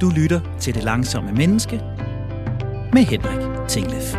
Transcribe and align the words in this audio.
Du 0.00 0.10
lytter 0.10 0.58
til 0.60 0.74
Det 0.74 0.84
Langsomme 0.84 1.32
Menneske 1.32 1.76
med 2.92 3.02
Henrik 3.02 3.68
Tinglef. 3.68 4.14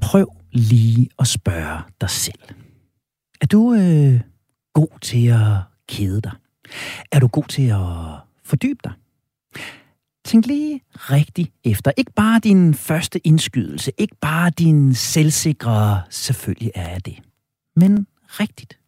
Prøv 0.00 0.32
lige 0.52 1.08
at 1.18 1.26
spørge 1.26 1.82
dig 2.00 2.10
selv. 2.10 2.40
Er 3.40 3.46
du 3.46 3.74
øh, 3.74 4.20
god 4.72 4.98
til 5.00 5.26
at 5.26 5.56
kede 5.88 6.20
dig? 6.20 6.32
Er 7.12 7.18
du 7.18 7.26
god 7.26 7.44
til 7.44 7.68
at 7.68 8.20
fordybe 8.44 8.80
dig? 8.84 8.92
Tænk 10.24 10.46
lige 10.46 10.80
rigtigt 10.94 11.52
efter. 11.64 11.92
Ikke 11.96 12.12
bare 12.12 12.40
din 12.40 12.74
første 12.74 13.26
indskydelse, 13.26 13.92
ikke 13.98 14.16
bare 14.20 14.50
din 14.50 14.94
selvsikre, 14.94 16.02
selvfølgelig 16.10 16.72
er 16.74 16.90
jeg 16.90 17.06
det, 17.06 17.18
men 17.76 18.06
rigtigt. 18.26 18.78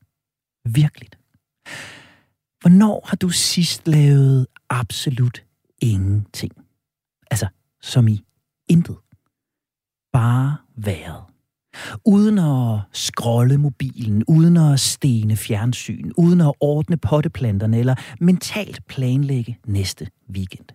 Virkeligt. 0.65 1.19
Hvornår 2.65 3.05
har 3.05 3.17
du 3.17 3.29
sidst 3.29 3.89
lavet 3.89 4.47
absolut 4.71 5.45
ingenting? 5.81 6.53
Altså, 7.31 7.47
som 7.83 8.09
i 8.09 8.25
intet. 8.69 8.97
Bare 10.13 10.57
været. 10.77 11.23
Uden 12.05 12.39
at 12.39 12.81
scrolle 12.93 13.59
mobilen, 13.59 14.25
uden 14.29 14.57
at 14.57 14.81
stene 14.81 15.37
fjernsyn, 15.37 16.13
uden 16.17 16.41
at 16.41 16.53
ordne 16.61 16.97
potteplanterne 16.97 17.79
eller 17.79 17.95
mentalt 18.21 18.87
planlægge 18.87 19.59
næste 19.67 20.09
weekend. 20.31 20.67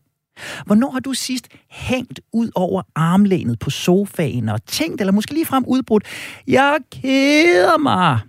Hvornår 0.66 0.92
har 0.92 1.00
du 1.00 1.14
sidst 1.14 1.48
hængt 1.70 2.22
ud 2.34 2.52
over 2.56 2.82
armlænet 2.96 3.60
på 3.60 3.70
sofaen 3.70 4.50
og 4.50 4.66
tænkt, 4.66 5.02
eller 5.02 5.12
måske 5.12 5.34
ligefrem 5.34 5.64
udbrudt, 5.68 6.04
jeg 6.48 6.80
keder 6.92 7.78
mig? 7.78 8.20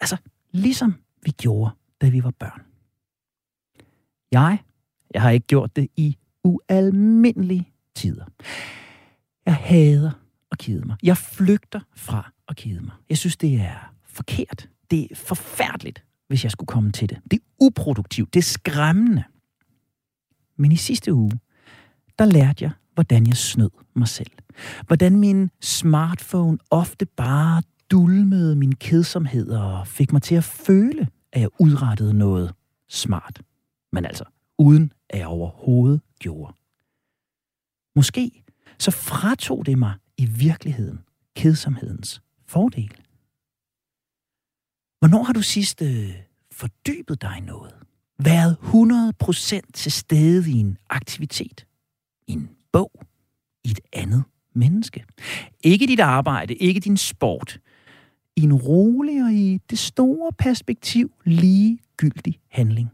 Altså, 0.00 0.16
ligesom 0.52 0.94
vi 1.22 1.30
gjorde, 1.30 1.70
da 2.00 2.08
vi 2.08 2.24
var 2.24 2.32
børn. 2.38 2.73
Jeg, 4.34 4.58
jeg 5.14 5.22
har 5.22 5.30
ikke 5.30 5.46
gjort 5.46 5.76
det 5.76 5.88
i 5.96 6.16
ualmindelige 6.44 7.68
tider. 7.94 8.24
Jeg 9.46 9.54
hader 9.54 10.10
at 10.52 10.58
kede 10.58 10.86
mig. 10.86 10.96
Jeg 11.02 11.16
flygter 11.16 11.80
fra 11.96 12.32
at 12.48 12.56
kede 12.56 12.80
mig. 12.80 12.92
Jeg 13.08 13.18
synes, 13.18 13.36
det 13.36 13.54
er 13.54 13.92
forkert. 14.06 14.68
Det 14.90 15.08
er 15.10 15.14
forfærdeligt, 15.14 16.04
hvis 16.28 16.44
jeg 16.44 16.52
skulle 16.52 16.66
komme 16.66 16.92
til 16.92 17.08
det. 17.08 17.18
Det 17.30 17.36
er 17.36 17.44
uproduktivt. 17.60 18.34
Det 18.34 18.40
er 18.40 18.44
skræmmende. 18.44 19.24
Men 20.56 20.72
i 20.72 20.76
sidste 20.76 21.14
uge, 21.14 21.32
der 22.18 22.24
lærte 22.24 22.64
jeg, 22.64 22.70
hvordan 22.94 23.26
jeg 23.26 23.36
snød 23.36 23.70
mig 23.94 24.08
selv. 24.08 24.30
Hvordan 24.86 25.16
min 25.16 25.50
smartphone 25.60 26.58
ofte 26.70 27.06
bare 27.06 27.62
dulmede 27.90 28.56
min 28.56 28.74
kedsomhed 28.74 29.48
og 29.48 29.86
fik 29.86 30.12
mig 30.12 30.22
til 30.22 30.34
at 30.34 30.44
føle, 30.44 31.08
at 31.32 31.40
jeg 31.40 31.48
udrettede 31.58 32.14
noget 32.14 32.54
smart. 32.88 33.42
Men 33.92 34.04
altså, 34.04 34.24
uden 34.58 34.92
at 35.10 35.18
jeg 35.18 35.26
overhovedet 35.26 36.00
gjorde. 36.18 36.54
Måske 37.96 38.44
så 38.78 38.90
fratog 38.90 39.66
det 39.66 39.78
mig 39.78 39.94
i 40.16 40.26
virkeligheden 40.26 41.04
kedsomhedens 41.36 42.22
fordel. 42.46 42.94
Hvornår 44.98 45.22
har 45.22 45.32
du 45.32 45.42
sidst 45.42 45.82
øh, 45.82 46.10
fordybet 46.52 47.22
dig 47.22 47.34
i 47.38 47.40
noget? 47.40 47.74
Været 48.18 48.56
100% 48.62 49.60
til 49.74 49.92
stede 49.92 50.50
i 50.50 50.54
en 50.54 50.78
aktivitet? 50.90 51.66
I 52.26 52.32
en 52.32 52.50
bog? 52.72 52.92
I 53.64 53.70
et 53.70 53.80
andet 53.92 54.24
menneske? 54.54 55.04
Ikke 55.60 55.86
dit 55.86 56.00
arbejde, 56.00 56.54
ikke 56.54 56.80
din 56.80 56.96
sport. 56.96 57.58
I 58.36 58.42
en 58.42 58.52
rolig 58.52 59.24
og 59.24 59.32
i 59.32 59.60
det 59.70 59.78
store 59.78 60.32
perspektiv 60.32 61.12
ligegyldig 61.24 62.40
handling. 62.48 62.90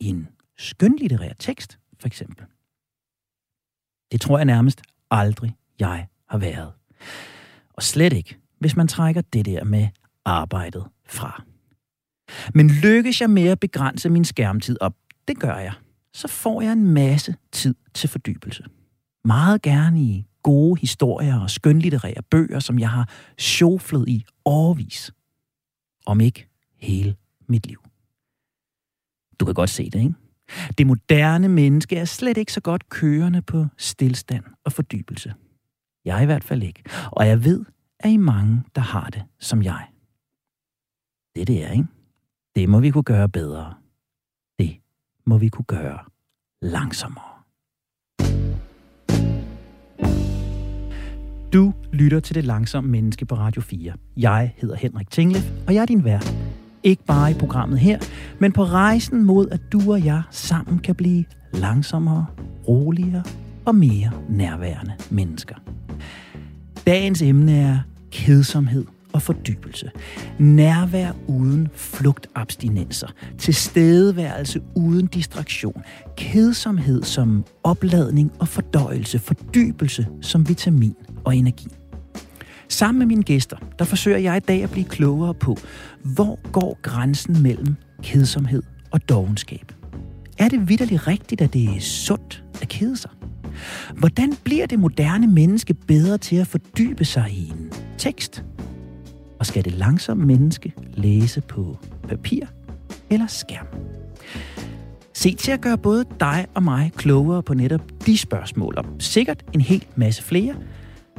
I 0.00 0.06
en 0.06 0.28
skønlitterær 0.58 1.32
tekst, 1.38 1.78
for 2.00 2.06
eksempel. 2.06 2.46
Det 4.12 4.20
tror 4.20 4.38
jeg 4.38 4.44
nærmest 4.44 4.82
aldrig, 5.10 5.56
jeg 5.78 6.08
har 6.28 6.38
været. 6.38 6.72
Og 7.74 7.82
slet 7.82 8.12
ikke, 8.12 8.38
hvis 8.58 8.76
man 8.76 8.88
trækker 8.88 9.20
det 9.20 9.46
der 9.46 9.64
med 9.64 9.88
arbejdet 10.24 10.84
fra. 11.06 11.42
Men 12.54 12.70
lykkes 12.70 13.20
jeg 13.20 13.30
med 13.30 13.48
at 13.48 13.60
begrænse 13.60 14.08
min 14.08 14.24
skærmtid 14.24 14.76
op, 14.80 14.94
det 15.28 15.38
gør 15.38 15.56
jeg, 15.56 15.72
så 16.12 16.28
får 16.28 16.62
jeg 16.62 16.72
en 16.72 16.90
masse 16.90 17.36
tid 17.52 17.74
til 17.94 18.08
fordybelse. 18.08 18.64
Meget 19.24 19.62
gerne 19.62 20.00
i 20.02 20.26
gode 20.42 20.80
historier 20.80 21.40
og 21.40 21.50
skønlitterære 21.50 22.22
bøger, 22.30 22.58
som 22.60 22.78
jeg 22.78 22.90
har 22.90 23.08
sjoflet 23.38 24.08
i 24.08 24.24
årvis. 24.44 25.12
Om 26.06 26.20
ikke 26.20 26.48
hele 26.76 27.16
mit 27.46 27.66
liv. 27.66 27.84
Du 29.40 29.44
kan 29.44 29.54
godt 29.54 29.70
se 29.70 29.90
det, 29.90 30.00
ikke? 30.00 30.14
Det 30.78 30.86
moderne 30.86 31.48
menneske 31.48 31.96
er 31.96 32.04
slet 32.04 32.36
ikke 32.36 32.52
så 32.52 32.60
godt 32.60 32.88
kørende 32.88 33.42
på 33.42 33.66
stillstand 33.76 34.44
og 34.64 34.72
fordybelse. 34.72 35.34
Jeg 36.04 36.22
i 36.22 36.26
hvert 36.26 36.44
fald 36.44 36.62
ikke. 36.62 36.82
Og 37.12 37.26
jeg 37.26 37.44
ved, 37.44 37.64
at 38.00 38.10
I 38.10 38.16
mange, 38.16 38.62
der 38.74 38.82
har 38.82 39.10
det 39.10 39.22
som 39.40 39.62
jeg. 39.62 39.86
Det 41.36 41.46
det 41.46 41.64
er, 41.64 41.70
ikke? 41.70 41.86
Det 42.54 42.68
må 42.68 42.80
vi 42.80 42.90
kunne 42.90 43.04
gøre 43.04 43.28
bedre. 43.28 43.74
Det 44.58 44.76
må 45.26 45.38
vi 45.38 45.48
kunne 45.48 45.64
gøre 45.64 45.98
langsommere. 46.62 47.34
Du 51.52 51.72
lytter 51.92 52.20
til 52.20 52.34
Det 52.34 52.44
Langsomme 52.44 52.90
Menneske 52.90 53.26
på 53.26 53.34
Radio 53.34 53.62
4. 53.62 53.92
Jeg 54.16 54.54
hedder 54.56 54.76
Henrik 54.76 55.10
Tinglef, 55.10 55.50
og 55.66 55.74
jeg 55.74 55.82
er 55.82 55.86
din 55.86 56.04
vært. 56.04 56.43
Ikke 56.84 57.04
bare 57.04 57.30
i 57.30 57.34
programmet 57.34 57.78
her, 57.78 57.98
men 58.38 58.52
på 58.52 58.64
rejsen 58.64 59.24
mod, 59.24 59.48
at 59.50 59.60
du 59.72 59.92
og 59.92 60.04
jeg 60.04 60.22
sammen 60.30 60.78
kan 60.78 60.94
blive 60.94 61.24
langsommere, 61.52 62.26
roligere 62.68 63.22
og 63.64 63.74
mere 63.74 64.10
nærværende 64.28 64.92
mennesker. 65.10 65.54
Dagens 66.86 67.22
emne 67.22 67.56
er 67.56 67.78
kedsomhed 68.12 68.84
og 69.12 69.22
fordybelse. 69.22 69.90
Nærvær 70.38 71.12
uden 71.26 71.68
flugtabstinenser. 71.74 73.06
Tilstedeværelse 73.38 74.60
uden 74.74 75.06
distraktion. 75.06 75.82
Kedsomhed 76.16 77.02
som 77.02 77.44
opladning 77.62 78.32
og 78.38 78.48
fordøjelse. 78.48 79.18
Fordybelse 79.18 80.06
som 80.20 80.48
vitamin 80.48 80.94
og 81.24 81.36
energi. 81.36 81.66
Sammen 82.74 82.98
med 82.98 83.06
mine 83.06 83.22
gæster, 83.22 83.56
der 83.78 83.84
forsøger 83.84 84.18
jeg 84.18 84.36
i 84.36 84.40
dag 84.40 84.62
at 84.62 84.70
blive 84.70 84.84
klogere 84.84 85.34
på, 85.34 85.56
hvor 86.02 86.50
går 86.52 86.78
grænsen 86.82 87.42
mellem 87.42 87.76
kedsomhed 88.02 88.62
og 88.90 89.08
dogenskab. 89.08 89.72
Er 90.38 90.48
det 90.48 90.68
vidderligt 90.68 91.06
rigtigt, 91.06 91.40
at 91.40 91.52
det 91.52 91.64
er 91.64 91.80
sundt 91.80 92.44
at 92.62 92.68
kede 92.68 92.96
sig? 92.96 93.10
Hvordan 93.96 94.32
bliver 94.44 94.66
det 94.66 94.78
moderne 94.78 95.26
menneske 95.26 95.74
bedre 95.74 96.18
til 96.18 96.36
at 96.36 96.46
fordybe 96.46 97.04
sig 97.04 97.30
i 97.30 97.48
en 97.48 97.72
tekst? 97.98 98.44
Og 99.38 99.46
skal 99.46 99.64
det 99.64 99.72
langsomme 99.72 100.26
menneske 100.26 100.72
læse 100.94 101.40
på 101.40 101.78
papir 102.08 102.46
eller 103.10 103.26
skærm? 103.26 103.66
Se 105.12 105.34
til 105.34 105.52
at 105.52 105.60
gøre 105.60 105.78
både 105.78 106.04
dig 106.20 106.46
og 106.54 106.62
mig 106.62 106.92
klogere 106.96 107.42
på 107.42 107.54
netop 107.54 107.82
de 108.06 108.18
spørgsmål, 108.18 108.74
og 108.76 108.84
sikkert 108.98 109.44
en 109.52 109.60
hel 109.60 109.86
masse 109.96 110.22
flere, 110.22 110.54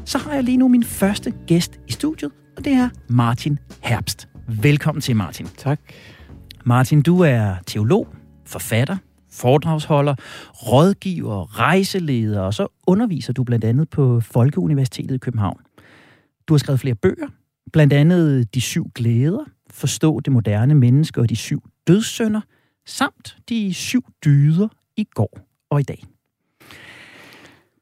så 0.06 0.18
har 0.18 0.34
jeg 0.34 0.44
lige 0.44 0.58
nu 0.58 0.68
min 0.68 0.84
første 0.84 1.34
gæst 1.48 1.80
i 1.88 1.92
studiet, 1.92 2.32
og 2.58 2.66
det 2.66 2.74
er 2.74 2.90
Martin 3.10 3.60
Herbst. 3.82 4.30
Velkommen 4.48 5.02
til, 5.02 5.16
Martin. 5.16 5.48
Tak. 5.58 5.80
Martin, 6.66 7.02
du 7.02 7.20
er 7.20 7.56
teolog, 7.68 8.08
forfatter, 8.46 8.98
foredragsholder, 9.32 10.16
rådgiver, 10.54 11.60
rejseleder, 11.60 12.42
og 12.42 12.54
så 12.54 12.68
underviser 12.88 13.34
du 13.34 13.44
blandt 13.44 13.66
andet 13.66 13.90
på 13.90 14.22
Folkeuniversitetet 14.22 15.16
i 15.16 15.18
København. 15.18 15.60
Du 16.48 16.54
har 16.54 16.58
skrevet 16.58 16.80
flere 16.80 16.96
bøger, 16.96 17.28
blandt 17.74 17.94
andet 17.94 18.56
De 18.56 18.62
syv 18.62 18.92
glæder, 18.96 19.44
Forstå 19.70 20.20
det 20.20 20.34
moderne 20.34 20.76
menneske 20.76 21.22
og 21.22 21.30
de 21.30 21.36
syv 21.36 21.64
dødssynder, 21.88 22.42
samt 22.86 23.38
De 23.50 23.74
syv 23.74 24.06
dyder 24.26 24.68
i 24.98 25.04
går 25.04 25.40
og 25.70 25.80
i 25.80 25.84
dag. 25.84 26.15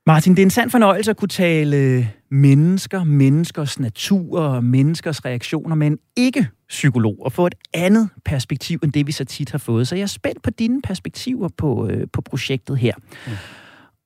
Martin, 0.05 0.35
det 0.35 0.41
er 0.41 0.45
en 0.45 0.49
sand 0.49 0.69
fornøjelse 0.69 1.11
at 1.11 1.17
kunne 1.17 1.29
tale 1.29 2.09
mennesker, 2.31 3.03
menneskers 3.03 3.79
natur 3.79 4.39
og 4.39 4.63
menneskers 4.63 5.25
reaktioner 5.25 5.75
med 5.75 5.87
en 5.87 5.97
ikke-psykolog 6.15 7.17
og 7.19 7.31
få 7.31 7.47
et 7.47 7.55
andet 7.73 8.09
perspektiv 8.25 8.79
end 8.83 8.93
det, 8.93 9.07
vi 9.07 9.11
så 9.11 9.25
tit 9.25 9.51
har 9.51 9.57
fået. 9.57 9.87
Så 9.87 9.95
jeg 9.95 10.01
er 10.01 10.07
spændt 10.07 10.41
på 10.41 10.49
dine 10.49 10.81
perspektiver 10.81 11.47
på, 11.57 11.87
øh, 11.87 12.07
på 12.13 12.21
projektet 12.21 12.77
her. 12.77 12.93
Mm. 13.27 13.31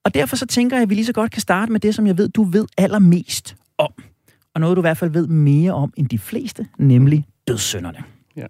Og 0.05 0.13
derfor 0.13 0.35
så 0.35 0.45
tænker 0.45 0.77
jeg, 0.77 0.83
at 0.83 0.89
vi 0.89 0.95
lige 0.95 1.05
så 1.05 1.13
godt 1.13 1.31
kan 1.31 1.41
starte 1.41 1.71
med 1.71 1.79
det, 1.79 1.95
som 1.95 2.07
jeg 2.07 2.17
ved, 2.17 2.29
du 2.29 2.44
ved 2.44 2.65
allermest 2.77 3.55
om. 3.77 3.91
Og 4.53 4.61
noget, 4.61 4.75
du 4.75 4.81
i 4.81 4.83
hvert 4.83 4.97
fald 4.97 5.11
ved 5.11 5.27
mere 5.27 5.73
om 5.73 5.94
end 5.97 6.09
de 6.09 6.19
fleste, 6.19 6.67
nemlig 6.77 7.25
dødssynderne. 7.47 8.03
Ja. 8.35 8.45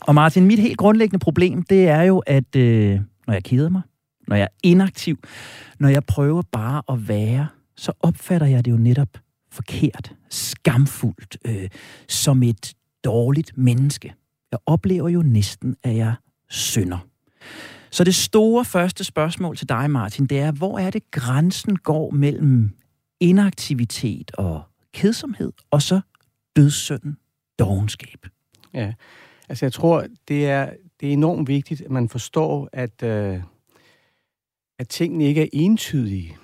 Og 0.00 0.14
Martin, 0.14 0.46
mit 0.46 0.58
helt 0.58 0.78
grundlæggende 0.78 1.22
problem, 1.22 1.62
det 1.62 1.88
er 1.88 2.02
jo, 2.02 2.18
at 2.18 2.56
øh, 2.56 3.00
når 3.26 3.34
jeg 3.34 3.44
keder 3.44 3.68
mig, 3.68 3.82
når 4.28 4.36
jeg 4.36 4.44
er 4.44 4.56
inaktiv, 4.62 5.18
når 5.78 5.88
jeg 5.88 6.04
prøver 6.04 6.42
bare 6.52 6.82
at 6.88 7.08
være, 7.08 7.46
så 7.76 7.92
opfatter 8.00 8.46
jeg 8.46 8.64
det 8.64 8.70
jo 8.70 8.76
netop 8.76 9.08
forkert, 9.52 10.14
skamfuldt, 10.30 11.36
øh, 11.44 11.68
som 12.08 12.42
et 12.42 12.74
dårligt 13.04 13.58
menneske. 13.58 14.14
Jeg 14.50 14.58
oplever 14.66 15.08
jo 15.08 15.22
næsten, 15.22 15.76
at 15.82 15.96
jeg 15.96 16.14
synder. 16.48 16.98
Så 17.90 18.04
det 18.04 18.14
store 18.14 18.64
første 18.64 19.04
spørgsmål 19.04 19.56
til 19.56 19.68
dig, 19.68 19.90
Martin, 19.90 20.26
det 20.26 20.38
er, 20.38 20.52
hvor 20.52 20.78
er 20.78 20.90
det 20.90 21.10
grænsen 21.10 21.76
går 21.76 22.10
mellem 22.10 22.70
inaktivitet 23.20 24.30
og 24.34 24.62
kedsomhed, 24.94 25.52
og 25.70 25.82
så 25.82 26.00
dødssynden, 26.56 27.16
dogenskab? 27.58 28.26
Ja, 28.74 28.92
altså 29.48 29.64
jeg 29.64 29.72
tror, 29.72 30.06
det 30.28 30.46
er, 30.46 30.70
det 31.00 31.08
er 31.08 31.12
enormt 31.12 31.48
vigtigt, 31.48 31.80
at 31.80 31.90
man 31.90 32.08
forstår, 32.08 32.68
at, 32.72 33.02
øh, 33.02 33.40
at 34.82 34.88
tingene 34.88 35.24
ikke 35.24 35.42
er 35.42 35.48
entydige. 35.52 36.36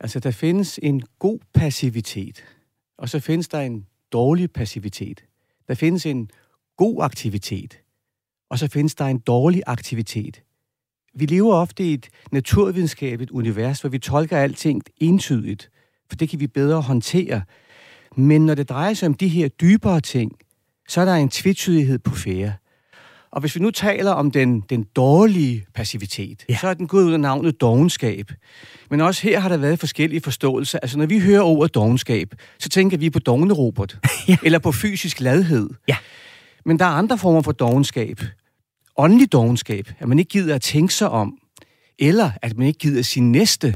Altså, 0.00 0.20
der 0.20 0.30
findes 0.30 0.80
en 0.82 1.02
god 1.18 1.38
passivitet, 1.54 2.44
og 2.98 3.08
så 3.08 3.20
findes 3.20 3.48
der 3.48 3.60
en 3.60 3.86
dårlig 4.12 4.50
passivitet. 4.50 5.24
Der 5.68 5.74
findes 5.74 6.06
en 6.06 6.30
god 6.76 7.02
aktivitet, 7.02 7.80
og 8.50 8.58
så 8.58 8.68
findes 8.68 8.94
der 8.94 9.04
en 9.04 9.18
dårlig 9.18 9.62
aktivitet. 9.66 10.42
Vi 11.14 11.26
lever 11.26 11.54
ofte 11.54 11.84
i 11.84 11.94
et 11.94 12.08
naturvidenskabeligt 12.32 13.30
univers, 13.30 13.80
hvor 13.80 13.90
vi 13.90 13.98
tolker 13.98 14.38
alting 14.38 14.82
entydigt, 14.96 15.70
for 16.08 16.16
det 16.16 16.28
kan 16.28 16.40
vi 16.40 16.46
bedre 16.46 16.80
håndtere. 16.80 17.42
Men 18.16 18.46
når 18.46 18.54
det 18.54 18.68
drejer 18.68 18.94
sig 18.94 19.06
om 19.06 19.14
de 19.14 19.28
her 19.28 19.48
dybere 19.48 20.00
ting, 20.00 20.32
så 20.88 21.00
er 21.00 21.04
der 21.04 21.14
en 21.14 21.28
tvetydighed 21.28 21.98
på 21.98 22.14
færre. 22.14 22.52
Og 23.34 23.40
hvis 23.40 23.54
vi 23.54 23.60
nu 23.60 23.70
taler 23.70 24.10
om 24.10 24.30
den, 24.30 24.60
den 24.60 24.84
dårlige 24.96 25.66
passivitet, 25.74 26.44
ja. 26.48 26.56
så 26.60 26.68
er 26.68 26.74
den 26.74 26.86
gået 26.86 27.04
ud 27.04 27.12
af 27.12 27.20
navnet 27.20 27.60
dogenskab. 27.60 28.32
Men 28.90 29.00
også 29.00 29.22
her 29.22 29.40
har 29.40 29.48
der 29.48 29.56
været 29.56 29.78
forskellige 29.78 30.20
forståelser. 30.20 30.78
Altså 30.78 30.98
når 30.98 31.06
vi 31.06 31.20
hører 31.20 31.42
ordet 31.42 31.74
dogenskab, 31.74 32.34
så 32.58 32.68
tænker 32.68 32.96
vi 32.96 33.10
på 33.10 33.18
dogne 33.18 33.54
Robert, 33.54 33.98
ja. 34.28 34.36
eller 34.42 34.58
på 34.58 34.72
fysisk 34.72 35.20
ladhed. 35.20 35.70
Ja. 35.88 35.96
Men 36.64 36.78
der 36.78 36.84
er 36.84 36.88
andre 36.88 37.18
former 37.18 37.42
for 37.42 37.52
dogenskab. 37.52 38.20
Åndelig 38.96 39.32
dogenskab, 39.32 39.88
at 39.98 40.08
man 40.08 40.18
ikke 40.18 40.28
gider 40.28 40.54
at 40.54 40.62
tænke 40.62 40.94
sig 40.94 41.08
om, 41.08 41.38
eller 41.98 42.30
at 42.42 42.56
man 42.56 42.66
ikke 42.66 42.78
gider 42.78 43.02
sin 43.02 43.32
næste 43.32 43.74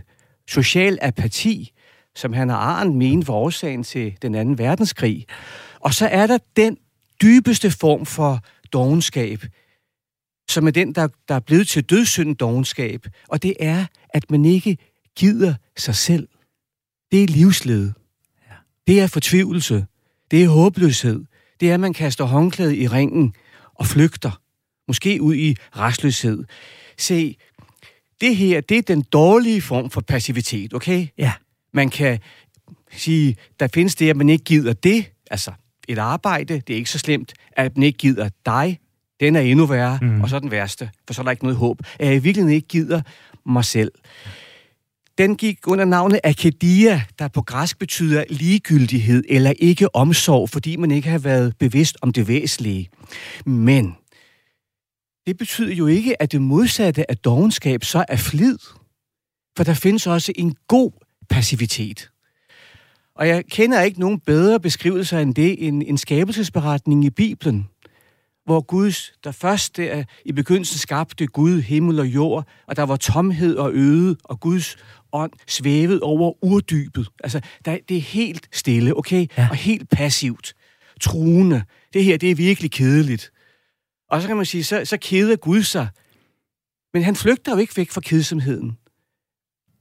social 0.48 0.98
apati, 1.02 1.72
som 2.14 2.32
han 2.32 2.48
har 2.48 2.56
Arndt 2.56 2.96
ment 2.96 3.26
for 3.26 3.32
årsagen 3.32 3.82
til 3.82 4.14
den 4.22 4.34
anden 4.34 4.58
verdenskrig. 4.58 5.26
Og 5.80 5.94
så 5.94 6.06
er 6.06 6.26
der 6.26 6.38
den 6.56 6.76
dybeste 7.22 7.70
form 7.70 8.06
for 8.06 8.40
dogenskab, 8.72 9.44
som 10.48 10.66
er 10.66 10.70
den, 10.70 10.94
der, 10.94 11.08
der 11.28 11.34
er 11.34 11.40
blevet 11.40 11.68
til 11.68 11.84
dødssynd 11.84 12.36
dogenskab, 12.36 13.06
og 13.28 13.42
det 13.42 13.54
er, 13.60 13.86
at 14.08 14.30
man 14.30 14.44
ikke 14.44 14.78
gider 15.16 15.54
sig 15.76 15.94
selv. 15.94 16.28
Det 17.12 17.22
er 17.22 17.26
livslede. 17.26 17.94
Ja. 18.48 18.54
Det 18.86 19.00
er 19.00 19.06
fortvivlelse. 19.06 19.86
Det 20.30 20.44
er 20.44 20.48
håbløshed. 20.48 21.24
Det 21.60 21.70
er, 21.70 21.74
at 21.74 21.80
man 21.80 21.94
kaster 21.94 22.24
håndklædet 22.24 22.76
i 22.76 22.88
ringen 22.88 23.34
og 23.74 23.86
flygter. 23.86 24.40
Måske 24.88 25.22
ud 25.22 25.34
i 25.34 25.56
restløshed. 25.76 26.44
Se, 26.98 27.36
det 28.20 28.36
her, 28.36 28.60
det 28.60 28.78
er 28.78 28.82
den 28.82 29.02
dårlige 29.02 29.62
form 29.62 29.90
for 29.90 30.00
passivitet, 30.00 30.74
okay? 30.74 31.06
Ja. 31.18 31.32
Man 31.72 31.90
kan 31.90 32.18
sige, 32.92 33.36
der 33.60 33.68
findes 33.74 33.94
det, 33.94 34.10
at 34.10 34.16
man 34.16 34.28
ikke 34.28 34.44
gider 34.44 34.72
det, 34.72 35.12
altså 35.30 35.52
et 35.88 35.98
arbejde, 35.98 36.54
det 36.54 36.72
er 36.72 36.76
ikke 36.76 36.90
så 36.90 36.98
slemt, 36.98 37.32
at 37.52 37.76
man 37.76 37.82
ikke 37.82 37.98
gider 37.98 38.28
dig, 38.46 38.78
den 39.20 39.36
er 39.36 39.40
endnu 39.40 39.66
værre, 39.66 39.98
mm. 40.02 40.20
og 40.20 40.28
så 40.28 40.38
den 40.38 40.50
værste, 40.50 40.90
for 41.06 41.14
så 41.14 41.22
er 41.22 41.24
der 41.24 41.30
ikke 41.30 41.44
noget 41.44 41.56
håb, 41.56 41.78
at 41.98 42.06
jeg 42.06 42.16
i 42.16 42.18
virkeligheden 42.18 42.54
ikke 42.54 42.68
gider 42.68 43.00
mig 43.46 43.64
selv. 43.64 43.92
Den 45.18 45.36
gik 45.36 45.58
under 45.66 45.84
navnet 45.84 46.20
akadia, 46.24 47.02
der 47.18 47.28
på 47.28 47.42
græsk 47.42 47.78
betyder 47.78 48.24
ligegyldighed 48.30 49.24
eller 49.28 49.52
ikke 49.58 49.94
omsorg, 49.94 50.50
fordi 50.50 50.76
man 50.76 50.90
ikke 50.90 51.08
har 51.08 51.18
været 51.18 51.54
bevidst 51.58 51.96
om 52.02 52.12
det 52.12 52.28
væsentlige. 52.28 52.88
Men 53.46 53.96
det 55.26 55.38
betyder 55.38 55.74
jo 55.74 55.86
ikke, 55.86 56.22
at 56.22 56.32
det 56.32 56.42
modsatte 56.42 57.10
af 57.10 57.16
dogenskab 57.16 57.84
så 57.84 58.04
er 58.08 58.16
flid. 58.16 58.58
For 59.56 59.64
der 59.64 59.74
findes 59.74 60.06
også 60.06 60.32
en 60.36 60.54
god 60.68 60.92
passivitet. 61.30 62.10
Og 63.18 63.28
jeg 63.28 63.44
kender 63.46 63.80
ikke 63.80 64.00
nogen 64.00 64.20
bedre 64.20 64.60
beskrivelser 64.60 65.18
end 65.18 65.34
det, 65.34 65.66
end 65.66 65.82
en 65.86 65.98
skabelsesberetning 65.98 67.04
i 67.04 67.10
Bibelen, 67.10 67.68
hvor 68.44 68.60
Guds, 68.60 69.12
der 69.24 69.32
først 69.32 69.76
der 69.76 70.04
i 70.24 70.32
begyndelsen 70.32 70.78
skabte 70.78 71.26
Gud 71.26 71.60
himmel 71.60 72.00
og 72.00 72.06
jord, 72.06 72.48
og 72.66 72.76
der 72.76 72.82
var 72.82 72.96
tomhed 72.96 73.56
og 73.56 73.74
øde, 73.74 74.16
og 74.24 74.40
Guds 74.40 74.76
ånd 75.12 75.32
svævede 75.46 76.00
over 76.02 76.44
urdybet. 76.44 77.08
Altså, 77.24 77.40
der, 77.64 77.78
det 77.88 77.96
er 77.96 78.00
helt 78.00 78.48
stille, 78.52 78.98
okay? 78.98 79.26
Ja. 79.38 79.48
Og 79.50 79.56
helt 79.56 79.90
passivt. 79.90 80.54
Truende. 81.00 81.62
Det 81.92 82.04
her, 82.04 82.16
det 82.16 82.30
er 82.30 82.34
virkelig 82.34 82.70
kedeligt. 82.70 83.32
Og 84.10 84.22
så 84.22 84.28
kan 84.28 84.36
man 84.36 84.46
sige, 84.46 84.64
så, 84.64 84.84
så 84.84 84.96
keder 84.96 85.36
Gud 85.36 85.62
sig. 85.62 85.88
Men 86.94 87.02
han 87.02 87.16
flygter 87.16 87.52
jo 87.52 87.58
ikke 87.58 87.76
væk 87.76 87.90
fra 87.90 88.00
kedsomheden. 88.00 88.78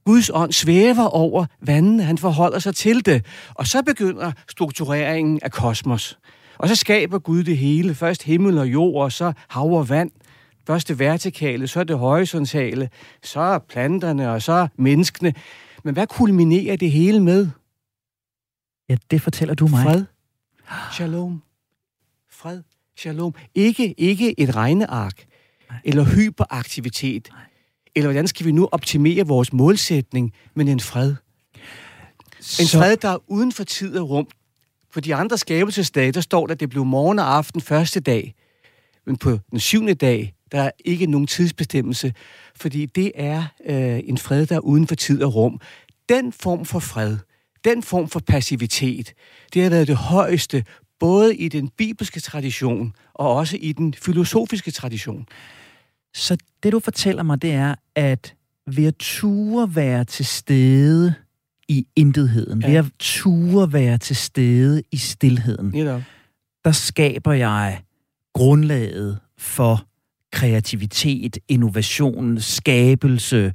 Guds 0.08 0.30
ånd 0.34 0.52
svæver 0.52 1.04
over 1.04 1.46
vandene, 1.60 2.02
han 2.02 2.18
forholder 2.18 2.58
sig 2.58 2.74
til 2.74 3.06
det. 3.06 3.26
Og 3.54 3.66
så 3.66 3.82
begynder 3.82 4.32
struktureringen 4.48 5.40
af 5.42 5.52
kosmos. 5.52 6.18
Og 6.58 6.68
så 6.68 6.74
skaber 6.74 7.18
Gud 7.18 7.44
det 7.44 7.56
hele. 7.56 7.94
Først 7.94 8.22
himmel 8.22 8.58
og 8.58 8.66
jord, 8.66 9.02
og 9.02 9.12
så 9.12 9.32
hav 9.48 9.72
og 9.72 9.88
vand. 9.88 10.10
Først 10.66 10.88
det 10.88 10.98
vertikale, 10.98 11.68
så 11.68 11.84
det 11.84 11.98
horisontale, 11.98 12.90
så 13.22 13.58
planterne, 13.68 14.30
og 14.30 14.42
så 14.42 14.68
menneskene. 14.76 15.34
Men 15.84 15.94
hvad 15.94 16.06
kulminerer 16.06 16.76
det 16.76 16.90
hele 16.90 17.20
med? 17.20 17.48
Ja, 18.88 18.96
det 19.10 19.22
fortæller 19.22 19.54
du 19.54 19.66
mig. 19.66 19.82
Fred. 19.82 20.04
Shalom. 20.92 21.42
Fred. 22.30 22.62
Shalom. 22.96 23.34
Ikke, 23.54 23.94
ikke 23.98 24.40
et 24.40 24.56
regneark, 24.56 25.24
eller 25.84 26.04
hyperaktivitet, 26.04 27.28
Nej. 27.32 27.47
Eller 27.94 28.08
hvordan 28.08 28.28
skal 28.28 28.46
vi 28.46 28.52
nu 28.52 28.68
optimere 28.72 29.26
vores 29.26 29.52
målsætning, 29.52 30.32
men 30.54 30.68
en 30.68 30.80
fred? 30.80 31.14
En 32.38 32.44
Så... 32.44 32.78
fred, 32.78 32.96
der 32.96 33.08
er 33.08 33.18
uden 33.26 33.52
for 33.52 33.64
tid 33.64 33.96
og 33.98 34.10
rum. 34.10 34.26
For 34.90 35.00
de 35.00 35.14
andre 35.14 35.38
skabelsesdage, 35.38 36.12
der 36.12 36.20
står 36.20 36.46
der, 36.46 36.54
at 36.54 36.60
det 36.60 36.70
blev 36.70 36.84
morgen 36.84 37.18
og 37.18 37.36
aften 37.36 37.60
første 37.60 38.00
dag. 38.00 38.34
Men 39.06 39.16
på 39.16 39.38
den 39.50 39.60
syvende 39.60 39.94
dag, 39.94 40.34
der 40.52 40.62
er 40.62 40.70
ikke 40.84 41.06
nogen 41.06 41.26
tidsbestemmelse, 41.26 42.14
fordi 42.56 42.86
det 42.86 43.12
er 43.14 43.44
øh, 43.66 44.00
en 44.04 44.18
fred, 44.18 44.46
der 44.46 44.56
er 44.56 44.60
uden 44.60 44.86
for 44.86 44.94
tid 44.94 45.22
og 45.22 45.34
rum. 45.34 45.60
Den 46.08 46.32
form 46.32 46.64
for 46.64 46.78
fred, 46.78 47.16
den 47.64 47.82
form 47.82 48.08
for 48.08 48.20
passivitet, 48.20 49.14
det 49.54 49.62
har 49.62 49.70
været 49.70 49.88
det 49.88 49.96
højeste, 49.96 50.64
både 51.00 51.36
i 51.36 51.48
den 51.48 51.68
bibelske 51.68 52.20
tradition 52.20 52.92
og 53.14 53.34
også 53.34 53.56
i 53.60 53.72
den 53.72 53.94
filosofiske 53.94 54.70
tradition. 54.70 55.26
Så 56.14 56.36
det, 56.62 56.72
du 56.72 56.80
fortæller 56.80 57.22
mig, 57.22 57.42
det 57.42 57.52
er, 57.52 57.74
at 57.94 58.34
ved 58.66 58.84
at 58.84 58.94
ture 58.98 59.74
være 59.74 60.04
til 60.04 60.26
stede 60.26 61.14
i 61.68 61.86
intetheden, 61.96 62.62
ja. 62.62 62.68
ved 62.68 62.76
at 62.76 62.84
ture 62.98 63.72
være 63.72 63.98
til 63.98 64.16
stede 64.16 64.82
i 64.92 64.96
stillheden, 64.96 65.74
ja. 65.74 66.02
der 66.64 66.72
skaber 66.72 67.32
jeg 67.32 67.82
grundlaget 68.34 69.18
for 69.38 69.84
kreativitet, 70.32 71.38
innovation, 71.48 72.40
skabelse, 72.40 73.52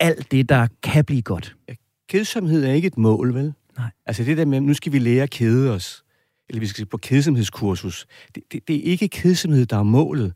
alt 0.00 0.30
det, 0.30 0.48
der 0.48 0.66
kan 0.82 1.04
blive 1.04 1.22
godt. 1.22 1.56
Ja, 1.68 1.74
kedsomhed 2.08 2.64
er 2.64 2.72
ikke 2.72 2.86
et 2.86 2.98
mål, 2.98 3.34
vel? 3.34 3.52
Nej. 3.78 3.90
Altså 4.06 4.24
det 4.24 4.36
der 4.36 4.44
med, 4.44 4.60
nu 4.60 4.74
skal 4.74 4.92
vi 4.92 4.98
lære 4.98 5.22
at 5.22 5.30
kede 5.30 5.70
os, 5.70 6.04
eller 6.48 6.60
vi 6.60 6.66
skal 6.66 6.86
på 6.86 6.96
kedsomhedskursus, 6.96 8.06
det, 8.34 8.42
det, 8.52 8.68
det 8.68 8.76
er 8.76 8.82
ikke 8.82 9.08
kedsomhed, 9.08 9.66
der 9.66 9.78
er 9.78 9.82
målet. 9.82 10.32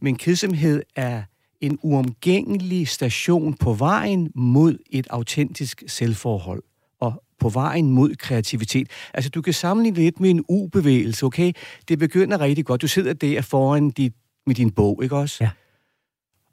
Men 0.00 0.16
kedsomhed 0.16 0.82
er 0.96 1.22
en 1.60 1.78
uomgængelig 1.82 2.88
station 2.88 3.54
på 3.54 3.72
vejen 3.72 4.30
mod 4.34 4.78
et 4.90 5.06
autentisk 5.10 5.82
selvforhold 5.86 6.62
og 7.00 7.22
på 7.38 7.48
vejen 7.48 7.90
mod 7.90 8.14
kreativitet. 8.14 8.88
Altså, 9.14 9.30
du 9.30 9.42
kan 9.42 9.52
sammenligne 9.52 9.98
lidt 9.98 10.20
med 10.20 10.30
en 10.30 10.44
U-bevægelse, 10.48 11.26
okay? 11.26 11.52
Det 11.88 11.98
begynder 11.98 12.40
rigtig 12.40 12.64
godt. 12.64 12.82
Du 12.82 12.88
sidder 12.88 13.12
der 13.12 13.42
foran 13.42 13.90
dit, 13.90 14.12
med 14.46 14.54
din 14.54 14.70
bog, 14.70 15.00
ikke 15.02 15.16
også? 15.16 15.44
Ja. 15.44 15.50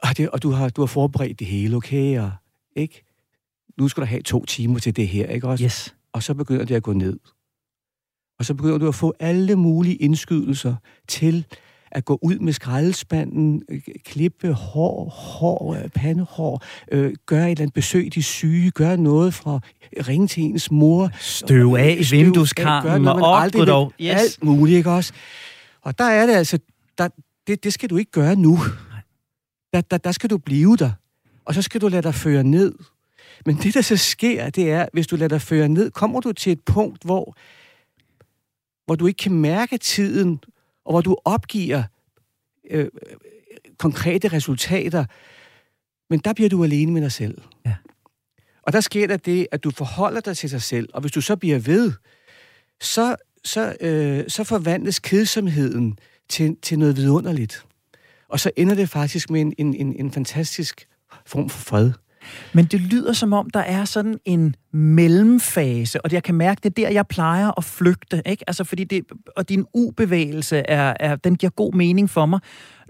Og, 0.03 0.17
det, 0.17 0.29
og 0.29 0.43
du, 0.43 0.49
har, 0.51 0.69
du 0.69 0.81
har 0.81 0.85
forberedt 0.85 1.39
det 1.39 1.47
hele, 1.47 1.75
okay? 1.75 2.19
Og, 2.19 2.31
ikke? 2.75 3.03
Nu 3.77 3.87
skal 3.87 4.01
du 4.01 4.05
have 4.05 4.21
to 4.21 4.45
timer 4.45 4.79
til 4.79 4.95
det 4.95 5.07
her, 5.07 5.27
ikke 5.27 5.47
også? 5.47 5.63
Yes. 5.63 5.95
Og 6.13 6.23
så 6.23 6.33
begynder 6.33 6.65
det 6.65 6.75
at 6.75 6.83
gå 6.83 6.93
ned. 6.93 7.19
Og 8.39 8.45
så 8.45 8.53
begynder 8.53 8.77
du 8.77 8.87
at 8.87 8.95
få 8.95 9.13
alle 9.19 9.55
mulige 9.55 9.95
indskydelser 9.95 10.75
til 11.07 11.45
at 11.91 12.05
gå 12.05 12.19
ud 12.21 12.39
med 12.39 12.53
skraldespanden, 12.53 13.63
øh, 13.69 13.81
klippe 14.05 14.53
hår, 14.53 15.09
hår, 15.09 15.75
øh, 15.75 15.89
pandehår, 15.89 16.63
øh, 16.91 17.13
gøre 17.25 17.45
et 17.45 17.51
eller 17.51 17.61
andet 17.61 17.73
besøg 17.73 18.13
de 18.13 18.23
syge, 18.23 18.71
gøre 18.71 18.97
noget 18.97 19.33
fra 19.33 19.59
ringe 20.07 20.27
til 20.27 20.43
ens 20.43 20.71
mor. 20.71 21.09
Støv 21.19 21.75
af 21.79 21.97
i 21.99 22.15
vindueskarmen 22.15 23.07
og 23.07 23.21
op, 23.21 23.53
dog. 23.67 23.93
Yes. 24.01 24.11
Alt 24.11 24.43
muligt, 24.43 24.77
ikke 24.77 24.91
også? 24.91 25.13
Og 25.81 25.97
der 25.97 26.05
er 26.05 26.25
det 26.25 26.33
altså, 26.33 26.59
der, 26.97 27.09
det, 27.47 27.63
det 27.63 27.73
skal 27.73 27.89
du 27.89 27.97
ikke 27.97 28.11
gøre 28.11 28.35
nu. 28.35 28.59
Der, 29.73 29.81
der, 29.81 29.97
der 29.97 30.11
skal 30.11 30.29
du 30.29 30.37
blive 30.37 30.77
der. 30.77 30.91
Og 31.45 31.53
så 31.53 31.61
skal 31.61 31.81
du 31.81 31.87
lade 31.87 32.01
dig 32.01 32.15
føre 32.15 32.43
ned. 32.43 32.73
Men 33.45 33.55
det, 33.55 33.73
der 33.73 33.81
så 33.81 33.97
sker, 33.97 34.49
det 34.49 34.71
er, 34.71 34.85
hvis 34.93 35.07
du 35.07 35.15
lader 35.15 35.27
dig 35.27 35.41
føre 35.41 35.69
ned, 35.69 35.91
kommer 35.91 36.19
du 36.19 36.31
til 36.31 36.51
et 36.51 36.61
punkt, 36.61 37.03
hvor, 37.03 37.35
hvor 38.85 38.95
du 38.95 39.07
ikke 39.07 39.17
kan 39.17 39.31
mærke 39.31 39.77
tiden, 39.77 40.39
og 40.85 40.93
hvor 40.93 41.01
du 41.01 41.17
opgiver 41.25 41.83
øh, 42.69 42.87
konkrete 43.77 44.27
resultater, 44.27 45.05
men 46.09 46.19
der 46.19 46.33
bliver 46.33 46.49
du 46.49 46.63
alene 46.63 46.91
med 46.91 47.01
dig 47.01 47.11
selv. 47.11 47.41
Ja. 47.65 47.75
Og 48.63 48.73
der 48.73 48.81
sker 48.81 49.07
der 49.07 49.17
det, 49.17 49.47
at 49.51 49.63
du 49.63 49.71
forholder 49.71 50.21
dig 50.21 50.37
til 50.37 50.51
dig 50.51 50.61
selv, 50.61 50.89
og 50.93 51.01
hvis 51.01 51.11
du 51.11 51.21
så 51.21 51.35
bliver 51.35 51.59
ved, 51.59 51.91
så, 52.81 53.15
så, 53.43 53.75
øh, 53.81 54.23
så 54.27 54.43
forvandles 54.43 54.99
kedsomheden 54.99 55.99
til, 56.29 56.57
til 56.61 56.79
noget 56.79 56.97
vidunderligt. 56.97 57.65
Og 58.27 58.39
så 58.39 58.51
ender 58.55 58.75
det 58.75 58.89
faktisk 58.89 59.29
med 59.29 59.41
en, 59.41 59.53
en, 59.57 59.73
en, 59.73 59.95
en 59.95 60.11
fantastisk 60.11 60.87
form 61.25 61.49
for 61.49 61.59
fred. 61.59 61.91
Men 62.53 62.65
det 62.65 62.81
lyder 62.81 63.13
som 63.13 63.33
om, 63.33 63.49
der 63.49 63.59
er 63.59 63.85
sådan 63.85 64.17
en 64.25 64.55
mellemfase, 64.73 66.05
og 66.05 66.13
jeg 66.13 66.23
kan 66.23 66.35
mærke, 66.35 66.59
det 66.63 66.69
er 66.69 66.85
der, 66.85 66.89
jeg 66.89 67.07
plejer 67.07 67.51
at 67.57 67.63
flygte. 67.63 68.21
Ikke? 68.25 68.43
Altså, 68.47 68.63
fordi 68.63 68.83
det, 68.83 69.03
og 69.35 69.49
din 69.49 69.65
ubevægelse, 69.73 70.57
er, 70.57 70.93
er, 70.99 71.15
den 71.15 71.35
giver 71.35 71.49
god 71.49 71.73
mening 71.73 72.09
for 72.09 72.25
mig. 72.25 72.39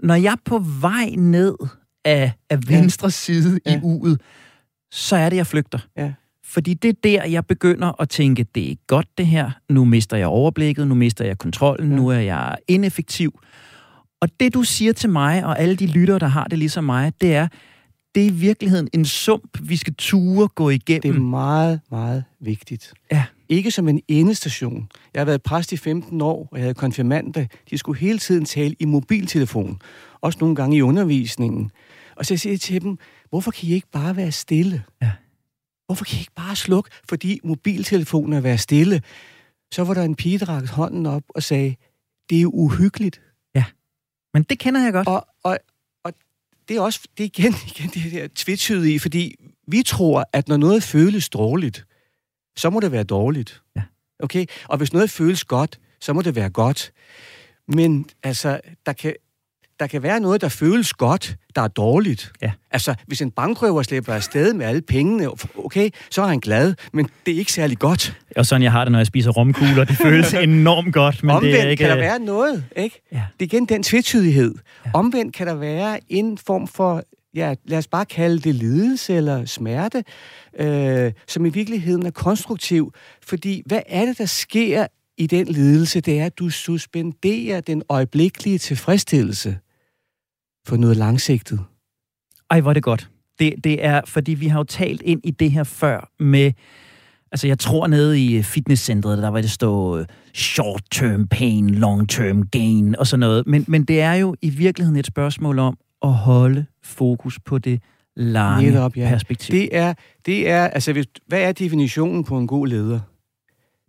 Når 0.02 0.14
jeg 0.14 0.32
er 0.32 0.36
på 0.44 0.58
vej 0.58 1.14
ned 1.18 1.54
af, 2.04 2.32
af 2.50 2.58
venstre 2.68 3.10
side 3.10 3.60
ja. 3.66 3.76
i 3.76 3.80
uget, 3.82 4.20
så 4.92 5.16
er 5.16 5.28
det, 5.28 5.36
jeg 5.36 5.46
flygter. 5.46 5.78
Ja. 5.96 6.12
Fordi 6.44 6.74
det 6.74 6.88
er 6.88 6.94
der, 7.04 7.24
jeg 7.24 7.46
begynder 7.46 8.00
at 8.00 8.08
tænke, 8.08 8.46
det 8.54 8.70
er 8.70 8.74
godt 8.86 9.06
det 9.18 9.26
her, 9.26 9.50
nu 9.68 9.84
mister 9.84 10.16
jeg 10.16 10.26
overblikket, 10.26 10.86
nu 10.86 10.94
mister 10.94 11.24
jeg 11.24 11.38
kontrollen, 11.38 11.90
ja. 11.90 11.96
nu 11.96 12.08
er 12.08 12.18
jeg 12.18 12.56
ineffektiv. 12.68 13.40
Og 14.20 14.28
det, 14.40 14.54
du 14.54 14.62
siger 14.62 14.92
til 14.92 15.10
mig, 15.10 15.44
og 15.44 15.58
alle 15.58 15.76
de 15.76 15.86
lyttere, 15.86 16.18
der 16.18 16.26
har 16.26 16.44
det 16.44 16.58
ligesom 16.58 16.84
mig, 16.84 17.12
det 17.20 17.34
er, 17.34 17.48
det 18.14 18.22
er 18.22 18.26
i 18.26 18.32
virkeligheden 18.32 18.88
en 18.92 19.04
sump, 19.04 19.58
vi 19.62 19.76
skal 19.76 19.94
ture 19.94 20.48
gå 20.48 20.70
igennem. 20.70 21.02
Det 21.02 21.14
er 21.14 21.20
meget, 21.20 21.80
meget 21.90 22.24
vigtigt. 22.40 22.94
Ja. 23.12 23.24
Ikke 23.48 23.70
som 23.70 23.88
en 23.88 24.00
endestation. 24.08 24.88
Jeg 25.14 25.20
har 25.20 25.24
været 25.24 25.42
præst 25.42 25.72
i 25.72 25.76
15 25.76 26.20
år, 26.20 26.48
og 26.50 26.58
jeg 26.58 26.62
havde 26.64 26.74
konfirmander. 26.74 27.46
De 27.70 27.78
skulle 27.78 27.98
hele 27.98 28.18
tiden 28.18 28.44
tale 28.44 28.76
i 28.78 28.84
mobiltelefon. 28.84 29.80
Også 30.20 30.38
nogle 30.40 30.56
gange 30.56 30.76
i 30.76 30.82
undervisningen. 30.82 31.70
Og 32.16 32.26
så 32.26 32.36
siger 32.36 32.52
jeg 32.52 32.60
til 32.60 32.82
dem, 32.82 32.98
hvorfor 33.30 33.50
kan 33.50 33.68
I 33.68 33.72
ikke 33.72 33.88
bare 33.92 34.16
være 34.16 34.32
stille? 34.32 34.84
Ja. 35.02 35.10
Hvorfor 35.86 36.04
kan 36.04 36.16
I 36.16 36.20
ikke 36.20 36.34
bare 36.36 36.56
slukke, 36.56 36.90
fordi 37.08 37.40
mobiltelefonen 37.44 38.32
er 38.32 38.40
være 38.40 38.58
stille? 38.58 39.02
Så 39.72 39.84
var 39.84 39.94
der 39.94 40.02
en 40.02 40.14
pige, 40.14 40.38
der 40.38 40.48
rakte 40.48 40.72
hånden 40.72 41.06
op 41.06 41.22
og 41.28 41.42
sagde, 41.42 41.74
det 42.30 42.42
er 42.42 42.46
uhyggeligt. 42.46 43.20
Ja, 43.54 43.64
men 44.34 44.42
det 44.42 44.58
kender 44.58 44.80
jeg 44.80 44.92
godt. 44.92 45.08
Og, 45.08 45.26
og 45.44 45.58
det 46.68 46.76
er 46.76 46.80
også 46.80 47.00
det 47.18 47.24
er 47.24 47.28
igen, 47.38 47.54
igen 47.66 47.90
det 47.90 48.02
her 48.02 48.28
twitchyde 48.36 48.94
i, 48.94 48.98
fordi 48.98 49.34
vi 49.66 49.82
tror, 49.82 50.24
at 50.32 50.48
når 50.48 50.56
noget 50.56 50.82
føles 50.82 51.28
dårligt, 51.28 51.86
så 52.56 52.70
må 52.70 52.80
det 52.80 52.92
være 52.92 53.04
dårligt. 53.04 53.62
Ja. 53.76 53.82
Okay? 54.22 54.46
Og 54.68 54.78
hvis 54.78 54.92
noget 54.92 55.10
føles 55.10 55.44
godt, 55.44 55.78
så 56.00 56.12
må 56.12 56.22
det 56.22 56.36
være 56.36 56.50
godt. 56.50 56.92
Men 57.68 58.10
altså, 58.22 58.60
der 58.86 58.92
kan, 58.92 59.14
der 59.82 59.88
kan 59.88 60.02
være 60.02 60.20
noget, 60.20 60.40
der 60.40 60.48
føles 60.48 60.92
godt, 60.92 61.36
der 61.56 61.62
er 61.62 61.68
dårligt. 61.68 62.32
Ja. 62.42 62.50
Altså, 62.70 62.94
hvis 63.06 63.22
en 63.22 63.30
bankrøver 63.30 63.82
slipper 63.82 64.12
afsted 64.12 64.54
med 64.54 64.66
alle 64.66 64.82
pengene, 64.82 65.28
okay, 65.58 65.90
så 66.10 66.22
er 66.22 66.26
han 66.26 66.40
glad, 66.40 66.74
men 66.92 67.08
det 67.26 67.34
er 67.34 67.38
ikke 67.38 67.52
særlig 67.52 67.78
godt. 67.78 68.16
Og 68.36 68.46
sådan 68.46 68.62
jeg 68.62 68.72
har 68.72 68.84
det, 68.84 68.92
når 68.92 68.98
jeg 68.98 69.06
spiser 69.06 69.30
romkugler. 69.30 69.84
Det 69.84 69.96
føles 69.96 70.34
enormt 70.50 70.94
godt, 70.94 71.22
men 71.22 71.30
Omvendt 71.30 71.54
det 71.54 71.64
er 71.64 71.68
ikke... 71.68 71.84
kan 71.84 71.90
der 71.90 71.96
være 71.96 72.18
noget, 72.18 72.64
ikke? 72.76 73.00
Ja. 73.12 73.22
Det 73.40 73.52
er 73.52 73.56
igen 73.56 73.66
den 73.66 73.82
tvetydighed. 73.82 74.54
Ja. 74.86 74.90
Omvendt 74.94 75.34
kan 75.34 75.46
der 75.46 75.54
være 75.54 76.00
en 76.08 76.38
form 76.38 76.68
for, 76.68 77.02
ja, 77.34 77.54
lad 77.64 77.78
os 77.78 77.86
bare 77.86 78.04
kalde 78.04 78.38
det 78.38 78.54
lidelse 78.54 79.14
eller 79.14 79.44
smerte, 79.44 80.04
øh, 80.58 81.12
som 81.28 81.46
i 81.46 81.48
virkeligheden 81.48 82.06
er 82.06 82.10
konstruktiv. 82.10 82.92
Fordi 83.26 83.62
hvad 83.66 83.80
er 83.86 84.04
det, 84.04 84.18
der 84.18 84.26
sker 84.26 84.86
i 85.18 85.26
den 85.26 85.46
lidelse? 85.46 86.00
Det 86.00 86.20
er, 86.20 86.26
at 86.26 86.38
du 86.38 86.50
suspenderer 86.50 87.60
den 87.60 87.82
øjeblikkelige 87.88 88.58
tilfredsstillelse 88.58 89.58
for 90.66 90.76
noget 90.76 90.96
langsigtet. 90.96 91.60
Ej, 92.50 92.60
hvor 92.60 92.70
er 92.70 92.74
det 92.74 92.82
godt. 92.82 93.10
Det, 93.38 93.54
det 93.64 93.84
er, 93.84 94.00
fordi 94.06 94.34
vi 94.34 94.46
har 94.46 94.58
jo 94.58 94.64
talt 94.64 95.02
ind 95.02 95.20
i 95.24 95.30
det 95.30 95.50
her 95.50 95.64
før 95.64 96.10
med... 96.20 96.52
Altså, 97.32 97.46
jeg 97.46 97.58
tror 97.58 97.86
nede 97.86 98.24
i 98.24 98.42
fitnesscentret, 98.42 99.18
der 99.18 99.28
var 99.28 99.40
det 99.40 99.50
stå 99.50 99.98
øh, 99.98 100.06
short-term 100.34 101.26
pain, 101.26 101.74
long-term 101.74 102.48
gain 102.50 102.96
og 102.96 103.06
sådan 103.06 103.20
noget. 103.20 103.46
Men, 103.46 103.64
men 103.68 103.84
det 103.84 104.00
er 104.00 104.14
jo 104.14 104.36
i 104.42 104.50
virkeligheden 104.50 104.98
et 104.98 105.06
spørgsmål 105.06 105.58
om 105.58 105.78
at 106.02 106.12
holde 106.12 106.66
fokus 106.82 107.38
på 107.40 107.58
det 107.58 107.82
lange 108.16 108.70
Netop, 108.70 108.96
ja. 108.96 109.08
perspektiv. 109.08 109.52
Det 109.52 109.76
er, 109.76 109.94
det 110.26 110.50
er, 110.50 110.64
altså, 110.64 110.92
hvis, 110.92 111.06
hvad 111.26 111.42
er 111.42 111.52
definitionen 111.52 112.24
på 112.24 112.38
en 112.38 112.46
god 112.46 112.66
leder? 112.66 113.00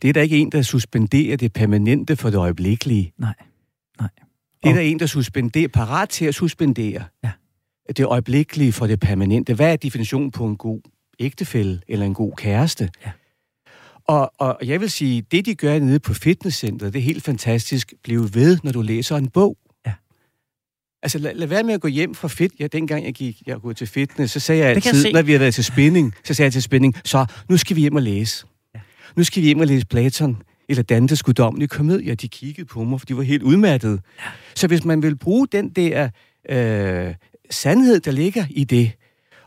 Det 0.02 0.10
er 0.10 0.14
der 0.14 0.22
ikke 0.22 0.38
en, 0.38 0.52
der 0.52 0.62
suspenderer 0.62 1.38
det 1.38 1.54
permanente 1.54 2.16
for 2.16 2.30
det 2.30 2.38
øjeblikkelige. 2.38 3.14
Nej, 3.18 3.34
nej. 4.00 4.10
Det 4.64 4.70
er 4.70 4.74
der 4.74 4.82
en, 4.82 5.00
der 5.00 5.06
suspenderer, 5.06 5.68
parat 5.68 6.10
til 6.10 6.26
at 6.26 6.36
suspendere 6.36 7.04
Ja. 7.24 7.32
det 7.98 8.06
øjeblikkelige 8.06 8.72
for 8.72 8.88
det 8.88 9.00
permanente. 9.00 9.54
Hvad 9.54 9.72
er 9.72 9.76
definitionen 9.76 10.32
på 10.32 10.46
en 10.46 10.58
god 10.58 10.82
ægtefælle 11.20 11.82
eller 11.88 12.06
en 12.06 12.14
god 12.14 12.34
kæreste? 12.38 12.90
Ja. 13.06 13.12
Og, 14.08 14.32
og 14.38 14.58
jeg 14.64 14.82
vil 14.82 14.92
sige, 14.92 15.22
det 15.32 15.46
de 15.46 15.56
gør 15.56 15.80
nede 15.80 16.00
på 16.00 16.14
fitnesscenteret, 16.14 16.94
det 16.94 17.00
er 17.00 17.04
helt 17.04 17.24
fantastisk. 17.24 17.94
Bliv 18.04 18.30
ved, 18.34 18.58
når 18.64 18.72
du 18.72 18.82
læser 18.82 19.18
en 19.18 19.28
bog. 19.30 19.58
Ja. 19.86 19.94
Altså 21.04 21.18
lad, 21.18 21.34
lad 21.36 21.48
være 21.48 21.64
med 21.64 21.74
at 21.74 21.82
gå 21.82 21.88
hjem 21.88 22.16
fra 22.16 22.28
fit. 22.28 22.52
Ja, 22.60 22.68
dengang 22.68 23.06
jeg 23.06 23.14
gik 23.14 23.42
jeg 23.48 23.58
gik 23.68 23.78
til 23.78 23.88
fitness, 23.88 24.34
så 24.34 24.40
sagde 24.40 24.66
jeg 24.66 24.76
Det 24.76 24.86
jeg 24.86 24.90
altid, 24.94 25.02
se. 25.04 25.12
når 25.12 25.22
vi 25.22 25.32
har 25.32 25.40
været 25.40 25.54
til 25.54 25.64
spinning, 25.64 26.14
så 26.24 26.34
sagde 26.34 26.46
jeg 26.48 26.54
til 26.54 26.62
spinning, 26.64 26.96
så 27.06 27.26
nu 27.50 27.58
skal 27.58 27.76
vi 27.76 27.82
hjem 27.82 27.96
og 27.96 28.02
læse. 28.02 28.46
Ja. 28.76 28.80
Nu 29.16 29.24
skal 29.24 29.42
vi 29.42 29.48
hjem 29.48 29.60
og 29.60 29.68
læse 29.68 29.86
Platon 29.86 30.42
eller 30.74 30.84
Dantes 30.84 31.24
guddommelige 31.24 31.68
komedie. 31.68 32.16
De 32.16 32.28
kiggede 32.28 32.66
på 32.68 32.84
mig, 32.84 33.00
for 33.00 33.06
de 33.06 33.18
var 33.18 33.24
helt 33.24 33.44
udmattede. 33.44 34.00
Ja. 34.20 34.24
Så 34.56 34.68
hvis 34.68 34.86
man 34.86 35.02
vil 35.04 35.16
bruge 35.18 35.48
den 35.52 35.70
der 35.70 36.10
øh, 36.50 37.16
sandhed, 37.50 38.00
der 38.00 38.12
ligger 38.12 38.46
i 38.50 38.64
det, 38.64 38.92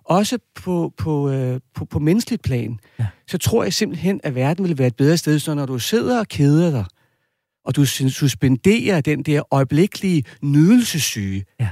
også 0.04 0.38
på, 0.54 0.92
på, 0.97 1.30
øh, 1.30 1.61
på, 1.75 1.85
på 1.85 1.99
menneskeligt 1.99 2.42
plan, 2.42 2.78
Ja. 2.99 3.06
så 3.28 3.38
tror 3.38 3.62
jeg 3.64 3.73
simpelthen, 3.73 4.21
at 4.25 4.35
verden 4.35 4.68
vil 4.68 4.78
være 4.78 4.87
et 4.87 4.97
bedre 4.97 5.16
sted, 5.16 5.38
så 5.38 5.54
når 5.54 5.66
du 5.66 5.78
sidder 5.78 6.18
og 6.18 6.28
keder 6.28 6.71
dig, 6.71 6.85
og 7.64 7.76
du 7.76 7.85
suspenderer 7.85 9.00
den 9.00 9.23
der 9.23 9.42
øjeblikkelige 9.54 10.25
nydelsessyge, 10.42 11.45
Ja. 11.61 11.68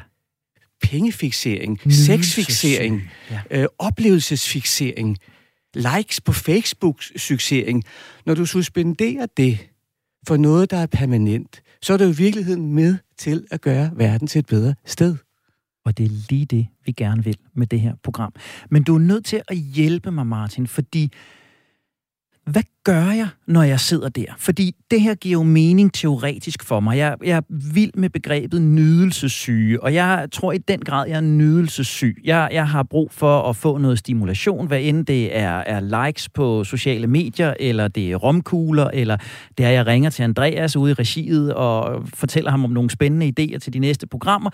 pengefixering, 0.82 1.78
Nydelsessyge. 1.84 2.22
sexfixering, 2.24 3.02
Ja. 3.30 3.40
øh, 3.50 3.66
oplevelsesfixering, 3.78 5.18
likes 5.74 6.20
på 6.20 6.32
Facebooks 6.32 7.12
succesering, 7.16 7.84
Når 8.26 8.34
du 8.34 8.46
suspenderer 8.46 9.26
det 9.36 9.58
for 10.28 10.36
noget, 10.36 10.70
der 10.70 10.76
er 10.76 10.86
permanent, 10.86 11.62
så 11.82 11.92
er 11.92 11.96
det 11.96 12.04
jo 12.04 12.10
i 12.10 12.16
virkeligheden 12.16 12.72
med 12.74 12.96
til 13.18 13.46
at 13.50 13.60
gøre 13.60 13.90
verden 13.94 14.28
til 14.28 14.38
et 14.38 14.46
bedre 14.46 14.74
sted. 14.84 15.16
Og 15.84 15.98
det 15.98 16.06
er 16.06 16.10
lige 16.30 16.46
det, 16.46 16.66
vi 16.86 16.92
gerne 16.92 17.24
vil 17.24 17.36
med 17.54 17.66
det 17.66 17.80
her 17.80 17.94
program. 18.02 18.32
Men 18.70 18.82
du 18.82 18.94
er 18.94 18.98
nødt 18.98 19.24
til 19.24 19.42
at 19.48 19.56
hjælpe 19.56 20.10
mig, 20.10 20.26
Martin, 20.26 20.66
fordi 20.66 21.12
hvad 22.46 22.62
gør 22.84 23.10
jeg, 23.10 23.28
når 23.46 23.62
jeg 23.62 23.80
sidder 23.80 24.08
der? 24.08 24.24
Fordi 24.38 24.74
det 24.90 25.00
her 25.00 25.14
giver 25.14 25.32
jo 25.32 25.42
mening 25.42 25.94
teoretisk 25.94 26.64
for 26.64 26.80
mig. 26.80 26.98
Jeg, 26.98 27.16
jeg 27.24 27.36
er 27.36 27.42
vild 27.48 27.90
med 27.94 28.10
begrebet 28.10 28.62
nydelsessyge, 28.62 29.82
og 29.82 29.94
jeg 29.94 30.28
tror 30.32 30.52
i 30.52 30.58
den 30.58 30.80
grad, 30.80 31.08
jeg 31.08 31.16
er 31.16 31.20
nydelsessyg. 31.20 32.16
Jeg, 32.24 32.48
jeg 32.52 32.68
har 32.68 32.82
brug 32.82 33.12
for 33.12 33.42
at 33.42 33.56
få 33.56 33.78
noget 33.78 33.98
stimulation, 33.98 34.66
hvad 34.66 34.80
end 34.80 35.06
det 35.06 35.36
er, 35.36 35.56
er 35.56 36.06
likes 36.06 36.28
på 36.28 36.64
sociale 36.64 37.06
medier, 37.06 37.54
eller 37.60 37.88
det 37.88 38.12
er 38.12 38.16
romkugler, 38.16 38.90
eller 38.92 39.16
det 39.58 39.66
er, 39.66 39.70
jeg 39.70 39.86
ringer 39.86 40.10
til 40.10 40.22
Andreas 40.22 40.76
ude 40.76 40.90
i 40.90 40.94
regiet 40.94 41.54
og 41.54 42.02
fortæller 42.14 42.50
ham 42.50 42.64
om 42.64 42.70
nogle 42.70 42.90
spændende 42.90 43.32
idéer 43.40 43.58
til 43.58 43.72
de 43.72 43.78
næste 43.78 44.06
programmer. 44.06 44.50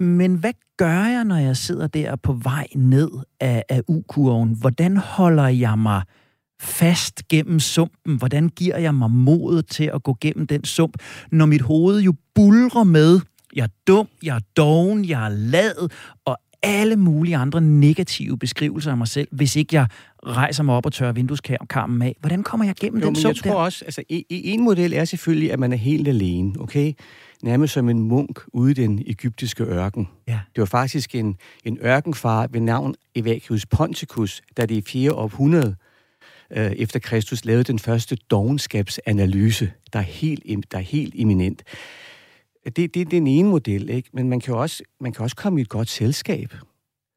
Men 0.00 0.34
hvad 0.34 0.52
gør 0.76 1.04
jeg, 1.04 1.24
når 1.24 1.36
jeg 1.36 1.56
sidder 1.56 1.86
der 1.86 2.16
på 2.16 2.32
vej 2.32 2.66
ned 2.74 3.10
af, 3.40 3.64
af 3.68 3.82
U-kurven? 3.88 4.56
Hvordan 4.60 4.96
holder 4.96 5.48
jeg 5.48 5.78
mig 5.78 6.02
fast 6.60 7.28
gennem 7.28 7.60
sumpen? 7.60 8.16
Hvordan 8.16 8.48
giver 8.48 8.78
jeg 8.78 8.94
mig 8.94 9.10
modet 9.10 9.66
til 9.66 9.90
at 9.94 10.02
gå 10.02 10.16
gennem 10.20 10.46
den 10.46 10.64
sump, 10.64 10.96
når 11.32 11.46
mit 11.46 11.62
hoved 11.62 12.00
jo 12.00 12.14
bulrer 12.34 12.84
med, 12.84 13.20
jeg 13.56 13.62
er 13.62 13.68
dum, 13.86 14.08
jeg 14.22 14.36
er 14.36 14.40
doven, 14.56 15.04
jeg 15.04 15.24
er 15.24 15.28
lad, 15.28 15.88
og 16.24 16.38
alle 16.64 16.96
mulige 16.96 17.36
andre 17.36 17.60
negative 17.60 18.38
beskrivelser 18.38 18.90
af 18.90 18.96
mig 18.96 19.08
selv, 19.08 19.28
hvis 19.32 19.56
ikke 19.56 19.76
jeg 19.76 19.86
rejser 20.26 20.62
mig 20.62 20.74
op 20.74 20.86
og 20.86 20.92
tørrer 20.92 21.12
vindueskarmen 21.12 22.02
af. 22.02 22.16
Hvordan 22.20 22.42
kommer 22.42 22.66
jeg 22.66 22.74
gennem 22.80 23.00
Jo, 23.00 23.06
den 23.06 23.16
sump 23.16 23.34
jeg 23.34 23.36
tror 23.36 23.50
der? 23.50 23.56
også, 23.56 23.84
altså 23.84 24.02
i, 24.08 24.24
en 24.30 24.64
model 24.64 24.92
er 24.92 25.04
selvfølgelig, 25.04 25.52
at 25.52 25.58
man 25.58 25.72
er 25.72 25.76
helt 25.76 26.08
alene, 26.08 26.60
okay? 26.60 26.92
Nærmest 27.42 27.74
som 27.74 27.88
en 27.88 28.02
munk 28.02 28.40
ude 28.52 28.70
i 28.70 28.74
den 28.74 29.02
egyptiske 29.06 29.64
ørken. 29.64 30.08
Ja. 30.28 30.40
Det 30.54 30.60
var 30.60 30.66
faktisk 30.66 31.14
en, 31.14 31.36
en 31.64 31.78
ørkenfar 31.82 32.46
ved 32.50 32.60
navn 32.60 32.94
Evacuus 33.14 33.66
Ponticus, 33.66 34.42
der 34.56 34.66
det 34.66 34.74
i 34.74 34.82
4. 34.86 35.12
århundrede 35.12 35.76
øh, 36.54 36.72
efter 36.72 36.98
Kristus 36.98 37.44
lavede 37.44 37.64
den 37.64 37.78
første 37.78 38.16
dogenskabsanalyse, 38.30 39.72
der 39.92 39.98
er 39.98 40.02
helt, 40.02 40.72
der 40.72 40.78
er 40.78 40.82
helt 40.82 41.14
eminent. 41.16 41.62
Det, 42.64 42.76
det, 42.76 42.94
det 42.94 43.00
er 43.00 43.04
den 43.04 43.26
ene 43.26 43.48
model, 43.48 43.90
ikke? 43.90 44.08
men 44.12 44.28
man 44.28 44.40
kan, 44.40 44.54
jo 44.54 44.60
også, 44.60 44.82
man 45.00 45.12
kan 45.12 45.22
også 45.22 45.36
komme 45.36 45.60
i 45.60 45.62
et 45.62 45.68
godt 45.68 45.88
selskab. 45.88 46.54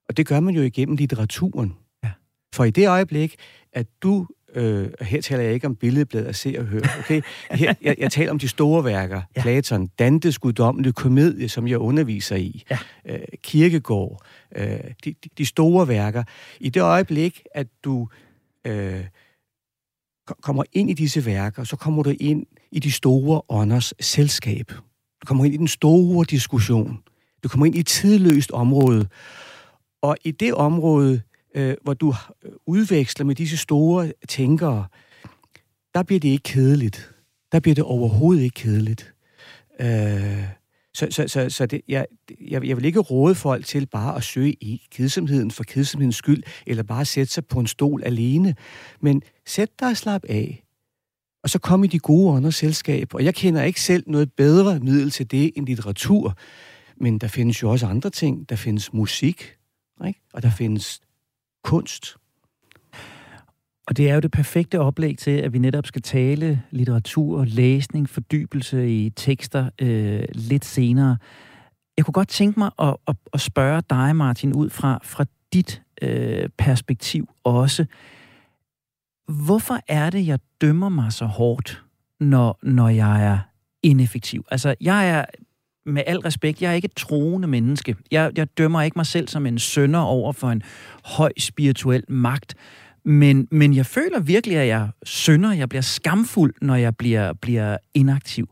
Og 0.10 0.18
det 0.18 0.28
gør 0.28 0.40
man 0.40 0.56
jo 0.56 0.62
igennem 0.62 0.96
litteraturen. 0.96 1.76
Ja. 2.04 2.10
For 2.54 2.64
i 2.64 2.72
det 2.72 2.88
øjeblik, 2.88 3.36
at 3.74 3.88
du 4.02 4.28
øh, 4.56 4.90
her 5.02 5.22
taler 5.22 5.44
jeg 5.44 5.54
ikke 5.54 5.68
om 5.68 5.76
billedbladet 5.76 6.26
af 6.26 6.36
Se 6.36 6.56
og 6.60 6.66
Hør, 6.66 6.82
okay? 7.00 7.22
Her, 7.52 7.74
jeg, 7.82 7.96
jeg 8.00 8.12
taler 8.12 8.32
om 8.32 8.40
de 8.40 8.48
store 8.48 8.86
værker. 8.86 9.22
Ja. 9.36 9.42
Platon, 9.42 9.88
Dantes 9.88 10.40
guddommelige 10.40 10.94
komedie, 10.94 11.50
som 11.50 11.68
jeg 11.68 11.78
underviser 11.78 12.36
i. 12.36 12.64
Ja. 12.72 12.78
Øh, 13.06 13.20
Kirkegård, 13.44 14.22
øh, 14.56 14.80
de, 15.06 15.16
de 15.38 15.46
store 15.46 15.88
værker. 15.88 16.24
I 16.60 16.70
det 16.70 16.82
øjeblik, 16.82 17.44
at 17.56 17.68
du 17.84 18.08
øh, 18.66 19.04
kommer 20.42 20.64
ind 20.74 20.90
i 20.90 20.94
disse 20.94 21.26
værker, 21.26 21.64
så 21.64 21.76
kommer 21.76 22.04
du 22.04 22.14
ind 22.20 22.46
i 22.72 22.80
de 22.80 22.92
store 22.92 23.42
ånders 23.50 23.94
selskab. 24.00 24.72
Du 25.22 25.26
kommer 25.26 25.46
ind 25.46 25.54
i 25.54 25.58
den 25.58 25.68
store 25.68 26.26
diskussion. 26.30 27.00
Du 27.44 27.50
kommer 27.50 27.66
ind 27.66 27.76
i 27.76 27.80
et 27.80 27.88
tidløst 27.88 28.52
område. 28.52 29.08
Og 30.02 30.18
i 30.24 30.32
det 30.32 30.54
område, 30.54 31.22
øh, 31.56 31.76
hvor 31.84 31.94
du 31.94 32.14
øh, 32.44 32.52
udveksler 32.66 33.26
med 33.26 33.36
disse 33.36 33.58
store 33.58 34.12
tænkere, 34.28 34.86
der 35.94 36.04
bliver 36.04 36.20
det 36.20 36.30
ikke 36.30 36.44
kedeligt. 36.44 37.12
Der 37.52 37.60
bliver 37.60 37.76
det 37.76 37.84
overhovedet 37.84 38.44
ikke 38.44 38.54
kedeligt. 38.54 39.14
Øh, 39.80 40.44
så 40.98 41.08
så, 41.10 41.28
så, 41.28 41.50
så 41.50 41.66
det, 41.66 41.82
jeg, 41.88 42.06
jeg, 42.42 42.66
jeg 42.66 42.78
vil 42.78 42.86
ikke 42.86 43.00
råde 43.00 43.36
folk 43.36 43.66
til 43.66 43.86
bare 43.86 44.16
at 44.16 44.24
søge 44.24 44.54
i 44.54 44.88
kedsomheden 44.92 45.52
for 45.52 45.64
kedsomhedens 45.64 46.16
skyld, 46.16 46.44
eller 46.68 46.84
bare 46.84 47.06
sætte 47.06 47.34
sig 47.34 47.46
på 47.46 47.60
en 47.60 47.68
stol 47.68 48.04
alene. 48.04 48.56
Men 49.02 49.22
sæt 49.46 49.70
dig 49.80 49.90
og 49.90 49.98
slap 49.98 50.24
af. 50.30 50.64
Og 51.44 51.50
så 51.50 51.60
kom 51.60 51.84
i 51.84 51.88
de 51.88 52.00
gode 52.00 52.32
ånders 52.32 52.56
selskab. 52.56 53.14
Og 53.14 53.24
jeg 53.24 53.36
kender 53.36 53.64
ikke 53.64 53.82
selv 53.82 54.04
noget 54.08 54.34
bedre 54.34 54.80
middel 54.80 55.12
til 55.12 55.32
det 55.32 55.52
end 55.56 55.66
litteratur. 55.66 56.38
Men 56.96 57.18
der 57.18 57.28
findes 57.28 57.64
jo 57.64 57.72
også 57.72 57.88
andre 57.88 58.10
ting. 58.10 58.50
Der 58.50 58.56
findes 58.56 58.94
musik, 58.94 59.56
ikke? 60.08 60.22
og 60.34 60.44
der 60.44 60.50
findes 60.50 61.02
kunst. 61.64 62.16
Og 63.88 63.98
det 63.98 64.10
er 64.10 64.14
jo 64.14 64.20
det 64.20 64.32
perfekte 64.32 64.80
oplæg 64.80 65.18
til, 65.18 65.32
at 65.32 65.54
vi 65.54 65.60
netop 65.60 65.86
skal 65.86 66.02
tale 66.02 66.62
litteratur, 66.72 67.46
læsning, 67.46 68.10
fordybelse 68.10 68.90
i 68.90 69.10
tekster 69.10 69.70
øh, 69.82 70.24
lidt 70.34 70.66
senere. 70.66 71.18
Jeg 71.98 72.06
kunne 72.06 72.14
godt 72.14 72.28
tænke 72.28 72.60
mig 72.60 72.72
at, 72.80 72.96
at, 73.08 73.16
at 73.34 73.42
spørge 73.42 73.84
dig, 73.90 74.16
Martin, 74.16 74.54
ud 74.54 74.70
fra, 74.70 75.00
fra 75.04 75.26
dit 75.54 75.82
øh, 76.02 76.50
perspektiv 76.58 77.30
også. 77.44 77.86
Hvorfor 79.46 79.80
er 79.88 80.10
det, 80.10 80.28
jeg 80.28 80.40
dømmer 80.62 80.90
mig 80.90 81.14
så 81.14 81.26
hårdt, 81.26 81.84
når, 82.20 82.60
når 82.64 82.90
jeg 82.90 83.26
er 83.26 83.40
ineffektiv? 83.84 84.46
Altså, 84.52 84.76
jeg 84.82 85.10
er 85.10 85.26
med 85.86 86.04
al 86.08 86.20
respekt, 86.20 86.62
jeg 86.62 86.72
er 86.72 86.76
ikke 86.76 86.86
et 86.86 86.96
troende 86.96 87.48
menneske. 87.48 87.96
Jeg, 88.12 88.32
jeg 88.38 88.58
dømmer 88.58 88.82
ikke 88.82 89.00
mig 89.00 89.06
selv 89.06 89.28
som 89.28 89.46
en 89.46 89.60
sønder 89.60 90.00
over 90.00 90.32
for 90.32 90.50
en 90.50 90.62
høj 91.04 91.32
spirituel 91.38 92.04
magt. 92.08 92.56
Men, 93.08 93.48
men 93.52 93.74
jeg 93.76 93.86
føler 93.86 94.20
virkelig, 94.20 94.58
at 94.58 94.68
jeg 94.68 94.90
synder. 95.04 95.54
Jeg 95.54 95.70
bliver 95.70 95.82
skamfuld, 95.82 96.54
når 96.62 96.76
jeg 96.76 96.98
bliver, 96.98 97.34
bliver 97.34 97.78
inaktiv. 97.94 98.50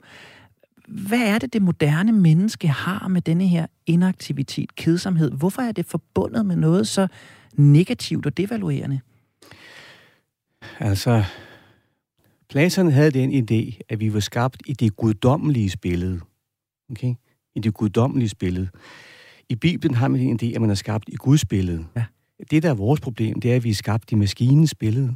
Hvad 0.88 1.20
er 1.20 1.40
det, 1.40 1.54
det 1.54 1.62
moderne 1.62 2.12
menneske 2.12 2.68
har 2.68 3.08
med 3.08 3.22
denne 3.22 3.48
her 3.48 3.66
inaktivitet, 3.86 4.76
kedsomhed? 4.76 5.32
Hvorfor 5.32 5.62
er 5.62 5.72
det 5.72 5.86
forbundet 5.86 6.46
med 6.46 6.56
noget 6.56 6.88
så 6.88 7.08
negativt 7.54 8.26
og 8.26 8.38
devaluerende? 8.38 9.00
Altså, 10.80 11.24
Platon 12.50 12.92
havde 12.92 13.12
den 13.12 13.32
idé, 13.32 13.80
at 13.90 14.00
vi 14.00 14.14
var 14.14 14.20
skabt 14.20 14.62
i 14.66 14.74
det 14.74 14.96
guddommelige 14.96 15.78
billede. 15.82 16.20
Okay? 16.92 17.14
I 17.56 17.60
det 17.60 17.74
guddommelige 17.74 18.36
billede. 18.40 18.68
I 19.50 19.56
Bibelen 19.56 19.96
har 19.96 20.08
man 20.08 20.22
en 20.22 20.40
idé, 20.42 20.56
at 20.56 20.62
man 20.62 20.70
er 20.70 20.76
skabt 20.76 21.10
i 21.10 21.16
Guds 21.16 21.46
billede. 21.46 21.86
Ja. 21.96 22.04
Det, 22.52 22.64
der 22.64 22.70
er 22.70 22.74
vores 22.74 23.00
problem, 23.02 23.42
det 23.42 23.52
er, 23.52 23.56
at 23.56 23.64
vi 23.64 23.70
er 23.70 23.74
skabt 23.74 24.12
i 24.12 24.16
maskinens 24.16 24.76
billede. 24.76 25.16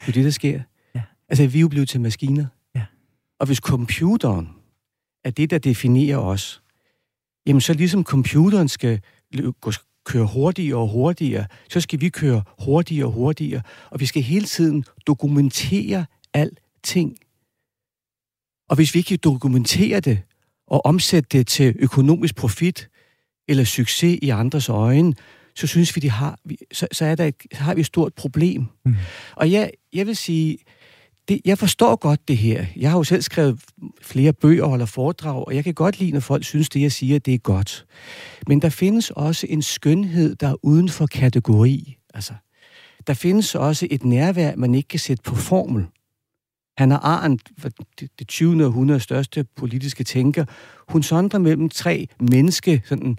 Det 0.00 0.08
er 0.08 0.12
det, 0.12 0.24
der 0.24 0.30
sker. 0.30 0.62
Ja. 0.94 1.02
Altså, 1.28 1.46
vi 1.46 1.58
er 1.58 1.60
jo 1.60 1.68
blevet 1.68 1.88
til 1.88 2.00
maskiner. 2.00 2.46
Ja. 2.74 2.84
Og 3.38 3.46
hvis 3.46 3.58
computeren 3.58 4.48
er 5.24 5.30
det, 5.30 5.50
der 5.50 5.58
definerer 5.58 6.18
os, 6.18 6.62
jamen 7.46 7.60
så 7.60 7.72
ligesom 7.72 8.04
computeren 8.04 8.68
skal 8.68 9.00
køre 10.04 10.26
hurtigere 10.26 10.78
og 10.78 10.88
hurtigere, 10.88 11.46
så 11.70 11.80
skal 11.80 12.00
vi 12.00 12.08
køre 12.08 12.42
hurtigere 12.64 13.06
og 13.06 13.12
hurtigere, 13.12 13.62
og 13.90 14.00
vi 14.00 14.06
skal 14.06 14.22
hele 14.22 14.46
tiden 14.46 14.84
dokumentere 15.06 16.06
alting. 16.34 17.16
Og 18.68 18.76
hvis 18.76 18.94
vi 18.94 18.98
ikke 18.98 19.16
dokumenterer 19.16 20.00
det 20.00 20.22
og 20.66 20.86
omsætte 20.86 21.38
det 21.38 21.46
til 21.46 21.76
økonomisk 21.78 22.36
profit 22.36 22.88
eller 23.48 23.64
succes 23.64 24.18
i 24.22 24.28
andres 24.28 24.68
øjne, 24.68 25.14
så 25.54 25.66
synes 25.66 25.96
vi, 25.96 26.00
de 26.00 26.10
har, 26.10 26.38
så, 26.72 26.86
så, 26.92 27.04
er 27.04 27.14
der 27.14 27.24
et, 27.24 27.34
så 27.52 27.62
har 27.62 27.74
vi 27.74 27.80
et 27.80 27.86
stort 27.86 28.14
problem. 28.14 28.66
Mm. 28.84 28.94
Og 29.36 29.52
jeg, 29.52 29.70
jeg 29.92 30.06
vil 30.06 30.16
sige, 30.16 30.58
det, 31.28 31.40
jeg 31.44 31.58
forstår 31.58 31.96
godt 31.96 32.28
det 32.28 32.36
her. 32.36 32.66
Jeg 32.76 32.90
har 32.90 32.98
jo 32.98 33.04
selv 33.04 33.22
skrevet 33.22 33.60
flere 34.02 34.32
bøger 34.32 34.62
og 34.62 34.70
holder 34.70 34.86
foredrag, 34.86 35.46
og 35.46 35.54
jeg 35.54 35.64
kan 35.64 35.74
godt 35.74 35.98
lide, 35.98 36.10
når 36.10 36.20
folk 36.20 36.44
synes, 36.44 36.68
det 36.68 36.80
jeg 36.80 36.92
siger, 36.92 37.18
det 37.18 37.34
er 37.34 37.38
godt. 37.38 37.86
Men 38.48 38.62
der 38.62 38.68
findes 38.68 39.10
også 39.10 39.46
en 39.50 39.62
skønhed, 39.62 40.34
der 40.34 40.48
er 40.48 40.64
uden 40.64 40.88
for 40.88 41.06
kategori. 41.06 41.96
Altså, 42.14 42.32
der 43.06 43.14
findes 43.14 43.54
også 43.54 43.86
et 43.90 44.04
nærvær, 44.04 44.56
man 44.56 44.74
ikke 44.74 44.88
kan 44.88 44.98
sætte 44.98 45.22
på 45.22 45.34
formel. 45.34 45.86
Han 46.76 46.90
har 46.90 46.98
Arendt, 46.98 47.42
det, 48.00 48.10
det 48.18 48.28
20. 48.28 48.66
århundredes 48.66 49.02
største 49.02 49.44
politiske 49.56 50.04
tænker, 50.04 50.44
hun 50.88 51.02
sondrer 51.02 51.38
mellem 51.38 51.68
tre 51.68 52.08
menneske 52.20 52.82
sådan, 52.84 53.18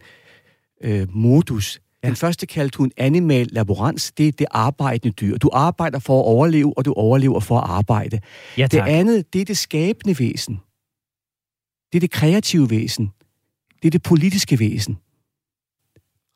øh, 0.83 1.07
modus. 1.15 1.79
Ja. 2.03 2.07
Den 2.07 2.15
første 2.15 2.45
kaldte 2.45 2.77
hun 2.77 2.91
animal 2.97 3.47
laborans. 3.51 4.11
Det 4.11 4.27
er 4.27 4.31
det 4.31 4.47
arbejdende 4.51 5.13
dyr. 5.13 5.37
Du 5.37 5.49
arbejder 5.53 5.99
for 5.99 6.19
at 6.19 6.25
overleve, 6.25 6.77
og 6.77 6.85
du 6.85 6.93
overlever 6.93 7.39
for 7.39 7.59
at 7.59 7.69
arbejde. 7.69 8.19
Ja, 8.57 8.67
det 8.67 8.79
andet, 8.79 9.33
det 9.33 9.41
er 9.41 9.45
det 9.45 9.57
skabende 9.57 10.19
væsen. 10.19 10.59
Det 11.91 11.97
er 11.97 11.99
det 11.99 12.11
kreative 12.11 12.69
væsen. 12.69 13.11
Det 13.81 13.87
er 13.87 13.91
det 13.91 14.03
politiske 14.03 14.59
væsen. 14.59 14.97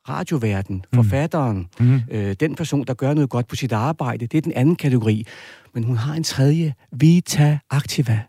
Radioverden, 0.08 0.76
mm. 0.76 0.96
forfatteren, 0.96 1.68
mm. 1.80 2.00
øh, 2.10 2.36
den 2.40 2.54
person, 2.54 2.84
der 2.84 2.94
gør 2.94 3.14
noget 3.14 3.30
godt 3.30 3.48
på 3.48 3.56
sit 3.56 3.72
arbejde, 3.72 4.26
det 4.26 4.38
er 4.38 4.42
den 4.42 4.52
anden 4.52 4.76
kategori. 4.76 5.26
Men 5.74 5.84
hun 5.84 5.96
har 5.96 6.14
en 6.14 6.24
tredje, 6.24 6.74
vita 6.92 7.58
activa. 7.70 8.22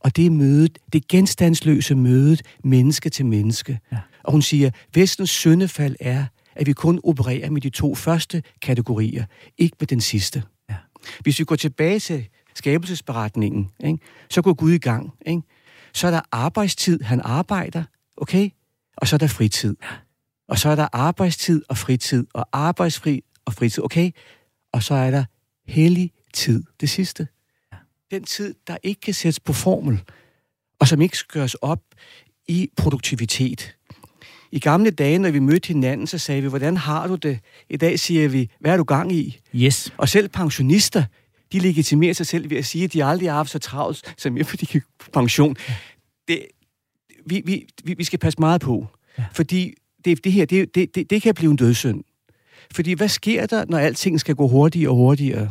Og 0.00 0.16
det 0.16 0.26
er 0.26 0.30
mødet, 0.30 0.78
det 0.92 1.08
genstandsløse 1.08 1.94
mødet, 1.94 2.42
menneske 2.64 3.10
til 3.10 3.26
menneske. 3.26 3.78
Ja. 3.92 3.98
Og 4.22 4.32
hun 4.32 4.42
siger, 4.42 4.70
vestens 4.94 5.30
syndefald 5.30 5.96
er, 6.00 6.24
at 6.56 6.66
vi 6.66 6.72
kun 6.72 7.00
opererer 7.04 7.50
med 7.50 7.60
de 7.60 7.70
to 7.70 7.94
første 7.94 8.42
kategorier, 8.62 9.24
ikke 9.58 9.76
med 9.80 9.86
den 9.86 10.00
sidste. 10.00 10.42
Ja. 10.70 10.74
Hvis 11.20 11.38
vi 11.38 11.44
går 11.44 11.56
tilbage 11.56 12.00
til 12.00 12.28
skabelsesberetningen, 12.54 13.70
ikke, 13.84 13.98
så 14.30 14.42
går 14.42 14.54
Gud 14.54 14.72
i 14.72 14.78
gang. 14.78 15.12
Ikke? 15.26 15.42
Så 15.94 16.06
er 16.06 16.10
der 16.10 16.20
arbejdstid, 16.32 17.02
han 17.02 17.20
arbejder, 17.20 17.84
okay? 18.16 18.50
Og 18.96 19.08
så 19.08 19.16
er 19.16 19.18
der 19.18 19.26
fritid. 19.26 19.76
Og 20.48 20.58
så 20.58 20.68
er 20.68 20.74
der 20.74 20.88
arbejdstid 20.92 21.62
og 21.68 21.78
fritid, 21.78 22.26
og 22.34 22.48
arbejdsfri 22.52 23.22
og 23.44 23.52
fritid, 23.52 23.84
okay? 23.84 24.10
Og 24.72 24.82
så 24.82 24.94
er 24.94 25.10
der 25.10 25.24
hellig 25.66 26.12
tid, 26.32 26.62
det 26.80 26.90
sidste. 26.90 27.28
Den 28.10 28.24
tid, 28.24 28.54
der 28.66 28.76
ikke 28.82 29.00
kan 29.00 29.14
sættes 29.14 29.40
på 29.40 29.52
formel, 29.52 30.02
og 30.78 30.88
som 30.88 31.00
ikke 31.00 31.16
skal 31.16 31.40
gøres 31.40 31.54
op 31.54 31.82
i 32.48 32.70
produktivitet. 32.76 33.75
I 34.52 34.58
gamle 34.58 34.90
dage, 34.90 35.18
når 35.18 35.30
vi 35.30 35.38
mødte 35.38 35.68
hinanden, 35.68 36.06
så 36.06 36.18
sagde 36.18 36.42
vi, 36.42 36.48
hvordan 36.48 36.76
har 36.76 37.06
du 37.06 37.14
det? 37.14 37.38
I 37.70 37.76
dag 37.76 37.98
siger 37.98 38.28
vi, 38.28 38.50
hvad 38.60 38.72
er 38.72 38.76
du 38.76 38.84
gang 38.84 39.12
i? 39.12 39.40
Yes. 39.54 39.92
Og 39.96 40.08
selv 40.08 40.28
pensionister, 40.28 41.04
de 41.52 41.58
legitimerer 41.58 42.12
sig 42.12 42.26
selv 42.26 42.50
ved 42.50 42.56
at 42.56 42.66
sige, 42.66 42.84
at 42.84 42.92
de 42.92 43.04
aldrig 43.04 43.28
har 43.28 43.36
haft 43.36 43.50
så 43.50 43.58
travlt, 43.58 44.14
som 44.18 44.38
fordi 44.44 44.66
de 44.66 44.80
pension. 45.12 45.56
Det, 46.28 46.46
vi, 47.26 47.42
vi, 47.84 47.94
vi 47.94 48.04
skal 48.04 48.18
passe 48.18 48.40
meget 48.40 48.60
på, 48.60 48.86
ja. 49.18 49.24
fordi 49.32 49.74
det, 50.04 50.24
det 50.24 50.32
her, 50.32 50.44
det, 50.44 50.74
det, 50.74 50.94
det, 50.94 51.10
det 51.10 51.22
kan 51.22 51.34
blive 51.34 51.50
en 51.50 51.56
dødssynd. 51.56 52.04
Fordi 52.74 52.92
hvad 52.92 53.08
sker 53.08 53.46
der, 53.46 53.64
når 53.68 53.78
alting 53.78 54.20
skal 54.20 54.34
gå 54.34 54.48
hurtigere 54.48 54.90
og 54.90 54.96
hurtigere? 54.96 55.50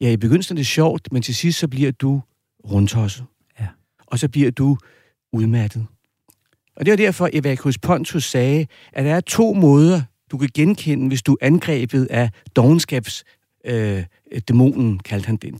Ja, 0.00 0.10
i 0.10 0.16
begyndelsen 0.16 0.56
er 0.56 0.58
det 0.58 0.66
sjovt, 0.66 1.12
men 1.12 1.22
til 1.22 1.34
sidst 1.34 1.58
så 1.58 1.68
bliver 1.68 1.92
du 1.92 2.22
rundtosset. 2.64 3.24
Ja. 3.60 3.66
Og 4.06 4.18
så 4.18 4.28
bliver 4.28 4.50
du 4.50 4.78
udmattet. 5.32 5.86
Og 6.76 6.86
det 6.86 6.90
var 6.90 6.96
derfor, 6.96 7.28
Evacus 7.32 7.78
Pontus 7.78 8.24
sagde, 8.24 8.66
at 8.92 9.04
der 9.04 9.14
er 9.14 9.20
to 9.20 9.52
måder, 9.52 10.02
du 10.30 10.38
kan 10.38 10.48
genkende, 10.54 11.08
hvis 11.08 11.22
du 11.22 11.32
er 11.32 11.46
angrebet 11.46 12.06
af 12.10 12.30
dogenskabs 12.56 13.24
øh, 13.64 14.04
dæmonen, 14.48 14.98
kaldte 14.98 15.26
han 15.26 15.36
det, 15.36 15.54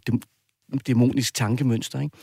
dæmonisk 0.87 1.35
tankemønster. 1.35 2.01
Ikke? 2.01 2.17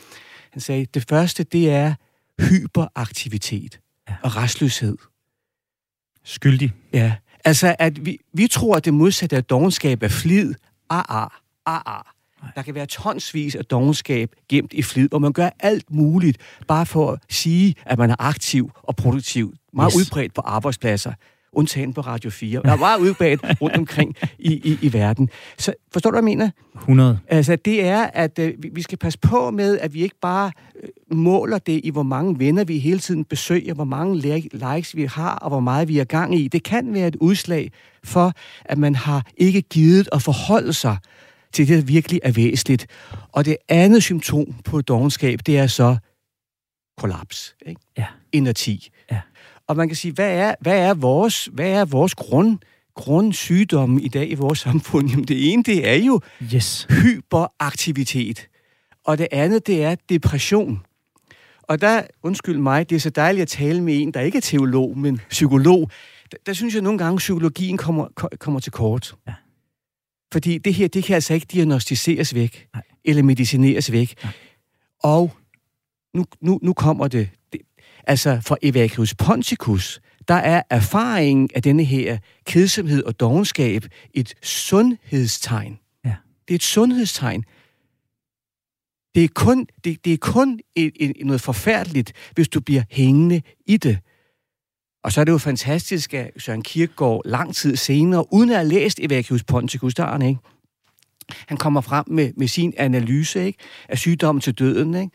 Han 0.50 0.60
sagde, 0.60 0.86
det 0.94 1.04
første, 1.08 1.42
det 1.42 1.70
er 1.70 1.94
hyperaktivitet 2.40 3.80
ja. 4.08 4.14
og 4.22 4.36
restløshed. 4.36 4.96
Skyldig. 6.24 6.72
Ja, 6.92 7.14
altså 7.44 7.76
at 7.78 8.06
vi, 8.06 8.18
vi 8.32 8.46
tror, 8.46 8.76
at 8.76 8.84
det 8.84 8.94
modsatte 8.94 9.36
af 9.36 9.44
dogenskab 9.44 10.02
er 10.02 10.08
flid, 10.08 10.54
ah, 10.90 11.04
ah, 11.08 11.30
ah, 11.66 11.82
ah. 11.86 12.04
Der 12.56 12.62
kan 12.62 12.74
være 12.74 12.86
tonsvis 12.86 13.54
af 13.54 13.64
dogenskab 13.64 14.30
gemt 14.48 14.72
i 14.72 14.82
flid, 14.82 15.14
og 15.14 15.20
man 15.20 15.32
gør 15.32 15.50
alt 15.60 15.90
muligt, 15.90 16.38
bare 16.68 16.86
for 16.86 17.10
at 17.10 17.18
sige, 17.30 17.74
at 17.86 17.98
man 17.98 18.10
er 18.10 18.16
aktiv 18.18 18.70
og 18.82 18.96
produktiv. 18.96 19.54
Meget 19.74 19.92
yes. 19.92 20.00
udbredt 20.00 20.34
på 20.34 20.40
arbejdspladser. 20.40 21.12
undtagen 21.52 21.94
på 21.94 22.00
Radio 22.00 22.30
4. 22.30 22.60
Jeg 22.64 22.72
er 22.72 22.76
meget 22.76 23.00
udbredt 23.00 23.40
rundt 23.60 23.76
omkring 23.76 24.14
i, 24.38 24.52
i, 24.52 24.78
i 24.82 24.92
verden. 24.92 25.28
Så 25.58 25.74
forstår 25.92 26.10
du, 26.10 26.14
hvad 26.14 26.30
jeg 26.30 26.38
mener? 26.38 26.50
100. 26.74 27.18
Altså, 27.28 27.56
det 27.56 27.84
er, 27.84 28.02
at 28.02 28.38
øh, 28.38 28.54
vi 28.72 28.82
skal 28.82 28.98
passe 28.98 29.18
på 29.18 29.50
med, 29.50 29.78
at 29.78 29.94
vi 29.94 30.02
ikke 30.02 30.18
bare 30.22 30.52
øh, 30.82 31.16
måler 31.16 31.58
det 31.58 31.80
i, 31.84 31.90
hvor 31.90 32.02
mange 32.02 32.38
venner 32.38 32.64
vi 32.64 32.78
hele 32.78 32.98
tiden 32.98 33.24
besøger, 33.24 33.74
hvor 33.74 33.84
mange 33.84 34.16
likes 34.52 34.96
vi 34.96 35.04
har, 35.04 35.34
og 35.34 35.48
hvor 35.48 35.60
meget 35.60 35.88
vi 35.88 35.98
er 35.98 36.04
gang 36.04 36.38
i. 36.38 36.48
Det 36.48 36.62
kan 36.62 36.94
være 36.94 37.08
et 37.08 37.16
udslag 37.16 37.72
for, 38.04 38.32
at 38.64 38.78
man 38.78 38.94
har 38.94 39.26
ikke 39.36 39.62
givet 39.62 40.08
at 40.12 40.22
forholde 40.22 40.72
sig 40.72 40.96
til 41.52 41.68
det, 41.68 41.78
der 41.78 41.84
virkelig 41.84 42.20
er 42.22 42.32
væsentligt. 42.32 42.86
Og 43.32 43.44
det 43.44 43.56
andet 43.68 44.02
symptom 44.02 44.54
på 44.64 44.80
dogenskab, 44.80 45.38
det 45.46 45.58
er 45.58 45.66
så 45.66 45.96
kollaps. 46.98 47.54
Ikke? 47.66 47.80
Ja. 47.98 48.06
Inerti. 48.32 48.88
Ja. 49.10 49.20
Og 49.66 49.76
man 49.76 49.88
kan 49.88 49.96
sige, 49.96 50.12
hvad 50.12 50.30
er, 50.30 50.54
hvad 50.60 50.78
er 50.78 50.94
vores, 50.94 51.48
hvad 51.52 51.70
er 51.70 51.84
vores 51.84 52.14
grund, 52.14 52.58
grundsygdomme 52.94 54.02
i 54.02 54.08
dag 54.08 54.30
i 54.30 54.34
vores 54.34 54.58
samfund? 54.58 55.10
Jamen 55.10 55.24
det 55.24 55.52
ene, 55.52 55.62
det 55.62 55.88
er 55.88 55.94
jo 55.94 56.20
Yes. 56.54 56.86
hyperaktivitet. 56.90 58.48
Og 59.04 59.18
det 59.18 59.28
andet, 59.32 59.66
det 59.66 59.82
er 59.84 59.94
depression. 60.08 60.80
Og 61.62 61.80
der, 61.80 62.02
undskyld 62.22 62.58
mig, 62.58 62.90
det 62.90 62.96
er 62.96 63.00
så 63.00 63.10
dejligt 63.10 63.42
at 63.42 63.48
tale 63.48 63.80
med 63.82 64.02
en, 64.02 64.14
der 64.14 64.20
ikke 64.20 64.36
er 64.38 64.42
teolog, 64.42 64.98
men 64.98 65.20
psykolog. 65.30 65.90
Der, 66.32 66.36
der 66.46 66.52
synes 66.52 66.74
jeg 66.74 66.82
nogle 66.82 66.98
gange, 66.98 67.18
psykologien 67.18 67.76
kommer, 67.76 68.08
ko- 68.14 68.28
kommer 68.38 68.60
til 68.60 68.72
kort. 68.72 69.14
Ja. 69.28 69.32
Fordi 70.32 70.58
det 70.58 70.74
her, 70.74 70.88
det 70.88 71.04
kan 71.04 71.14
altså 71.14 71.34
ikke 71.34 71.46
diagnostiseres 71.52 72.34
væk, 72.34 72.68
Nej. 72.74 72.82
eller 73.04 73.22
medicineres 73.22 73.92
væk. 73.92 74.14
Nej. 74.22 74.32
Og 75.02 75.32
nu, 76.14 76.24
nu, 76.40 76.58
nu 76.62 76.72
kommer 76.72 77.08
det. 77.08 77.28
det. 77.52 77.60
Altså, 78.06 78.40
for 78.40 78.58
Evagrius 78.62 79.14
ponticus, 79.14 80.00
der 80.28 80.34
er 80.34 80.62
erfaringen 80.70 81.48
af 81.54 81.62
denne 81.62 81.84
her 81.84 82.18
kedsomhed 82.44 83.02
og 83.02 83.20
dogenskab 83.20 83.84
et 84.14 84.34
sundhedstegn. 84.42 85.78
Ja. 86.04 86.14
Det 86.48 86.54
er 86.54 86.54
et 86.54 86.62
sundhedstegn. 86.62 87.44
Det 89.14 89.24
er 89.24 89.28
kun, 89.34 89.66
det, 89.84 90.04
det 90.04 90.12
er 90.12 90.16
kun 90.16 90.60
et, 90.74 90.92
et, 90.96 91.12
noget 91.24 91.40
forfærdeligt, 91.40 92.12
hvis 92.34 92.48
du 92.48 92.60
bliver 92.60 92.82
hængende 92.90 93.42
i 93.66 93.76
det. 93.76 93.98
Og 95.02 95.12
så 95.12 95.20
er 95.20 95.24
det 95.24 95.32
jo 95.32 95.38
fantastisk, 95.38 96.14
at 96.14 96.30
Søren 96.38 96.62
Kierkegaard 96.62 97.22
lang 97.24 97.54
tid 97.54 97.76
senere, 97.76 98.32
uden 98.32 98.50
at 98.50 98.56
have 98.56 98.68
læst 98.68 99.00
Evacuus 99.02 99.44
Ponticus, 99.44 99.94
der 99.94 100.04
er 100.04 100.12
han, 100.12 100.22
ikke? 100.22 100.40
Han 101.46 101.56
kommer 101.56 101.80
frem 101.80 102.04
med, 102.08 102.32
med 102.36 102.48
sin 102.48 102.72
analyse 102.76 103.44
ikke? 103.46 103.58
af 103.88 103.98
sygdommen 103.98 104.40
til 104.40 104.52
døden, 104.54 104.94
ikke? 104.94 105.10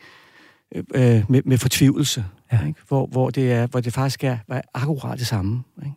Øh, 0.94 1.24
med, 1.30 1.42
med 1.44 1.58
fortvivlelse, 1.58 2.24
Ja. 2.52 2.66
ikke? 2.66 2.80
Hvor, 2.88 3.06
hvor, 3.06 3.30
det 3.30 3.52
er, 3.52 3.66
hvor 3.66 3.80
det 3.80 3.92
faktisk 3.92 4.24
er, 4.24 4.38
er 4.48 4.60
akkurat 4.74 5.18
det 5.18 5.26
samme. 5.26 5.62
Ikke? 5.82 5.96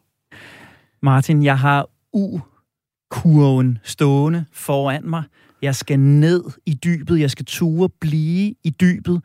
Martin, 1.01 1.43
jeg 1.43 1.59
har 1.59 1.89
U-kurven 2.13 3.77
stående 3.83 4.45
foran 4.51 5.09
mig. 5.09 5.23
Jeg 5.61 5.75
skal 5.75 5.99
ned 5.99 6.43
i 6.65 6.73
dybet. 6.73 7.19
Jeg 7.19 7.31
skal 7.31 7.45
ture 7.45 7.89
blive 7.89 8.55
i 8.63 8.69
dybet. 8.69 9.21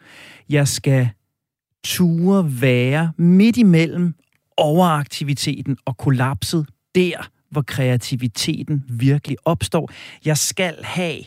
Jeg 0.49 0.69
skal 0.69 1.09
ture 1.85 2.61
være 2.61 3.13
midt 3.17 3.57
imellem 3.57 4.15
overaktiviteten 4.57 5.77
og 5.85 5.97
kollapset 5.97 6.67
der, 6.95 7.31
hvor 7.51 7.63
kreativiteten 7.63 8.85
virkelig 8.89 9.37
opstår. 9.45 9.91
Jeg 10.25 10.39
skal 10.39 10.77
have, 10.85 11.19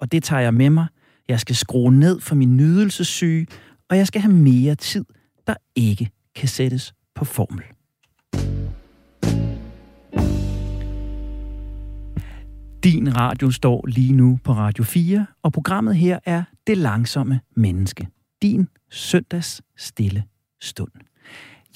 og 0.00 0.12
det 0.12 0.22
tager 0.22 0.42
jeg 0.42 0.54
med 0.54 0.70
mig, 0.70 0.86
jeg 1.28 1.40
skal 1.40 1.56
skrue 1.56 1.92
ned 1.92 2.20
for 2.20 2.34
min 2.34 2.56
nydelsessyge, 2.56 3.46
og 3.90 3.96
jeg 3.96 4.06
skal 4.06 4.20
have 4.20 4.34
mere 4.34 4.74
tid, 4.74 5.04
der 5.46 5.54
ikke 5.76 6.10
kan 6.34 6.48
sættes 6.48 6.94
på 7.14 7.24
formel. 7.24 7.64
Din 12.84 13.16
radio 13.16 13.50
står 13.50 13.86
lige 13.86 14.12
nu 14.12 14.38
på 14.44 14.52
Radio 14.52 14.84
4, 14.84 15.26
og 15.42 15.52
programmet 15.52 15.96
her 15.96 16.18
er 16.24 16.42
Det 16.66 16.78
Langsomme 16.78 17.40
Menneske. 17.56 18.08
Din 18.42 18.68
søndags 18.90 19.62
stille 19.76 20.24
stund. 20.60 21.07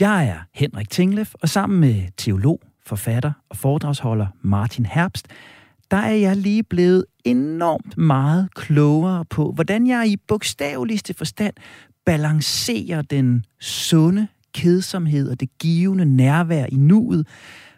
Jeg 0.00 0.26
er 0.26 0.38
Henrik 0.54 0.90
Tinglef, 0.90 1.34
og 1.34 1.48
sammen 1.48 1.80
med 1.80 2.02
teolog, 2.16 2.60
forfatter 2.86 3.32
og 3.48 3.56
foredragsholder 3.56 4.26
Martin 4.42 4.86
Herbst, 4.86 5.28
der 5.90 5.96
er 5.96 6.14
jeg 6.14 6.36
lige 6.36 6.62
blevet 6.62 7.04
enormt 7.24 7.98
meget 7.98 8.54
klogere 8.54 9.24
på, 9.24 9.52
hvordan 9.52 9.86
jeg 9.86 10.08
i 10.08 10.16
bogstaveligste 10.28 11.14
forstand 11.14 11.54
balancerer 12.06 13.02
den 13.02 13.44
sunde 13.60 14.28
kedsomhed 14.54 15.30
og 15.30 15.40
det 15.40 15.48
givende 15.58 16.04
nærvær 16.04 16.66
i 16.66 16.76
nuet 16.76 17.26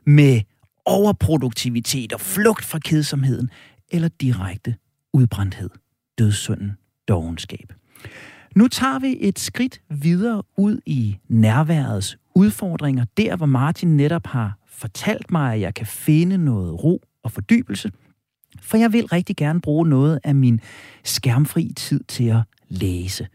med 0.07 0.41
overproduktivitet 0.85 2.13
og 2.13 2.21
flugt 2.21 2.65
fra 2.65 2.79
kedsomheden 2.79 3.51
eller 3.91 4.09
direkte 4.09 4.75
udbrændthed, 5.13 5.71
dødssynden, 6.19 6.73
dogenskab. 7.09 7.73
Nu 8.55 8.69
tager 8.69 8.99
vi 8.99 9.17
et 9.21 9.39
skridt 9.39 9.81
videre 9.91 10.43
ud 10.57 10.81
i 10.87 11.17
nærværets 11.29 12.19
udfordringer, 12.35 13.05
der 13.17 13.37
hvor 13.37 13.47
Martin 13.47 13.97
netop 13.97 14.27
har 14.27 14.59
fortalt 14.69 15.31
mig, 15.31 15.55
at 15.55 15.61
jeg 15.61 15.75
kan 15.75 15.87
finde 15.87 16.39
noget 16.39 16.85
ro 16.85 17.03
og 17.23 17.33
fordybelse, 17.33 17.91
for 18.61 18.77
jeg 18.77 18.93
vil 18.93 19.07
rigtig 19.07 19.37
gerne 19.37 19.61
bruge 19.61 19.89
noget 19.89 20.21
af 20.25 20.35
min 20.35 20.61
skærmfri 21.05 21.73
tid 21.77 22.01
til 22.09 22.25
at 22.25 22.43
læse. 22.69 23.27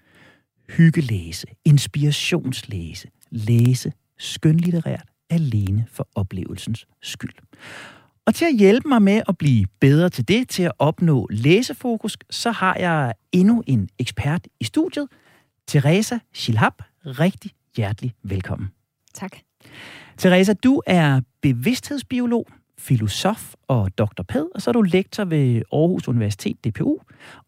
Hyggelæse, 0.69 1.47
inspirationslæse, 1.65 3.07
læse 3.31 3.91
skønlitterært 4.17 5.07
alene 5.29 5.85
for 5.91 6.07
oplevelsens 6.15 6.85
skyld. 7.01 7.33
Og 8.29 8.35
til 8.35 8.45
at 8.45 8.55
hjælpe 8.55 8.87
mig 8.87 9.01
med 9.01 9.21
at 9.27 9.37
blive 9.37 9.65
bedre 9.79 10.09
til 10.09 10.27
det, 10.27 10.49
til 10.49 10.63
at 10.63 10.71
opnå 10.79 11.27
læsefokus, 11.31 12.17
så 12.29 12.51
har 12.51 12.75
jeg 12.75 13.13
endnu 13.31 13.63
en 13.67 13.89
ekspert 13.99 14.47
i 14.59 14.63
studiet, 14.63 15.07
Teresa 15.67 16.17
Schilhab. 16.33 16.73
Rigtig 17.05 17.51
hjertelig 17.75 18.13
velkommen. 18.23 18.69
Tak. 19.13 19.37
Teresa, 20.17 20.53
du 20.53 20.81
er 20.87 21.21
bevidsthedsbiolog, 21.41 22.47
filosof 22.79 23.53
og 23.67 23.97
Dr. 23.97 24.23
Ped, 24.27 24.45
og 24.55 24.61
så 24.61 24.69
er 24.69 24.71
du 24.71 24.81
lektor 24.81 25.25
ved 25.25 25.61
Aarhus 25.73 26.07
Universitet, 26.07 26.65
DPU. 26.65 26.97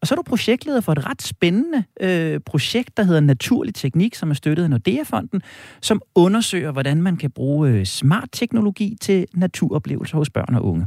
Og 0.00 0.06
så 0.06 0.14
er 0.14 0.16
du 0.16 0.22
projektleder 0.22 0.80
for 0.80 0.92
et 0.92 1.06
ret 1.06 1.22
spændende 1.22 1.84
øh, 2.00 2.40
projekt, 2.46 2.96
der 2.96 3.02
hedder 3.02 3.20
Naturlig 3.20 3.74
Teknik, 3.74 4.14
som 4.14 4.30
er 4.30 4.34
støttet 4.34 4.64
af 4.64 4.70
Nordea-fonden, 4.70 5.42
som 5.80 6.02
undersøger, 6.14 6.72
hvordan 6.72 7.02
man 7.02 7.16
kan 7.16 7.30
bruge 7.30 7.70
øh, 7.70 7.86
smart 7.86 8.28
teknologi 8.32 8.96
til 9.00 9.26
naturoplevelser 9.34 10.16
hos 10.16 10.30
børn 10.30 10.54
og 10.54 10.64
unge. 10.64 10.86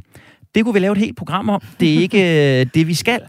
Det 0.55 0.63
kunne 0.63 0.73
vi 0.73 0.79
lave 0.79 0.91
et 0.91 0.97
helt 0.97 1.17
program 1.17 1.49
om. 1.49 1.62
Det 1.79 1.93
er 1.93 1.99
ikke 1.99 2.60
øh, 2.62 2.67
det, 2.73 2.88
vi 2.88 2.93
skal. 2.93 3.21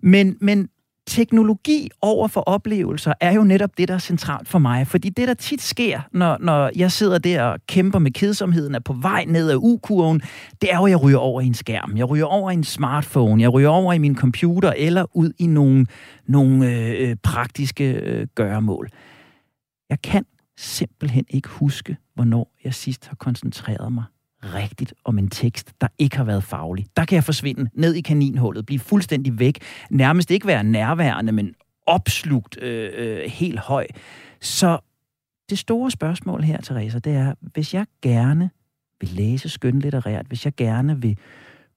Men, 0.00 0.36
men 0.40 0.68
teknologi 1.06 1.90
over 2.00 2.28
for 2.28 2.40
oplevelser 2.40 3.12
er 3.20 3.32
jo 3.32 3.44
netop 3.44 3.70
det, 3.78 3.88
der 3.88 3.94
er 3.94 3.98
centralt 3.98 4.48
for 4.48 4.58
mig. 4.58 4.86
Fordi 4.86 5.08
det, 5.08 5.28
der 5.28 5.34
tit 5.34 5.62
sker, 5.62 6.00
når, 6.12 6.36
når 6.40 6.70
jeg 6.76 6.92
sidder 6.92 7.18
der 7.18 7.42
og 7.42 7.58
kæmper 7.66 7.98
med 7.98 8.10
kedsomheden, 8.10 8.74
er 8.74 8.80
på 8.80 8.92
vej 8.92 9.24
ned 9.24 9.50
ad 9.50 9.56
U-kurven, 9.56 10.20
det 10.62 10.72
er 10.72 10.76
jo, 10.76 10.84
at 10.84 10.90
jeg 10.90 11.02
ryger 11.02 11.18
over 11.18 11.40
i 11.40 11.46
en 11.46 11.54
skærm. 11.54 11.96
Jeg 11.96 12.10
ryger 12.10 12.24
over 12.24 12.50
i 12.50 12.54
en 12.54 12.64
smartphone. 12.64 13.42
Jeg 13.42 13.52
ryger 13.52 13.68
over 13.68 13.92
i 13.92 13.98
min 13.98 14.16
computer 14.16 14.72
eller 14.76 15.16
ud 15.16 15.32
i 15.38 15.46
nogle, 15.46 15.86
nogle 16.26 16.70
øh, 16.70 17.10
øh 17.10 17.16
praktiske 17.22 17.92
øh, 17.92 18.26
gøremål. 18.34 18.88
Jeg 19.90 20.02
kan 20.02 20.24
simpelthen 20.56 21.24
ikke 21.30 21.48
huske, 21.48 21.96
hvornår 22.14 22.52
jeg 22.64 22.74
sidst 22.74 23.06
har 23.06 23.16
koncentreret 23.16 23.92
mig 23.92 24.04
rigtigt 24.44 24.94
om 25.04 25.18
en 25.18 25.28
tekst, 25.28 25.72
der 25.80 25.88
ikke 25.98 26.16
har 26.16 26.24
været 26.24 26.44
faglig. 26.44 26.86
Der 26.96 27.04
kan 27.04 27.16
jeg 27.16 27.24
forsvinde 27.24 27.70
ned 27.74 27.94
i 27.94 28.00
kaninhullet, 28.00 28.66
blive 28.66 28.78
fuldstændig 28.78 29.38
væk, 29.38 29.58
nærmest 29.90 30.30
ikke 30.30 30.46
være 30.46 30.64
nærværende, 30.64 31.32
men 31.32 31.54
opslugt 31.86 32.58
øh, 32.62 32.90
øh, 32.94 33.30
helt 33.30 33.58
høj. 33.58 33.86
Så 34.40 34.78
det 35.50 35.58
store 35.58 35.90
spørgsmål 35.90 36.42
her, 36.42 36.60
Teresa, 36.60 36.98
det 36.98 37.12
er, 37.12 37.34
hvis 37.40 37.74
jeg 37.74 37.86
gerne 38.02 38.50
vil 39.00 39.10
læse 39.10 39.48
skønlitterært, 39.48 40.26
hvis 40.26 40.44
jeg 40.44 40.54
gerne 40.56 41.02
vil 41.02 41.18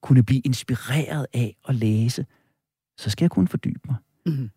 kunne 0.02 0.24
blive 0.24 0.42
inspireret 0.46 1.28
af 1.34 1.56
at 1.68 1.76
læse, 1.76 2.26
så 2.98 3.10
skal 3.10 3.26
jeg 3.26 3.32
kunne 3.32 3.48
fordybe 3.48 3.80
mig. 3.86 3.96
Mhm. 4.26 4.50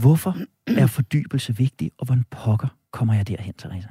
Hvorfor 0.00 0.36
er 0.66 0.86
fordybelse 0.86 1.56
vigtig, 1.56 1.90
og 1.98 2.06
hvordan 2.06 2.24
pokker 2.30 2.68
kommer 2.90 3.14
jeg 3.14 3.28
derhen, 3.28 3.54
Teresa? 3.54 3.88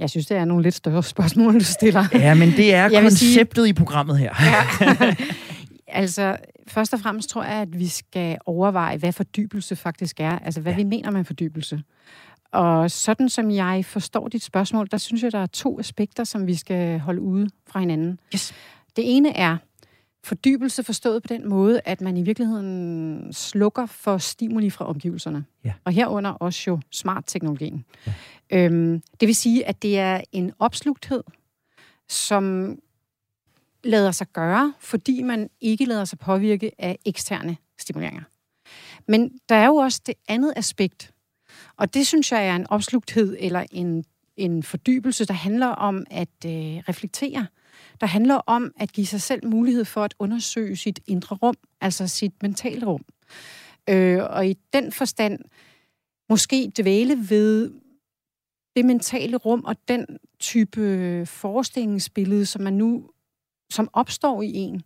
Jeg 0.00 0.10
synes, 0.10 0.26
det 0.26 0.36
er 0.36 0.44
nogle 0.44 0.62
lidt 0.62 0.74
større 0.74 1.02
spørgsmål, 1.02 1.54
du 1.60 1.64
stiller. 1.64 2.04
Ja, 2.14 2.34
men 2.34 2.50
det 2.50 2.74
er 2.74 2.88
Jeg 2.90 3.02
vil 3.02 3.16
sige- 3.16 3.28
konceptet 3.34 3.66
i 3.66 3.72
programmet 3.72 4.18
her. 4.18 4.32
Ja. 4.40 5.14
altså, 6.02 6.36
først 6.68 6.94
og 6.94 7.00
fremmest 7.00 7.28
tror 7.28 7.42
jeg, 7.44 7.52
at 7.54 7.78
vi 7.78 7.88
skal 7.88 8.38
overveje, 8.46 8.96
hvad 8.96 9.12
fordybelse 9.12 9.76
faktisk 9.76 10.20
er. 10.20 10.38
Altså, 10.38 10.60
hvad 10.60 10.72
ja. 10.72 10.76
vi 10.78 10.84
mener 10.84 11.10
med 11.10 11.24
fordybelse. 11.24 11.82
Og 12.52 12.90
sådan 12.90 13.28
som 13.28 13.50
jeg 13.50 13.84
forstår 13.84 14.28
dit 14.28 14.42
spørgsmål, 14.42 14.88
der 14.90 14.96
synes 14.96 15.22
jeg, 15.22 15.32
der 15.32 15.38
er 15.38 15.46
to 15.46 15.80
aspekter, 15.80 16.24
som 16.24 16.46
vi 16.46 16.54
skal 16.54 16.98
holde 16.98 17.20
ude 17.20 17.48
fra 17.70 17.80
hinanden. 17.80 18.18
Yes. 18.34 18.54
Det 18.96 19.16
ene 19.16 19.36
er 19.36 19.56
fordybelse 20.24 20.82
forstået 20.82 21.22
på 21.22 21.26
den 21.28 21.48
måde, 21.48 21.80
at 21.84 22.00
man 22.00 22.16
i 22.16 22.22
virkeligheden 22.22 23.32
slukker 23.32 23.86
for 23.86 24.18
stimuli 24.18 24.70
fra 24.70 24.84
omgivelserne. 24.88 25.44
Ja. 25.64 25.72
Og 25.84 25.92
herunder 25.92 26.30
også 26.30 26.64
jo 26.66 26.80
smart 26.92 27.24
teknologien. 27.26 27.84
Ja. 28.06 28.12
Øhm, 28.50 29.02
det 29.20 29.26
vil 29.26 29.36
sige, 29.36 29.66
at 29.66 29.82
det 29.82 29.98
er 29.98 30.20
en 30.32 30.52
opslugthed, 30.58 31.22
som 32.08 32.76
lader 33.84 34.10
sig 34.10 34.26
gøre, 34.32 34.74
fordi 34.80 35.22
man 35.22 35.50
ikke 35.60 35.84
lader 35.84 36.04
sig 36.04 36.18
påvirke 36.18 36.70
af 36.78 36.98
eksterne 37.04 37.56
stimuleringer. 37.78 38.22
Men 39.08 39.38
der 39.48 39.54
er 39.54 39.66
jo 39.66 39.76
også 39.76 40.00
det 40.06 40.14
andet 40.28 40.52
aspekt, 40.56 41.12
og 41.76 41.94
det 41.94 42.06
synes 42.06 42.32
jeg 42.32 42.48
er 42.48 42.56
en 42.56 42.66
opslugthed 42.70 43.36
eller 43.40 43.64
en, 43.70 44.04
en 44.36 44.62
fordybelse, 44.62 45.24
der 45.24 45.34
handler 45.34 45.66
om 45.66 46.04
at 46.10 46.28
øh, 46.46 46.52
reflektere. 46.88 47.46
Der 48.00 48.06
handler 48.06 48.34
om 48.34 48.72
at 48.76 48.92
give 48.92 49.06
sig 49.06 49.22
selv 49.22 49.46
mulighed 49.46 49.84
for 49.84 50.04
at 50.04 50.14
undersøge 50.18 50.76
sit 50.76 51.00
indre 51.06 51.36
rum, 51.36 51.54
altså 51.80 52.06
sit 52.08 52.42
mentale 52.42 52.86
rum. 52.86 53.04
Øh, 53.88 54.22
og 54.22 54.46
i 54.48 54.56
den 54.72 54.92
forstand 54.92 55.38
måske 56.28 56.72
dvæle 56.76 57.30
ved 57.30 57.72
det 58.76 58.84
mentale 58.84 59.36
rum 59.36 59.64
og 59.64 59.76
den 59.88 60.06
type 60.40 61.26
forestillingsbillede, 61.26 62.46
som 62.46 62.62
man 62.62 62.72
nu 62.72 63.10
som 63.70 63.88
opstår 63.92 64.42
i 64.42 64.52
en. 64.54 64.82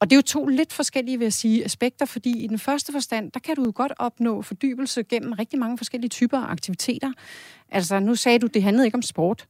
Og 0.00 0.10
det 0.10 0.16
er 0.16 0.18
jo 0.18 0.22
to 0.22 0.46
lidt 0.46 0.72
forskellige, 0.72 1.18
vil 1.18 1.24
jeg 1.24 1.32
sige, 1.32 1.64
aspekter, 1.64 2.06
fordi 2.06 2.44
i 2.44 2.46
den 2.46 2.58
første 2.58 2.92
forstand, 2.92 3.32
der 3.32 3.40
kan 3.40 3.56
du 3.56 3.64
jo 3.64 3.72
godt 3.74 3.92
opnå 3.98 4.42
fordybelse 4.42 5.02
gennem 5.02 5.32
rigtig 5.32 5.58
mange 5.58 5.78
forskellige 5.78 6.08
typer 6.08 6.38
af 6.38 6.50
aktiviteter. 6.50 7.12
Altså, 7.68 8.00
nu 8.00 8.14
sagde 8.14 8.38
du, 8.38 8.46
det 8.46 8.62
handlede 8.62 8.86
ikke 8.86 8.94
om 8.94 9.02
sport, 9.02 9.46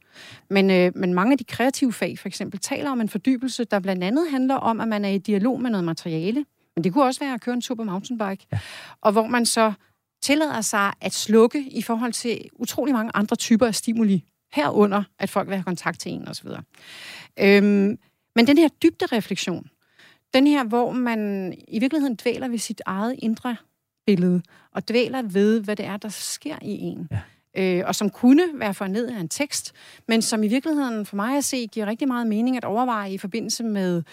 men, 0.49 0.71
øh, 0.71 0.91
men 0.95 1.13
mange 1.13 1.31
af 1.31 1.37
de 1.37 1.43
kreative 1.43 1.93
fag, 1.93 2.19
for 2.19 2.27
eksempel, 2.27 2.59
taler 2.59 2.91
om 2.91 3.01
en 3.01 3.09
fordybelse, 3.09 3.63
der 3.63 3.79
blandt 3.79 4.03
andet 4.03 4.31
handler 4.31 4.55
om, 4.55 4.81
at 4.81 4.87
man 4.87 5.05
er 5.05 5.09
i 5.09 5.17
dialog 5.17 5.61
med 5.61 5.69
noget 5.69 5.83
materiale. 5.83 6.45
Men 6.75 6.83
det 6.83 6.93
kunne 6.93 7.03
også 7.03 7.19
være 7.19 7.33
at 7.33 7.41
køre 7.41 7.55
en 7.55 7.61
tur 7.61 7.75
på 7.75 7.83
mountainbike. 7.83 8.45
Ja. 8.51 8.59
Og 9.01 9.11
hvor 9.11 9.27
man 9.27 9.45
så 9.45 9.73
tillader 10.21 10.61
sig 10.61 10.93
at 11.01 11.13
slukke 11.13 11.69
i 11.71 11.81
forhold 11.81 12.13
til 12.13 12.49
utrolig 12.53 12.93
mange 12.93 13.11
andre 13.13 13.35
typer 13.35 13.67
af 13.67 13.75
stimuli. 13.75 14.23
Herunder, 14.53 15.03
at 15.19 15.29
folk 15.29 15.47
vil 15.47 15.55
have 15.55 15.63
kontakt 15.63 15.99
til 15.99 16.11
en 16.11 16.27
osv. 16.27 16.47
Øhm, 17.39 17.97
men 18.35 18.47
den 18.47 18.57
her 18.57 18.67
dybde 18.67 19.05
refleksion, 19.05 19.69
den 20.33 20.47
her, 20.47 20.63
hvor 20.63 20.91
man 20.91 21.53
i 21.67 21.79
virkeligheden 21.79 22.15
dvæler 22.15 22.47
ved 22.47 22.57
sit 22.57 22.81
eget 22.85 23.15
indre 23.19 23.55
billede, 24.05 24.41
og 24.71 24.89
dvæler 24.89 25.21
ved, 25.21 25.61
hvad 25.61 25.75
det 25.75 25.85
er, 25.85 25.97
der 25.97 26.09
sker 26.09 26.55
i 26.61 26.79
en. 26.79 27.09
Ja. 27.11 27.19
Øh, 27.57 27.83
og 27.87 27.95
som 27.95 28.09
kunne 28.09 28.43
være 28.53 28.73
for 28.73 28.87
ned 28.87 29.07
af 29.07 29.19
en 29.19 29.29
tekst, 29.29 29.73
men 30.07 30.21
som 30.21 30.43
i 30.43 30.47
virkeligheden 30.47 31.05
for 31.05 31.15
mig 31.15 31.37
at 31.37 31.45
se 31.45 31.67
giver 31.67 31.85
rigtig 31.85 32.07
meget 32.07 32.27
mening 32.27 32.57
at 32.57 32.65
overveje 32.65 33.13
i 33.13 33.17
forbindelse 33.17 33.63
med 33.63 34.03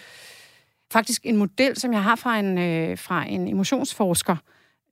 faktisk 0.92 1.26
en 1.26 1.36
model, 1.36 1.76
som 1.76 1.92
jeg 1.92 2.02
har 2.02 2.16
fra 2.16 2.38
en, 2.38 2.58
øh, 2.58 2.98
fra 2.98 3.28
en 3.28 3.48
emotionsforsker, 3.48 4.36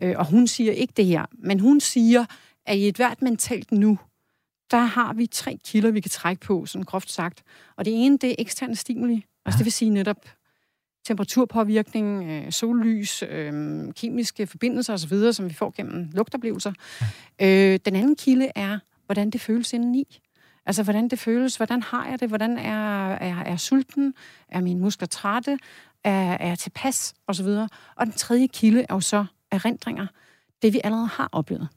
øh, 0.03 0.15
og 0.19 0.27
hun 0.27 0.47
siger 0.47 0.73
ikke 0.73 0.93
det 0.97 1.07
her, 1.07 1.27
men 1.33 1.61
hun 1.61 1.81
siger, 1.81 2.25
at 2.67 2.79
i 2.79 2.89
et 2.89 2.97
hvert 2.97 3.23
mentalt 3.23 3.73
nu, 3.73 3.99
der 4.71 4.81
har 4.81 5.13
vi 5.13 5.27
tre 5.27 5.59
kilder, 5.65 5.91
vi 5.91 6.01
kan 6.01 6.11
trække 6.11 6.41
på, 6.41 6.67
sådan 6.67 6.85
groft 6.85 7.11
sagt. 7.11 7.43
Og 7.77 7.85
det 7.85 7.93
ene, 8.05 8.19
det 8.19 8.31
er 8.31 8.35
eksterne 8.39 8.77
stimuli. 8.77 9.15
Altså, 9.15 9.27
ja. 9.27 9.41
Altså 9.47 9.59
det 9.59 9.65
vil 9.65 9.73
sige 9.73 9.91
netop 9.91 10.27
temperaturpåvirkning, 11.05 12.31
øh, 12.31 12.53
sollys, 12.53 13.23
øh, 13.23 13.85
kemiske 13.95 14.47
forbindelser 14.47 14.93
osv., 14.93 15.33
som 15.33 15.49
vi 15.49 15.55
får 15.55 15.73
gennem 15.77 16.09
lugtoplevelser. 16.15 16.73
Ja. 17.41 17.73
Øh, 17.73 17.79
den 17.85 17.97
anden 17.97 18.17
kilde 18.17 18.51
er, 18.55 18.79
hvordan 19.07 19.31
det 19.31 19.41
føles 19.41 19.73
indeni. 19.73 20.21
Altså, 20.67 20.83
hvordan 20.83 21.09
det 21.09 21.19
føles, 21.19 21.57
hvordan 21.57 21.83
har 21.83 22.09
jeg 22.09 22.21
det, 22.21 22.29
hvordan 22.29 22.59
er, 22.59 23.09
er, 23.15 23.43
er 23.45 23.57
sulten, 23.57 24.15
er 24.49 24.61
mine 24.61 24.81
muskler 24.81 25.09
trætte, 25.09 25.59
er, 26.05 26.37
er 26.41 26.49
jeg 26.49 26.59
tilpas, 26.59 27.15
osv. 27.27 27.47
Og 27.97 28.07
den 28.07 28.13
tredje 28.13 28.47
kilde 28.47 28.81
er 28.81 28.95
jo 28.95 29.01
så 29.01 29.25
erindringer, 29.53 30.07
det 30.63 30.73
vi 30.73 30.81
allerede 30.85 31.07
har 31.07 31.29
oplevet. 31.33 31.69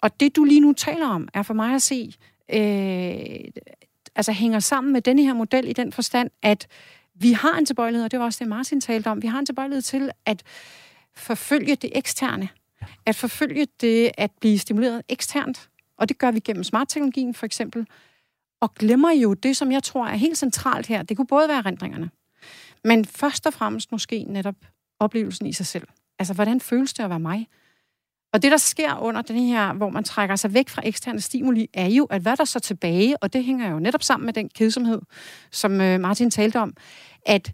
Og 0.00 0.20
det, 0.20 0.36
du 0.36 0.44
lige 0.44 0.60
nu 0.60 0.72
taler 0.72 1.06
om, 1.06 1.28
er 1.34 1.42
for 1.42 1.54
mig 1.54 1.74
at 1.74 1.82
se, 1.82 2.14
øh, 2.52 3.50
altså 4.14 4.32
hænger 4.32 4.58
sammen 4.58 4.92
med 4.92 5.02
denne 5.02 5.22
her 5.22 5.34
model 5.34 5.68
i 5.68 5.72
den 5.72 5.92
forstand, 5.92 6.30
at 6.42 6.66
vi 7.14 7.32
har 7.32 7.58
en 7.58 7.66
tilbøjelighed, 7.66 8.04
og 8.04 8.10
det 8.10 8.18
var 8.18 8.24
også 8.24 8.44
det, 8.44 8.48
Martin 8.48 8.80
talte 8.80 9.08
om, 9.08 9.22
vi 9.22 9.26
har 9.26 9.38
en 9.38 9.46
tilbøjelighed 9.46 9.82
til 9.82 10.10
at 10.26 10.42
forfølge 11.16 11.76
det 11.76 11.90
eksterne. 11.94 12.48
At 13.06 13.16
forfølge 13.16 13.66
det 13.80 14.10
at 14.18 14.30
blive 14.40 14.58
stimuleret 14.58 15.02
eksternt. 15.08 15.70
Og 15.98 16.08
det 16.08 16.18
gør 16.18 16.30
vi 16.30 16.40
gennem 16.40 16.64
smartteknologien 16.64 17.34
for 17.34 17.46
eksempel. 17.46 17.86
Og 18.60 18.74
glemmer 18.74 19.10
jo 19.10 19.34
det, 19.34 19.56
som 19.56 19.72
jeg 19.72 19.82
tror 19.82 20.06
er 20.06 20.16
helt 20.16 20.38
centralt 20.38 20.86
her. 20.86 21.02
Det 21.02 21.16
kunne 21.16 21.26
både 21.26 21.48
være 21.48 21.58
erindringerne, 21.58 22.10
men 22.84 23.04
først 23.04 23.46
og 23.46 23.52
fremmest 23.52 23.92
måske 23.92 24.24
netop 24.28 24.54
oplevelsen 24.98 25.46
i 25.46 25.52
sig 25.52 25.66
selv. 25.66 25.88
Altså, 26.20 26.34
hvordan 26.34 26.60
føles 26.60 26.94
det 26.94 27.04
at 27.04 27.10
være 27.10 27.20
mig? 27.20 27.48
Og 28.32 28.42
det, 28.42 28.50
der 28.50 28.56
sker 28.56 28.98
under 28.98 29.22
den 29.22 29.38
her, 29.38 29.72
hvor 29.72 29.90
man 29.90 30.04
trækker 30.04 30.36
sig 30.36 30.54
væk 30.54 30.68
fra 30.68 30.82
eksterne 30.84 31.20
stimuli, 31.20 31.70
er 31.74 31.86
jo, 31.86 32.04
at 32.04 32.22
hvad 32.22 32.36
der 32.36 32.44
så 32.44 32.60
tilbage, 32.60 33.22
og 33.22 33.32
det 33.32 33.44
hænger 33.44 33.70
jo 33.70 33.78
netop 33.78 34.02
sammen 34.02 34.26
med 34.26 34.34
den 34.34 34.48
kedsomhed, 34.48 35.00
som 35.50 35.80
øh, 35.80 36.00
Martin 36.00 36.30
talte 36.30 36.60
om, 36.60 36.76
at 37.26 37.52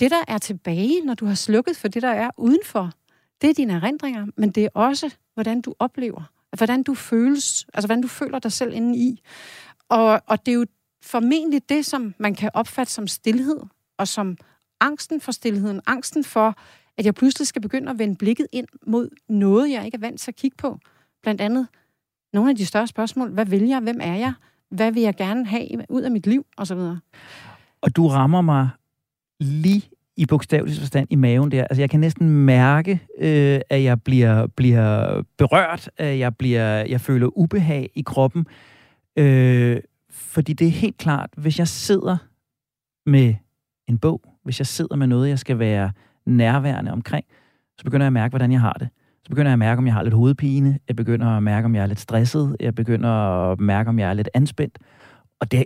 det, 0.00 0.10
der 0.10 0.24
er 0.28 0.38
tilbage, 0.38 1.00
når 1.04 1.14
du 1.14 1.26
har 1.26 1.34
slukket 1.34 1.76
for 1.76 1.88
det, 1.88 2.02
der 2.02 2.10
er 2.10 2.30
udenfor, 2.36 2.92
det 3.40 3.50
er 3.50 3.54
dine 3.54 3.72
erindringer, 3.72 4.26
men 4.36 4.50
det 4.50 4.64
er 4.64 4.68
også, 4.74 5.14
hvordan 5.34 5.60
du 5.60 5.74
oplever, 5.78 6.22
altså, 6.52 6.66
hvordan 6.66 6.82
du 6.82 6.94
føles, 6.94 7.66
altså 7.74 7.88
hvordan 7.88 8.02
du 8.02 8.08
føler 8.08 8.38
dig 8.38 8.52
selv 8.52 8.72
inde 8.74 8.98
i. 8.98 9.22
Og, 9.88 10.22
og 10.26 10.46
det 10.46 10.52
er 10.52 10.56
jo 10.56 10.66
formentlig 11.02 11.68
det, 11.68 11.86
som 11.86 12.14
man 12.18 12.34
kan 12.34 12.50
opfatte 12.54 12.92
som 12.92 13.06
stillhed, 13.06 13.60
og 13.98 14.08
som 14.08 14.36
angsten 14.80 15.20
for 15.20 15.32
stillheden, 15.32 15.80
angsten 15.86 16.24
for, 16.24 16.56
at 16.98 17.06
jeg 17.06 17.14
pludselig 17.14 17.46
skal 17.46 17.62
begynde 17.62 17.90
at 17.90 17.98
vende 17.98 18.16
blikket 18.16 18.46
ind 18.52 18.66
mod 18.86 19.08
noget, 19.28 19.70
jeg 19.70 19.84
ikke 19.84 19.96
er 19.96 20.00
vant 20.00 20.20
til 20.20 20.30
at 20.30 20.36
kigge 20.36 20.56
på. 20.56 20.78
Blandt 21.22 21.40
andet 21.40 21.66
nogle 22.32 22.50
af 22.50 22.56
de 22.56 22.66
større 22.66 22.86
spørgsmål. 22.86 23.30
Hvad 23.30 23.46
vil 23.46 23.62
jeg? 23.62 23.80
Hvem 23.80 23.98
er 24.02 24.14
jeg? 24.14 24.32
Hvad 24.70 24.92
vil 24.92 25.02
jeg 25.02 25.14
gerne 25.14 25.46
have 25.46 25.68
ud 25.88 26.02
af 26.02 26.10
mit 26.10 26.26
liv? 26.26 26.46
Og 26.56 26.66
så 26.66 26.74
videre. 26.74 27.00
Og 27.80 27.96
du 27.96 28.08
rammer 28.08 28.40
mig 28.40 28.68
lige 29.40 29.82
i 30.16 30.26
bogstavelig 30.26 30.78
forstand 30.78 31.06
i 31.10 31.14
maven 31.14 31.50
der. 31.50 31.64
Altså, 31.64 31.82
jeg 31.82 31.90
kan 31.90 32.00
næsten 32.00 32.30
mærke, 32.30 33.00
øh, 33.18 33.60
at 33.70 33.82
jeg 33.82 34.02
bliver, 34.02 34.46
bliver 34.46 35.22
berørt, 35.38 35.90
at 35.96 36.18
jeg, 36.18 36.36
bliver, 36.36 36.84
jeg 36.84 37.00
føler 37.00 37.38
ubehag 37.38 37.90
i 37.94 38.02
kroppen. 38.02 38.46
Øh, 39.16 39.80
fordi 40.10 40.52
det 40.52 40.66
er 40.66 40.70
helt 40.70 40.98
klart, 40.98 41.30
hvis 41.36 41.58
jeg 41.58 41.68
sidder 41.68 42.16
med 43.06 43.34
en 43.88 43.98
bog, 43.98 44.22
hvis 44.44 44.60
jeg 44.60 44.66
sidder 44.66 44.96
med 44.96 45.06
noget, 45.06 45.28
jeg 45.28 45.38
skal 45.38 45.58
være 45.58 45.92
nærværende 46.26 46.92
omkring, 46.92 47.24
så 47.78 47.84
begynder 47.84 48.04
jeg 48.04 48.06
at 48.06 48.12
mærke, 48.12 48.32
hvordan 48.32 48.52
jeg 48.52 48.60
har 48.60 48.72
det. 48.72 48.88
Så 49.24 49.30
begynder 49.30 49.50
jeg 49.50 49.52
at 49.52 49.58
mærke, 49.58 49.78
om 49.78 49.86
jeg 49.86 49.94
har 49.94 50.02
lidt 50.02 50.14
hovedpine. 50.14 50.78
Jeg 50.88 50.96
begynder 50.96 51.26
at 51.26 51.42
mærke, 51.42 51.64
om 51.64 51.74
jeg 51.74 51.82
er 51.82 51.86
lidt 51.86 52.00
stresset. 52.00 52.56
Jeg 52.60 52.74
begynder 52.74 53.10
at 53.10 53.60
mærke, 53.60 53.88
om 53.88 53.98
jeg 53.98 54.10
er 54.10 54.14
lidt 54.14 54.28
anspændt. 54.34 54.78
Og 55.40 55.50
det, 55.50 55.64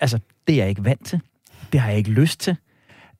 altså, 0.00 0.18
det 0.46 0.52
er 0.52 0.56
jeg 0.56 0.68
ikke 0.68 0.84
vant 0.84 1.06
til. 1.06 1.20
Det 1.72 1.80
har 1.80 1.88
jeg 1.88 1.98
ikke 1.98 2.10
lyst 2.10 2.40
til. 2.40 2.56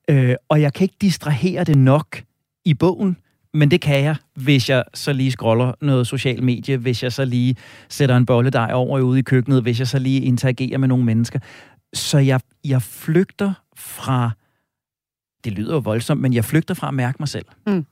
Øh, 0.09 0.35
og 0.49 0.61
jeg 0.61 0.73
kan 0.73 0.83
ikke 0.83 0.95
distrahere 1.01 1.63
det 1.63 1.77
nok 1.77 2.23
i 2.65 2.73
bogen, 2.73 3.17
men 3.53 3.71
det 3.71 3.81
kan 3.81 4.03
jeg, 4.03 4.15
hvis 4.35 4.69
jeg 4.69 4.83
så 4.93 5.13
lige 5.13 5.31
scroller 5.31 5.73
noget 5.81 6.07
social 6.07 6.43
medie, 6.43 6.77
hvis 6.77 7.03
jeg 7.03 7.11
så 7.11 7.25
lige 7.25 7.55
sætter 7.89 8.17
en 8.17 8.25
bolledej 8.25 8.71
over 8.73 9.01
ude 9.01 9.19
i 9.19 9.21
køkkenet, 9.21 9.61
hvis 9.61 9.79
jeg 9.79 9.87
så 9.87 9.99
lige 9.99 10.21
interagerer 10.21 10.77
med 10.77 10.87
nogle 10.87 11.05
mennesker. 11.05 11.39
Så 11.93 12.17
jeg, 12.17 12.39
jeg 12.65 12.81
flygter 12.81 13.53
fra 13.75 14.31
det 15.43 15.53
lyder 15.53 15.73
jo 15.73 15.79
voldsomt, 15.79 16.21
men 16.21 16.33
jeg 16.33 16.45
flygter 16.45 16.73
fra 16.73 16.87
at 16.87 16.93
mærke 16.93 17.15
mig 17.19 17.27
selv. 17.27 17.45
Mm. 17.67 17.85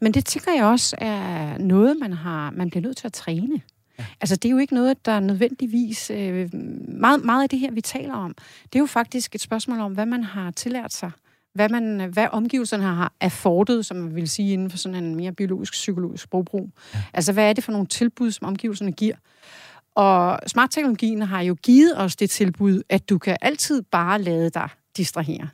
Men 0.00 0.14
det 0.14 0.24
tænker 0.24 0.52
jeg 0.52 0.64
også 0.64 0.96
er 0.98 1.58
noget, 1.58 1.96
man, 2.00 2.12
har, 2.12 2.50
man 2.50 2.70
bliver 2.70 2.82
nødt 2.82 2.96
til 2.96 3.06
at 3.06 3.12
træne. 3.12 3.60
Ja. 3.98 4.04
Altså, 4.20 4.36
det 4.36 4.48
er 4.48 4.50
jo 4.50 4.58
ikke 4.58 4.74
noget, 4.74 5.06
der 5.06 5.20
nødvendigvis... 5.20 6.10
Øh, 6.10 6.54
meget, 6.88 7.24
meget 7.24 7.42
af 7.42 7.48
det 7.48 7.58
her, 7.58 7.70
vi 7.70 7.80
taler 7.80 8.14
om, 8.14 8.34
det 8.62 8.74
er 8.74 8.80
jo 8.80 8.86
faktisk 8.86 9.34
et 9.34 9.40
spørgsmål 9.40 9.80
om, 9.80 9.92
hvad 9.92 10.06
man 10.06 10.24
har 10.24 10.50
tillært 10.50 10.92
sig. 10.92 11.10
Hvad, 11.54 11.68
man, 11.68 12.10
hvad 12.12 12.26
omgivelserne 12.32 12.82
har 12.82 13.12
affordet, 13.20 13.86
som 13.86 13.96
man 13.96 14.14
vil 14.14 14.28
sige 14.28 14.52
inden 14.52 14.70
for 14.70 14.78
sådan 14.78 15.04
en 15.04 15.16
mere 15.16 15.32
biologisk-psykologisk 15.32 16.24
sprogbrug. 16.24 16.70
Ja. 16.94 17.02
Altså, 17.14 17.32
hvad 17.32 17.48
er 17.48 17.52
det 17.52 17.64
for 17.64 17.72
nogle 17.72 17.86
tilbud, 17.86 18.30
som 18.30 18.46
omgivelserne 18.46 18.92
giver? 18.92 19.16
Og 19.94 20.38
smartteknologien 20.46 21.22
har 21.22 21.40
jo 21.40 21.56
givet 21.62 21.98
os 21.98 22.16
det 22.16 22.30
tilbud, 22.30 22.82
at 22.88 23.08
du 23.08 23.18
kan 23.18 23.36
altid 23.40 23.82
bare 23.82 24.22
lade 24.22 24.50
dig 24.50 24.68
distrahere. 24.96 25.48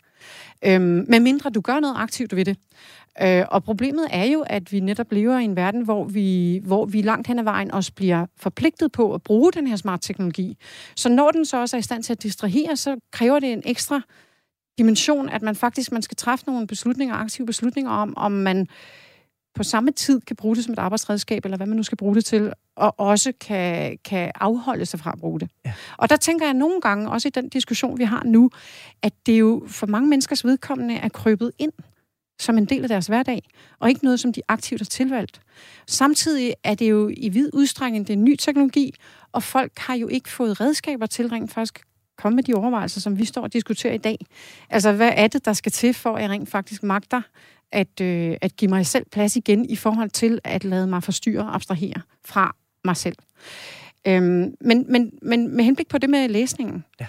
Øhm, 0.64 1.04
med 1.08 1.20
mindre 1.20 1.50
du 1.50 1.60
gør 1.60 1.80
noget 1.80 1.94
aktivt 1.98 2.36
ved 2.36 2.44
det. 2.44 2.56
Øh, 3.22 3.44
og 3.48 3.64
problemet 3.64 4.06
er 4.10 4.24
jo, 4.24 4.44
at 4.46 4.72
vi 4.72 4.80
netop 4.80 5.12
lever 5.12 5.38
i 5.38 5.44
en 5.44 5.56
verden, 5.56 5.84
hvor 5.84 6.04
vi, 6.04 6.60
hvor 6.64 6.84
vi 6.84 7.02
langt 7.02 7.26
hen 7.26 7.38
ad 7.38 7.44
vejen 7.44 7.70
også 7.70 7.92
bliver 7.92 8.26
forpligtet 8.36 8.92
på 8.92 9.14
at 9.14 9.22
bruge 9.22 9.52
den 9.52 9.66
her 9.66 9.76
smart 9.76 10.00
teknologi. 10.00 10.56
Så 10.96 11.08
når 11.08 11.30
den 11.30 11.44
så 11.44 11.60
også 11.60 11.76
er 11.76 11.78
i 11.78 11.82
stand 11.82 12.02
til 12.02 12.12
at 12.12 12.22
distrahere, 12.22 12.76
så 12.76 12.96
kræver 13.12 13.38
det 13.38 13.52
en 13.52 13.62
ekstra 13.64 14.00
dimension, 14.78 15.28
at 15.28 15.42
man 15.42 15.56
faktisk 15.56 15.92
man 15.92 16.02
skal 16.02 16.16
træffe 16.16 16.44
nogle 16.46 16.66
beslutninger, 16.66 17.14
aktive 17.14 17.46
beslutninger 17.46 17.90
om, 17.90 18.14
om 18.16 18.32
man 18.32 18.66
på 19.56 19.62
samme 19.62 19.90
tid 19.90 20.20
kan 20.20 20.36
bruge 20.36 20.56
det 20.56 20.64
som 20.64 20.72
et 20.72 20.78
arbejdsredskab, 20.78 21.44
eller 21.44 21.56
hvad 21.56 21.66
man 21.66 21.76
nu 21.76 21.82
skal 21.82 21.98
bruge 21.98 22.14
det 22.14 22.24
til, 22.24 22.52
og 22.76 23.00
også 23.00 23.32
kan, 23.40 23.98
kan 24.04 24.32
afholde 24.34 24.86
sig 24.86 25.00
fra 25.00 25.10
at 25.12 25.18
bruge 25.18 25.40
det. 25.40 25.50
Ja. 25.64 25.72
Og 25.96 26.10
der 26.10 26.16
tænker 26.16 26.46
jeg 26.46 26.54
nogle 26.54 26.80
gange, 26.80 27.10
også 27.10 27.28
i 27.28 27.30
den 27.30 27.48
diskussion, 27.48 27.98
vi 27.98 28.04
har 28.04 28.22
nu, 28.24 28.50
at 29.02 29.12
det 29.26 29.40
jo 29.40 29.64
for 29.66 29.86
mange 29.86 30.08
menneskers 30.08 30.44
vedkommende 30.44 30.94
er 30.94 31.08
krøbet 31.08 31.52
ind 31.58 31.72
som 32.40 32.58
en 32.58 32.64
del 32.64 32.82
af 32.82 32.88
deres 32.88 33.06
hverdag, 33.06 33.42
og 33.80 33.88
ikke 33.88 34.04
noget, 34.04 34.20
som 34.20 34.32
de 34.32 34.42
aktivt 34.48 34.80
har 34.80 34.84
tilvalgt. 34.84 35.40
Samtidig 35.86 36.54
er 36.64 36.74
det 36.74 36.90
jo 36.90 37.10
i 37.16 37.28
vid 37.28 37.50
udstrækning 37.52 38.08
det 38.08 38.18
ny 38.18 38.36
teknologi, 38.36 38.94
og 39.32 39.42
folk 39.42 39.72
har 39.78 39.94
jo 39.94 40.08
ikke 40.08 40.30
fået 40.30 40.60
redskaber 40.60 41.06
til 41.06 41.28
rent 41.28 41.52
faktisk 41.52 41.84
komme 42.18 42.36
med 42.36 42.42
de 42.42 42.54
overvejelser, 42.54 43.00
som 43.00 43.18
vi 43.18 43.24
står 43.24 43.42
og 43.42 43.52
diskuterer 43.52 43.94
i 43.94 43.98
dag. 43.98 44.26
Altså, 44.70 44.92
hvad 44.92 45.12
er 45.16 45.26
det, 45.26 45.44
der 45.44 45.52
skal 45.52 45.72
til, 45.72 45.94
for 45.94 46.16
at 46.16 46.22
jeg 46.22 46.30
rent 46.30 46.48
faktisk 46.48 46.82
magter 46.82 47.22
at, 47.72 48.00
øh, 48.00 48.36
at 48.40 48.56
give 48.56 48.68
mig 48.68 48.86
selv 48.86 49.06
plads 49.12 49.36
igen 49.36 49.64
i 49.64 49.76
forhold 49.76 50.10
til 50.10 50.40
at 50.44 50.64
lade 50.64 50.86
mig 50.86 51.02
forstyrre 51.02 51.42
og 51.42 51.54
abstrahere 51.54 52.02
fra 52.24 52.56
mig 52.84 52.96
selv. 52.96 53.16
Øhm, 54.06 54.54
men, 54.60 54.84
men, 54.88 55.18
men 55.22 55.56
med 55.56 55.64
henblik 55.64 55.88
på 55.88 55.98
det 55.98 56.10
med 56.10 56.28
læsningen, 56.28 56.84
ja. 57.00 57.06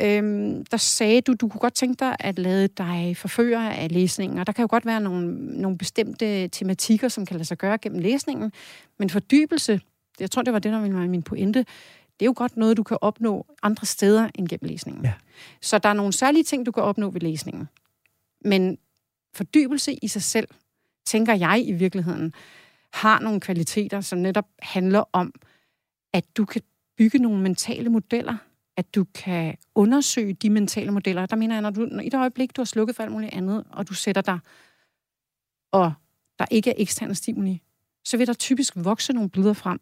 øhm, 0.00 0.64
der 0.64 0.76
sagde 0.76 1.20
du, 1.20 1.34
du 1.34 1.48
kunne 1.48 1.60
godt 1.60 1.74
tænke 1.74 1.98
dig 1.98 2.16
at 2.20 2.38
lade 2.38 2.68
dig 2.68 3.16
forføre 3.16 3.76
af 3.76 3.92
læsningen, 3.92 4.38
og 4.38 4.46
der 4.46 4.52
kan 4.52 4.62
jo 4.62 4.68
godt 4.70 4.86
være 4.86 5.00
nogle, 5.00 5.34
nogle 5.60 5.78
bestemte 5.78 6.48
tematikker, 6.48 7.08
som 7.08 7.26
kan 7.26 7.36
lade 7.36 7.44
sig 7.44 7.58
gøre 7.58 7.78
gennem 7.78 8.00
læsningen, 8.00 8.52
men 8.98 9.10
fordybelse, 9.10 9.80
jeg 10.20 10.30
tror, 10.30 10.42
det 10.42 10.52
var 10.52 10.58
det, 10.58 10.72
der 10.72 10.80
ville 10.80 10.98
være 10.98 11.08
min 11.08 11.22
pointe, 11.22 11.58
det 12.20 12.22
er 12.22 12.26
jo 12.26 12.34
godt 12.36 12.56
noget, 12.56 12.76
du 12.76 12.82
kan 12.82 12.98
opnå 13.00 13.46
andre 13.62 13.86
steder 13.86 14.28
end 14.34 14.48
gennem 14.48 14.68
læsningen. 14.68 15.04
Ja. 15.04 15.12
Så 15.60 15.78
der 15.78 15.88
er 15.88 15.92
nogle 15.92 16.12
særlige 16.12 16.44
ting, 16.44 16.66
du 16.66 16.72
kan 16.72 16.82
opnå 16.82 17.10
ved 17.10 17.20
læsningen. 17.20 17.68
Men 18.44 18.78
fordybelse 19.34 19.94
i 20.02 20.08
sig 20.08 20.22
selv, 20.22 20.48
tænker 21.04 21.34
jeg 21.34 21.64
i 21.66 21.72
virkeligheden, 21.72 22.34
har 22.92 23.20
nogle 23.20 23.40
kvaliteter, 23.40 24.00
som 24.00 24.18
netop 24.18 24.48
handler 24.58 25.04
om, 25.12 25.32
at 26.12 26.36
du 26.36 26.44
kan 26.44 26.62
bygge 26.96 27.18
nogle 27.18 27.42
mentale 27.42 27.90
modeller, 27.90 28.36
at 28.76 28.94
du 28.94 29.04
kan 29.14 29.56
undersøge 29.74 30.34
de 30.34 30.50
mentale 30.50 30.90
modeller. 30.90 31.26
Der 31.26 31.36
mener 31.36 31.54
jeg, 31.54 31.62
når 31.62 31.70
du 31.70 31.80
når 31.80 32.02
i 32.02 32.06
et 32.06 32.14
øjeblik, 32.14 32.56
du 32.56 32.60
har 32.60 32.66
slukket 32.66 32.96
for 32.96 33.02
alt 33.02 33.12
muligt 33.12 33.34
andet, 33.34 33.64
og 33.70 33.88
du 33.88 33.94
sætter 33.94 34.22
dig, 34.22 34.38
og 35.72 35.92
der 36.38 36.44
ikke 36.50 36.70
er 36.70 36.74
eksterne 36.76 37.14
stimuli, 37.14 37.62
så 38.04 38.16
vil 38.16 38.26
der 38.26 38.32
typisk 38.32 38.72
vokse 38.76 39.12
nogle 39.12 39.30
billeder 39.30 39.54
frem. 39.54 39.80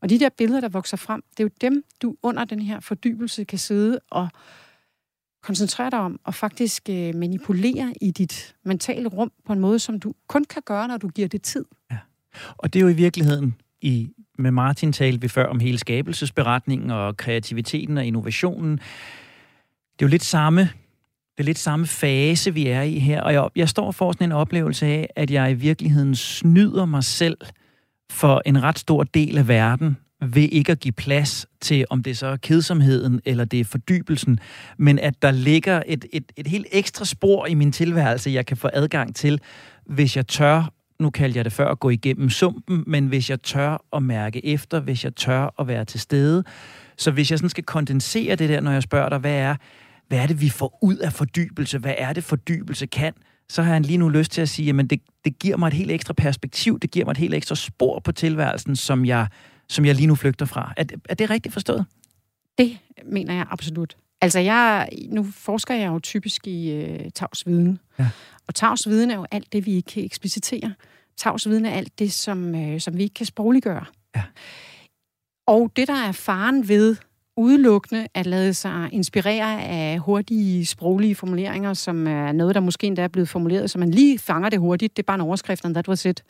Og 0.00 0.10
de 0.10 0.18
der 0.18 0.28
billeder, 0.28 0.60
der 0.60 0.68
vokser 0.68 0.96
frem, 0.96 1.22
det 1.30 1.40
er 1.40 1.44
jo 1.44 1.50
dem, 1.60 1.84
du 2.02 2.16
under 2.22 2.44
den 2.44 2.62
her 2.62 2.80
fordybelse 2.80 3.44
kan 3.44 3.58
sidde 3.58 4.00
og 4.10 4.28
koncentrere 5.46 5.90
dig 5.90 5.98
om, 5.98 6.20
og 6.24 6.34
faktisk 6.34 6.88
øh, 6.90 7.14
manipulere 7.14 7.92
i 8.00 8.10
dit 8.10 8.54
mentale 8.64 9.08
rum 9.08 9.32
på 9.46 9.52
en 9.52 9.60
måde, 9.60 9.78
som 9.78 10.00
du 10.00 10.14
kun 10.28 10.44
kan 10.44 10.62
gøre, 10.66 10.88
når 10.88 10.96
du 10.96 11.08
giver 11.08 11.28
det 11.28 11.42
tid. 11.42 11.64
Ja. 11.90 11.96
Og 12.56 12.72
det 12.72 12.78
er 12.78 12.82
jo 12.82 12.88
i 12.88 12.94
virkeligheden 12.94 13.54
i 13.80 14.10
med 14.38 14.50
Martin 14.50 14.92
talte 14.92 15.20
vi 15.20 15.28
før 15.28 15.46
om 15.46 15.60
hele 15.60 15.78
skabelsesberetningen 15.78 16.90
og 16.90 17.16
kreativiteten 17.16 17.98
og 17.98 18.04
innovationen. 18.04 18.72
Det 18.72 20.02
er 20.02 20.06
jo 20.06 20.08
lidt 20.08 20.24
samme, 20.24 20.60
det 20.60 21.38
er 21.38 21.44
lidt 21.44 21.58
samme 21.58 21.86
fase, 21.86 22.54
vi 22.54 22.66
er 22.66 22.82
i 22.82 22.98
her, 22.98 23.22
og 23.22 23.32
jeg, 23.32 23.48
jeg 23.56 23.68
står 23.68 23.92
for 23.92 24.12
sådan 24.12 24.28
en 24.28 24.32
oplevelse 24.32 24.86
af, 24.86 25.10
at 25.16 25.30
jeg 25.30 25.50
i 25.50 25.54
virkeligheden 25.54 26.14
snyder 26.14 26.84
mig 26.84 27.04
selv 27.04 27.36
for 28.10 28.42
en 28.46 28.62
ret 28.62 28.78
stor 28.78 29.02
del 29.02 29.38
af 29.38 29.48
verden, 29.48 29.96
ved 30.20 30.42
ikke 30.42 30.72
at 30.72 30.80
give 30.80 30.92
plads 30.92 31.46
til, 31.60 31.84
om 31.90 32.02
det 32.02 32.18
så 32.18 32.26
er 32.26 32.36
kedsomheden 32.36 33.20
eller 33.24 33.44
det 33.44 33.60
er 33.60 33.64
fordybelsen, 33.64 34.38
men 34.78 34.98
at 34.98 35.22
der 35.22 35.30
ligger 35.30 35.82
et, 35.86 36.04
et, 36.12 36.32
et 36.36 36.46
helt 36.46 36.66
ekstra 36.72 37.04
spor 37.04 37.46
i 37.46 37.54
min 37.54 37.72
tilværelse, 37.72 38.30
jeg 38.30 38.46
kan 38.46 38.56
få 38.56 38.68
adgang 38.72 39.16
til, 39.16 39.40
hvis 39.86 40.16
jeg 40.16 40.26
tør 40.26 40.72
nu 41.00 41.10
kalder 41.10 41.38
jeg 41.38 41.44
det 41.44 41.52
før 41.52 41.68
at 41.68 41.80
gå 41.80 41.90
igennem 41.90 42.30
sumpen, 42.30 42.84
men 42.86 43.06
hvis 43.06 43.30
jeg 43.30 43.42
tør 43.42 43.84
at 43.92 44.02
mærke 44.02 44.46
efter, 44.46 44.80
hvis 44.80 45.04
jeg 45.04 45.16
tør 45.16 45.54
at 45.60 45.68
være 45.68 45.84
til 45.84 46.00
stede. 46.00 46.44
Så 46.96 47.10
hvis 47.10 47.30
jeg 47.30 47.38
sådan 47.38 47.50
skal 47.50 47.64
kondensere 47.64 48.36
det 48.36 48.48
der, 48.48 48.60
når 48.60 48.72
jeg 48.72 48.82
spørger 48.82 49.08
dig, 49.08 49.18
hvad 49.18 49.34
er, 49.34 49.56
hvad 50.08 50.18
er 50.18 50.26
det, 50.26 50.40
vi 50.40 50.48
får 50.48 50.78
ud 50.82 50.96
af 50.96 51.12
fordybelse? 51.12 51.78
Hvad 51.78 51.94
er 51.98 52.12
det, 52.12 52.24
fordybelse 52.24 52.86
kan? 52.86 53.12
Så 53.48 53.62
har 53.62 53.72
jeg 53.72 53.80
lige 53.80 53.96
nu 53.96 54.08
lyst 54.08 54.32
til 54.32 54.40
at 54.40 54.48
sige, 54.48 54.70
at 54.78 54.90
det, 54.90 55.00
det 55.24 55.38
giver 55.38 55.56
mig 55.56 55.66
et 55.66 55.74
helt 55.74 55.90
ekstra 55.90 56.14
perspektiv, 56.14 56.78
det 56.80 56.90
giver 56.90 57.04
mig 57.04 57.12
et 57.12 57.18
helt 57.18 57.34
ekstra 57.34 57.54
spor 57.54 58.00
på 58.00 58.12
tilværelsen, 58.12 58.76
som 58.76 59.04
jeg, 59.04 59.26
som 59.68 59.84
jeg 59.84 59.94
lige 59.94 60.06
nu 60.06 60.14
flygter 60.14 60.46
fra. 60.46 60.72
Er, 60.76 60.84
er 61.08 61.14
det 61.14 61.30
rigtigt 61.30 61.52
forstået? 61.52 61.86
Det 62.58 62.78
mener 63.04 63.34
jeg 63.34 63.46
absolut. 63.50 63.96
Altså, 64.20 64.38
jeg, 64.38 64.88
nu 65.08 65.26
forsker 65.32 65.74
jeg 65.74 65.88
jo 65.88 65.98
typisk 65.98 66.46
i 66.46 66.70
øh, 66.70 67.10
tavsviden. 67.14 67.78
Ja. 67.98 68.08
Og 68.48 68.54
tavsviden 68.54 69.10
er 69.10 69.14
jo 69.14 69.26
alt 69.30 69.52
det, 69.52 69.66
vi 69.66 69.72
ikke 69.72 69.90
kan 69.90 70.04
eksplicitere. 70.04 70.74
Tavsviden 71.16 71.64
er 71.64 71.70
alt 71.70 71.98
det, 71.98 72.12
som, 72.12 72.54
øh, 72.54 72.80
som 72.80 72.96
vi 72.96 73.02
ikke 73.02 73.14
kan 73.14 73.26
sprogliggøre. 73.26 73.84
Ja. 74.16 74.22
Og 75.46 75.72
det, 75.76 75.88
der 75.88 75.94
er 75.94 76.12
faren 76.12 76.68
ved 76.68 76.96
udelukkende 77.36 78.08
at 78.14 78.26
lade 78.26 78.54
sig 78.54 78.88
inspirere 78.92 79.62
af 79.62 79.98
hurtige 79.98 80.66
sproglige 80.66 81.14
formuleringer, 81.14 81.74
som 81.74 82.06
er 82.06 82.32
noget, 82.32 82.54
der 82.54 82.60
måske 82.60 82.86
endda 82.86 83.02
er 83.02 83.08
blevet 83.08 83.28
formuleret, 83.28 83.70
så 83.70 83.78
man 83.78 83.90
lige 83.90 84.18
fanger 84.18 84.48
det 84.48 84.58
hurtigt. 84.58 84.96
Det 84.96 85.02
er 85.02 85.06
bare 85.06 85.14
en 85.14 85.20
overskrift, 85.20 85.64
and 85.64 85.74
that 85.74 85.88
was 85.88 86.04
it 86.04 86.22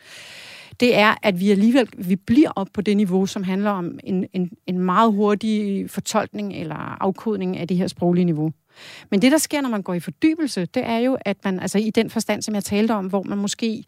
det 0.81 0.97
er, 0.97 1.15
at 1.23 1.41
vi 1.41 1.51
alligevel 1.51 1.89
vi 1.99 2.17
bliver 2.17 2.51
op 2.57 2.69
på 2.73 2.81
det 2.81 2.97
niveau, 2.97 3.27
som 3.27 3.43
handler 3.43 3.71
om 3.71 3.99
en, 4.05 4.27
en, 4.33 4.51
en 4.67 4.79
meget 4.79 5.13
hurtig 5.13 5.91
fortolkning 5.91 6.55
eller 6.55 7.03
afkodning 7.03 7.57
af 7.57 7.69
det 7.69 7.77
her 7.77 7.87
sproglige 7.87 8.25
niveau. 8.25 8.53
Men 9.11 9.23
det, 9.23 9.33
der 9.33 9.39
sker, 9.39 9.61
når 9.61 9.69
man 9.69 9.83
går 9.83 9.95
i 9.95 10.01
fordybelse, 10.01 10.67
det 10.67 10.87
er 10.87 10.99
jo, 10.99 11.19
at 11.21 11.37
man, 11.45 11.61
altså 11.61 11.79
i 11.79 11.91
den 11.91 12.11
forstand, 12.11 12.43
som 12.43 12.55
jeg 12.55 12.65
talte 12.65 12.93
om, 12.93 13.07
hvor 13.07 13.23
man 13.23 13.39
måske 13.39 13.85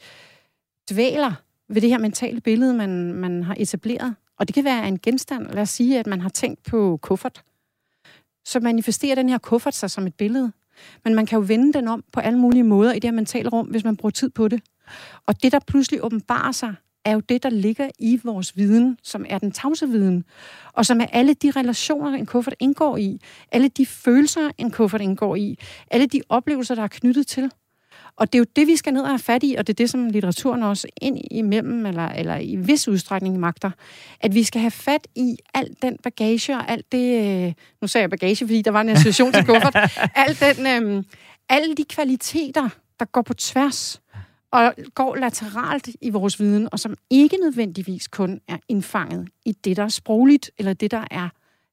dvæler 0.90 1.32
ved 1.68 1.80
det 1.80 1.90
her 1.90 1.98
mentale 1.98 2.40
billede, 2.40 2.74
man, 2.74 3.12
man 3.12 3.42
har 3.42 3.56
etableret. 3.58 4.14
Og 4.38 4.48
det 4.48 4.54
kan 4.54 4.64
være 4.64 4.88
en 4.88 4.98
genstand, 4.98 5.46
lad 5.46 5.62
os 5.62 5.70
sige, 5.70 5.98
at 5.98 6.06
man 6.06 6.20
har 6.20 6.28
tænkt 6.28 6.62
på 6.62 6.98
kuffert. 7.02 7.42
Så 8.44 8.60
manifesterer 8.60 9.14
den 9.14 9.28
her 9.28 9.38
kuffert 9.38 9.74
sig 9.74 9.90
som 9.90 10.06
et 10.06 10.14
billede. 10.14 10.52
Men 11.04 11.14
man 11.14 11.26
kan 11.26 11.38
jo 11.38 11.44
vende 11.48 11.72
den 11.72 11.88
om 11.88 12.04
på 12.12 12.20
alle 12.20 12.38
mulige 12.38 12.62
måder 12.62 12.92
i 12.92 12.98
det 12.98 13.04
her 13.04 13.12
mentale 13.12 13.48
rum, 13.48 13.66
hvis 13.66 13.84
man 13.84 13.96
bruger 13.96 14.10
tid 14.10 14.30
på 14.30 14.48
det. 14.48 14.62
Og 15.26 15.42
det, 15.42 15.52
der 15.52 15.58
pludselig 15.66 16.04
åbenbarer 16.04 16.52
sig, 16.52 16.74
er 17.04 17.12
jo 17.12 17.20
det, 17.20 17.42
der 17.42 17.50
ligger 17.50 17.90
i 17.98 18.20
vores 18.24 18.56
viden, 18.56 18.98
som 19.02 19.24
er 19.28 19.38
den 19.38 19.52
tavse 19.52 19.88
viden, 19.88 20.24
og 20.72 20.86
som 20.86 21.00
er 21.00 21.06
alle 21.12 21.34
de 21.34 21.50
relationer, 21.50 22.18
en 22.18 22.26
kuffert 22.26 22.54
indgår 22.60 22.96
i, 22.96 23.20
alle 23.52 23.68
de 23.68 23.86
følelser, 23.86 24.50
en 24.58 24.70
kuffert 24.70 25.00
indgår 25.00 25.36
i, 25.36 25.58
alle 25.90 26.06
de 26.06 26.22
oplevelser, 26.28 26.74
der 26.74 26.82
er 26.82 26.88
knyttet 26.88 27.26
til. 27.26 27.50
Og 28.16 28.32
det 28.32 28.38
er 28.38 28.40
jo 28.40 28.46
det, 28.56 28.66
vi 28.66 28.76
skal 28.76 28.92
ned 28.92 29.02
og 29.02 29.08
have 29.08 29.18
fat 29.18 29.42
i, 29.42 29.54
og 29.58 29.66
det 29.66 29.72
er 29.72 29.74
det, 29.74 29.90
som 29.90 30.08
litteraturen 30.08 30.62
også 30.62 30.88
ind 31.02 31.18
imellem, 31.30 31.86
eller, 31.86 32.08
eller 32.08 32.36
i 32.36 32.56
vis 32.56 32.88
udstrækning 32.88 33.40
magter, 33.40 33.70
at 34.20 34.34
vi 34.34 34.42
skal 34.42 34.60
have 34.60 34.70
fat 34.70 35.06
i 35.14 35.36
al 35.54 35.76
den 35.82 35.96
bagage 36.02 36.56
og 36.56 36.70
alt 36.70 36.92
det... 36.92 37.46
Øh, 37.46 37.52
nu 37.80 37.88
sagde 37.88 38.02
jeg 38.02 38.10
bagage, 38.10 38.36
fordi 38.36 38.62
der 38.62 38.70
var 38.70 38.80
en 38.80 38.88
association 38.88 39.32
til 39.32 39.44
kuffert. 39.44 39.76
Al 40.14 40.36
den, 40.40 40.66
øh, 40.66 41.04
alle 41.48 41.74
de 41.74 41.84
kvaliteter, 41.84 42.68
der 43.00 43.04
går 43.04 43.22
på 43.22 43.34
tværs 43.34 44.00
og 44.52 44.74
går 44.94 45.16
lateralt 45.16 45.88
i 46.00 46.10
vores 46.10 46.40
viden, 46.40 46.68
og 46.72 46.80
som 46.80 46.94
ikke 47.10 47.36
nødvendigvis 47.36 48.08
kun 48.08 48.40
er 48.48 48.58
indfanget 48.68 49.28
i 49.44 49.52
det, 49.52 49.76
der 49.76 49.84
er 49.84 49.88
sprogligt, 49.88 50.50
eller 50.58 50.72
det, 50.72 50.90
der 50.90 51.04
er, 51.10 51.28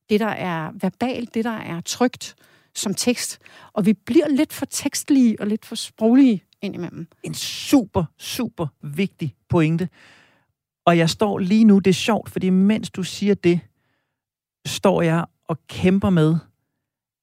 det, 0.09 0.19
der 0.19 0.27
er 0.27 0.71
verbalt, 0.81 1.33
det, 1.33 1.45
der 1.45 1.57
er 1.57 1.81
trygt 1.81 2.35
som 2.75 2.93
tekst. 2.93 3.39
Og 3.73 3.85
vi 3.85 3.93
bliver 3.93 4.27
lidt 4.27 4.53
for 4.53 4.65
tekstlige 4.65 5.39
og 5.39 5.47
lidt 5.47 5.65
for 5.65 5.75
sproglige 5.75 6.43
indimellem. 6.61 7.07
En 7.23 7.33
super, 7.33 8.03
super 8.17 8.67
vigtig 8.81 9.35
pointe. 9.49 9.89
Og 10.85 10.97
jeg 10.97 11.09
står 11.09 11.39
lige 11.39 11.65
nu, 11.65 11.79
det 11.79 11.89
er 11.89 11.93
sjovt, 11.93 12.29
fordi 12.29 12.49
mens 12.49 12.91
du 12.91 13.03
siger 13.03 13.33
det, 13.33 13.59
står 14.67 15.01
jeg 15.01 15.25
og 15.47 15.57
kæmper 15.67 16.09
med, 16.09 16.35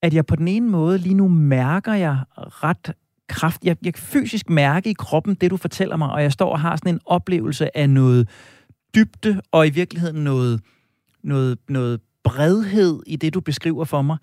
at 0.02 0.14
jeg 0.14 0.26
på 0.26 0.36
den 0.36 0.48
ene 0.48 0.68
måde 0.68 0.98
lige 0.98 1.14
nu 1.14 1.28
mærker 1.28 1.92
jeg 1.92 2.18
ret 2.36 2.92
kraft. 3.28 3.64
Jeg, 3.64 3.76
jeg 3.84 3.94
kan 3.94 4.02
fysisk 4.02 4.50
mærke 4.50 4.90
i 4.90 4.92
kroppen 4.92 5.34
det, 5.34 5.50
du 5.50 5.56
fortæller 5.56 5.96
mig, 5.96 6.10
og 6.10 6.22
jeg 6.22 6.32
står 6.32 6.52
og 6.52 6.60
har 6.60 6.76
sådan 6.76 6.94
en 6.94 7.00
oplevelse 7.04 7.76
af 7.76 7.90
noget 7.90 8.28
dybde, 8.94 9.40
og 9.52 9.66
i 9.66 9.70
virkeligheden 9.70 10.24
noget, 10.24 10.60
noget, 11.22 11.58
noget 11.68 12.00
bredhed 12.24 13.00
i 13.06 13.16
det, 13.16 13.34
du 13.34 13.40
beskriver 13.40 13.84
for 13.84 14.02
mig. 14.02 14.16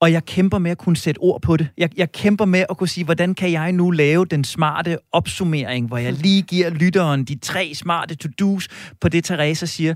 Og 0.00 0.12
jeg 0.12 0.24
kæmper 0.24 0.58
med 0.58 0.70
at 0.70 0.78
kunne 0.78 0.96
sætte 0.96 1.18
ord 1.18 1.42
på 1.42 1.56
det. 1.56 1.68
Jeg, 1.78 1.90
jeg 1.96 2.12
kæmper 2.12 2.44
med 2.44 2.64
at 2.70 2.76
kunne 2.76 2.88
sige, 2.88 3.04
hvordan 3.04 3.34
kan 3.34 3.52
jeg 3.52 3.72
nu 3.72 3.90
lave 3.90 4.24
den 4.24 4.44
smarte 4.44 4.98
opsummering, 5.12 5.86
hvor 5.86 5.98
jeg 5.98 6.12
lige 6.12 6.42
giver 6.42 6.70
lytteren 6.70 7.24
de 7.24 7.38
tre 7.38 7.74
smarte 7.74 8.14
to-dos 8.14 8.68
på 9.00 9.08
det, 9.08 9.24
Teresa 9.24 9.66
siger. 9.66 9.94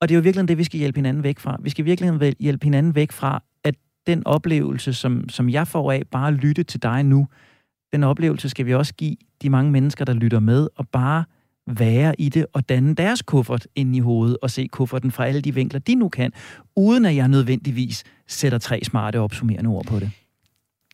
Og 0.00 0.08
det 0.08 0.14
er 0.14 0.16
jo 0.16 0.22
virkelig 0.22 0.48
det, 0.48 0.58
vi 0.58 0.64
skal 0.64 0.78
hjælpe 0.78 0.98
hinanden 0.98 1.22
væk 1.22 1.38
fra. 1.38 1.56
Vi 1.62 1.70
skal 1.70 1.84
virkelig 1.84 2.34
hjælpe 2.40 2.64
hinanden 2.64 2.94
væk 2.94 3.12
fra, 3.12 3.42
den 4.06 4.26
oplevelse, 4.26 4.94
som, 4.94 5.28
som 5.28 5.50
jeg 5.50 5.68
får 5.68 5.92
af 5.92 6.02
bare 6.10 6.28
at 6.28 6.34
lytte 6.34 6.62
til 6.62 6.82
dig 6.82 7.02
nu, 7.02 7.26
den 7.92 8.04
oplevelse 8.04 8.48
skal 8.48 8.66
vi 8.66 8.74
også 8.74 8.94
give 8.94 9.16
de 9.42 9.50
mange 9.50 9.70
mennesker, 9.70 10.04
der 10.04 10.12
lytter 10.12 10.40
med, 10.40 10.68
og 10.76 10.88
bare 10.88 11.24
være 11.66 12.20
i 12.20 12.28
det 12.28 12.46
og 12.52 12.68
danne 12.68 12.94
deres 12.94 13.22
kuffert 13.22 13.66
ind 13.74 13.96
i 13.96 13.98
hovedet 13.98 14.36
og 14.42 14.50
se 14.50 14.66
kufferten 14.66 15.10
fra 15.10 15.26
alle 15.26 15.40
de 15.40 15.54
vinkler, 15.54 15.80
de 15.80 15.94
nu 15.94 16.08
kan, 16.08 16.32
uden 16.76 17.04
at 17.04 17.16
jeg 17.16 17.28
nødvendigvis 17.28 18.04
sætter 18.26 18.58
tre 18.58 18.80
smarte 18.84 19.20
opsummerende 19.20 19.70
ord 19.70 19.86
på 19.86 20.00
det. 20.00 20.10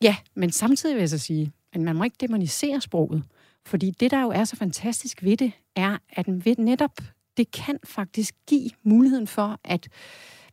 Ja, 0.03 0.15
men 0.35 0.51
samtidig 0.51 0.95
vil 0.95 1.01
jeg 1.01 1.09
så 1.09 1.17
sige, 1.17 1.51
at 1.73 1.81
man 1.81 1.95
må 1.95 2.03
ikke 2.03 2.17
demonisere 2.21 2.81
sproget. 2.81 3.23
Fordi 3.65 3.91
det, 3.91 4.11
der 4.11 4.21
jo 4.21 4.29
er 4.29 4.43
så 4.43 4.55
fantastisk 4.55 5.23
ved 5.23 5.37
det, 5.37 5.51
er, 5.75 5.97
at 6.09 6.27
netop 6.57 6.91
det 7.37 7.51
kan 7.51 7.79
faktisk 7.83 8.35
give 8.47 8.69
muligheden 8.83 9.27
for, 9.27 9.59
at 9.63 9.87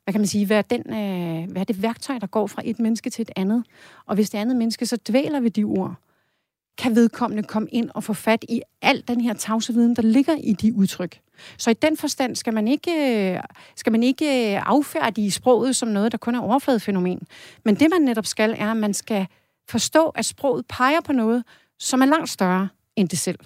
hvad 0.05 0.15
kan 0.15 0.21
man 0.21 0.27
sige, 0.27 0.49
være, 0.49 0.63
den, 0.71 0.81
øh, 0.81 1.55
være 1.55 1.65
det 1.65 1.83
værktøj, 1.83 2.19
der 2.19 2.27
går 2.27 2.47
fra 2.47 2.63
et 2.65 2.79
menneske 2.79 3.11
til 3.11 3.23
et 3.23 3.31
andet. 3.37 3.65
Og 4.07 4.15
hvis 4.15 4.31
det 4.31 4.39
andet 4.39 4.57
menneske 4.57 4.87
så 4.87 4.99
dvæler 5.09 5.41
ved 5.41 5.51
de 5.51 5.65
ord, 5.65 5.95
kan 6.79 6.95
vedkommende 6.97 7.43
komme 7.43 7.69
ind 7.73 7.91
og 7.95 8.05
få 8.05 8.13
fat 8.13 8.45
i 8.49 8.63
al 8.83 9.05
den 9.09 9.21
her 9.21 9.35
tavse 9.35 9.73
viden, 9.73 9.97
der 9.97 10.03
ligger 10.03 10.37
i 10.37 10.53
de 10.53 10.75
udtryk. 10.75 11.21
Så 11.59 11.71
i 11.71 11.75
den 11.75 11.97
forstand 11.97 12.37
skal 12.37 12.55
man 12.55 12.69
ikke, 12.69 12.91
øh, 13.35 13.41
skal 13.77 13.93
man 13.93 14.03
ikke 14.03 14.55
øh, 14.55 14.63
affærdige 14.67 15.31
sproget 15.31 15.77
som 15.77 15.89
noget, 15.89 16.13
der 16.13 16.19
kun 16.19 16.35
er 16.35 16.41
overfladefænomen. 16.41 17.23
Men 17.65 17.75
det, 17.75 17.89
man 17.91 18.03
netop 18.03 18.27
skal, 18.27 18.55
er, 18.59 18.71
at 18.71 18.77
man 18.77 18.95
skal 18.95 19.27
forstå, 19.69 20.09
at 20.09 20.25
sproget 20.25 20.67
peger 20.67 21.01
på 21.01 21.13
noget, 21.13 21.45
som 21.79 22.01
er 22.01 22.07
langt 22.07 22.31
større 22.31 22.69
end 22.97 23.09
det 23.09 23.19
selv. 23.19 23.39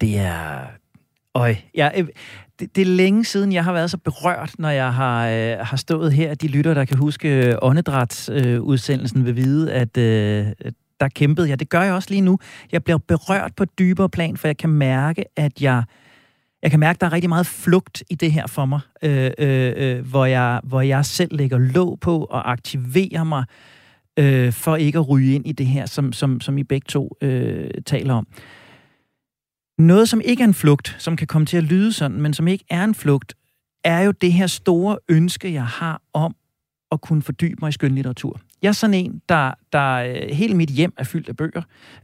Det 0.00 0.18
er... 0.18 0.66
Øj, 1.34 1.56
jeg, 1.74 1.94
øh, 1.96 2.08
det, 2.60 2.76
det 2.76 2.82
er 2.82 2.86
længe 2.86 3.24
siden, 3.24 3.52
jeg 3.52 3.64
har 3.64 3.72
været 3.72 3.90
så 3.90 3.98
berørt, 3.98 4.54
når 4.58 4.70
jeg 4.70 4.94
har, 4.94 5.28
øh, 5.28 5.56
har 5.60 5.76
stået 5.76 6.12
her. 6.12 6.34
De 6.34 6.48
lytter, 6.48 6.74
der 6.74 6.84
kan 6.84 6.96
huske 6.96 7.28
øh, 7.28 7.54
åndedrætsudsendelsen, 7.62 9.20
øh, 9.20 9.26
vil 9.26 9.36
vide, 9.36 9.72
at 9.72 9.96
øh, 9.96 10.46
der 11.00 11.08
kæmpede 11.08 11.48
jeg. 11.48 11.60
Det 11.60 11.68
gør 11.68 11.82
jeg 11.82 11.94
også 11.94 12.10
lige 12.10 12.20
nu. 12.20 12.38
Jeg 12.72 12.84
bliver 12.84 12.98
berørt 12.98 13.52
på 13.56 13.62
et 13.62 13.78
dybere 13.78 14.08
plan, 14.08 14.36
for 14.36 14.48
jeg 14.48 14.56
kan 14.56 14.70
mærke, 14.70 15.24
at 15.36 15.62
jeg... 15.62 15.84
Jeg 16.62 16.70
kan 16.70 16.80
mærke, 16.80 16.96
at 16.96 17.00
der 17.00 17.06
er 17.06 17.12
rigtig 17.12 17.28
meget 17.28 17.46
flugt 17.46 18.02
i 18.10 18.14
det 18.14 18.32
her 18.32 18.46
for 18.46 18.64
mig, 18.64 18.80
øh, 19.02 19.30
øh, 19.38 19.72
øh, 19.76 20.06
hvor, 20.06 20.24
jeg, 20.24 20.60
hvor 20.64 20.80
jeg 20.80 21.04
selv 21.04 21.36
lægger 21.36 21.58
låg 21.58 21.98
på 22.00 22.24
og 22.24 22.50
aktiverer 22.52 23.24
mig 23.24 23.44
øh, 24.18 24.52
for 24.52 24.76
ikke 24.76 24.98
at 24.98 25.08
ryge 25.08 25.34
ind 25.34 25.46
i 25.46 25.52
det 25.52 25.66
her, 25.66 25.86
som, 25.86 26.12
som, 26.12 26.40
som 26.40 26.58
I 26.58 26.62
begge 26.62 26.84
to 26.88 27.16
øh, 27.20 27.70
taler 27.86 28.14
om. 28.14 28.26
Noget, 29.78 30.08
som 30.08 30.20
ikke 30.24 30.42
er 30.42 30.46
en 30.46 30.54
flugt, 30.54 30.96
som 30.98 31.16
kan 31.16 31.26
komme 31.26 31.46
til 31.46 31.56
at 31.56 31.62
lyde 31.62 31.92
sådan, 31.92 32.20
men 32.20 32.34
som 32.34 32.48
ikke 32.48 32.64
er 32.70 32.84
en 32.84 32.94
flugt, 32.94 33.34
er 33.84 34.00
jo 34.00 34.10
det 34.10 34.32
her 34.32 34.46
store 34.46 34.98
ønske, 35.08 35.52
jeg 35.52 35.66
har 35.66 36.02
om 36.12 36.34
at 36.92 37.00
kunne 37.00 37.22
fordybe 37.22 37.56
mig 37.62 37.68
i 37.68 37.72
skønlitteratur. 37.72 38.40
Jeg 38.62 38.68
er 38.68 38.72
sådan 38.72 38.94
en, 38.94 39.22
der, 39.28 39.52
der 39.72 39.94
øh, 39.94 40.30
hele 40.30 40.54
mit 40.54 40.70
hjem 40.70 40.92
er 40.96 41.04
fyldt 41.04 41.28
af 41.28 41.36
bøger. 41.36 41.62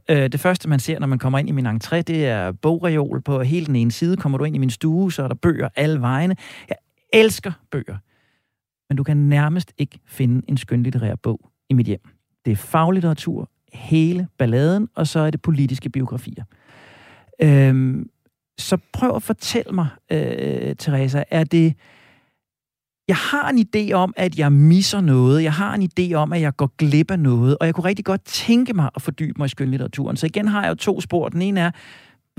Øh, 0.08 0.32
det 0.32 0.40
første, 0.40 0.68
man 0.68 0.80
ser, 0.80 0.98
når 0.98 1.06
man 1.06 1.18
kommer 1.18 1.38
ind 1.38 1.48
i 1.48 1.52
min 1.52 1.66
entré, 1.66 2.00
det 2.00 2.26
er 2.26 2.52
bogreol 2.52 3.20
på 3.20 3.42
hele 3.42 3.66
den 3.66 3.76
ene 3.76 3.92
side. 3.92 4.16
Kommer 4.16 4.38
du 4.38 4.44
ind 4.44 4.56
i 4.56 4.58
min 4.58 4.70
stue, 4.70 5.12
så 5.12 5.22
er 5.22 5.28
der 5.28 5.34
bøger 5.34 5.68
alle 5.76 6.00
vegne. 6.00 6.36
Jeg 6.68 6.76
elsker 7.12 7.52
bøger. 7.70 7.96
Men 8.88 8.96
du 8.96 9.02
kan 9.02 9.16
nærmest 9.16 9.72
ikke 9.78 9.98
finde 10.06 10.42
en 10.48 10.56
skønlitterær 10.56 11.14
bog 11.14 11.50
i 11.70 11.74
mit 11.74 11.86
hjem. 11.86 12.08
Det 12.44 12.50
er 12.50 12.56
faglitteratur, 12.56 13.50
hele 13.72 14.28
balladen, 14.38 14.88
og 14.94 15.06
så 15.06 15.20
er 15.20 15.30
det 15.30 15.42
politiske 15.42 15.90
biografier. 15.90 16.44
Øhm, 17.42 18.10
så 18.58 18.78
prøv 18.92 19.16
at 19.16 19.22
fortælle 19.22 19.72
mig, 19.72 19.88
øh, 20.12 20.76
Teresa, 20.76 21.22
er 21.30 21.44
det... 21.44 21.74
Jeg 23.08 23.16
har 23.16 23.50
en 23.50 23.66
idé 23.66 23.92
om, 23.92 24.14
at 24.16 24.38
jeg 24.38 24.52
misser 24.52 25.00
noget. 25.00 25.42
Jeg 25.42 25.52
har 25.52 25.74
en 25.74 25.90
idé 25.90 26.14
om, 26.14 26.32
at 26.32 26.40
jeg 26.40 26.56
går 26.56 26.72
glip 26.78 27.10
af 27.10 27.18
noget. 27.18 27.58
Og 27.60 27.66
jeg 27.66 27.74
kunne 27.74 27.84
rigtig 27.84 28.04
godt 28.04 28.24
tænke 28.24 28.74
mig 28.74 28.90
at 28.96 29.02
fordybe 29.02 29.34
mig 29.38 29.46
i 29.46 29.48
skønlitteraturen. 29.48 30.16
Så 30.16 30.26
igen 30.26 30.48
har 30.48 30.62
jeg 30.62 30.70
jo 30.70 30.74
to 30.74 31.00
spor. 31.00 31.28
Den 31.28 31.42
ene 31.42 31.60
er, 31.60 31.70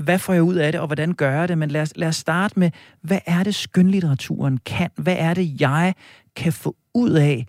hvad 0.02 0.18
får 0.18 0.32
jeg 0.32 0.42
ud 0.42 0.54
af 0.54 0.72
det, 0.72 0.80
og 0.80 0.86
hvordan 0.86 1.12
gør 1.12 1.30
jeg 1.30 1.48
det? 1.48 1.58
Men 1.58 1.70
lad 1.70 1.82
os, 1.82 1.92
lad 1.96 2.08
os 2.08 2.16
starte 2.16 2.58
med, 2.58 2.70
hvad 3.00 3.18
er 3.26 3.42
det, 3.42 3.54
skønlitteraturen 3.54 4.58
kan? 4.58 4.90
Hvad 4.96 5.16
er 5.18 5.34
det, 5.34 5.60
jeg 5.60 5.94
kan 6.36 6.52
få 6.52 6.76
ud 6.94 7.10
af 7.10 7.46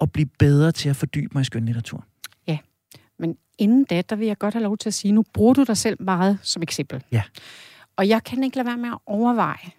at 0.00 0.12
blive 0.12 0.28
bedre 0.38 0.72
til 0.72 0.88
at 0.88 0.96
fordybe 0.96 1.30
mig 1.34 1.40
i 1.40 1.44
skønlitteraturen? 1.44 2.04
Inden 3.58 3.84
da, 3.84 4.02
der 4.02 4.16
vil 4.16 4.26
jeg 4.26 4.38
godt 4.38 4.54
have 4.54 4.62
lov 4.62 4.78
til 4.78 4.88
at 4.88 4.94
sige, 4.94 5.12
nu 5.12 5.24
bruger 5.32 5.54
du 5.54 5.62
dig 5.62 5.76
selv 5.76 6.02
meget 6.02 6.38
som 6.42 6.62
eksempel. 6.62 7.02
Ja. 7.12 7.22
Og 7.96 8.08
jeg 8.08 8.24
kan 8.24 8.44
ikke 8.44 8.56
lade 8.56 8.66
være 8.66 8.76
med 8.76 8.88
at 8.88 8.98
overveje, 9.06 9.70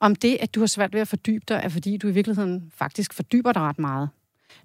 om 0.00 0.16
det, 0.16 0.36
at 0.40 0.54
du 0.54 0.60
har 0.60 0.66
svært 0.66 0.92
ved 0.92 1.00
at 1.00 1.08
fordybe 1.08 1.44
dig, 1.48 1.60
er 1.64 1.68
fordi 1.68 1.96
du 1.96 2.08
i 2.08 2.10
virkeligheden 2.10 2.72
faktisk 2.76 3.14
fordyber 3.14 3.52
dig 3.52 3.62
ret 3.62 3.78
meget. 3.78 4.08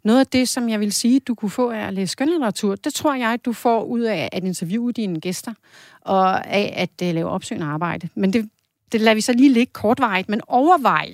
Noget 0.04 0.20
af 0.20 0.28
det, 0.28 0.50
som 0.50 0.70
jeg 0.70 0.80
vil 0.80 0.92
sige, 0.92 1.20
du 1.20 1.36
kunne 1.36 1.52
få 1.52 1.72
af 1.72 1.80
at 1.80 1.94
læse 1.94 2.12
skønlitteratur, 2.12 2.76
det 2.76 2.94
tror 2.94 3.14
jeg, 3.14 3.30
at 3.30 3.46
du 3.46 3.54
får 3.54 3.84
ud 3.84 4.02
af 4.02 4.30
at 4.32 4.44
interviewe 4.44 4.92
dine 4.92 5.20
gæster, 5.20 5.54
og 6.02 6.48
af 6.48 6.74
at 6.76 7.08
uh, 7.08 7.14
lave 7.16 7.30
opsøgende 7.30 7.68
arbejde. 7.68 8.10
Men 8.16 8.34
det, 8.34 8.50
det 8.92 9.02
lader 9.02 9.16
vi 9.16 9.22
så 9.22 9.34
lige 9.34 9.54
ligge 9.54 9.74
kortvarigt, 9.74 10.30
men 10.30 10.42
overvej, 10.48 11.14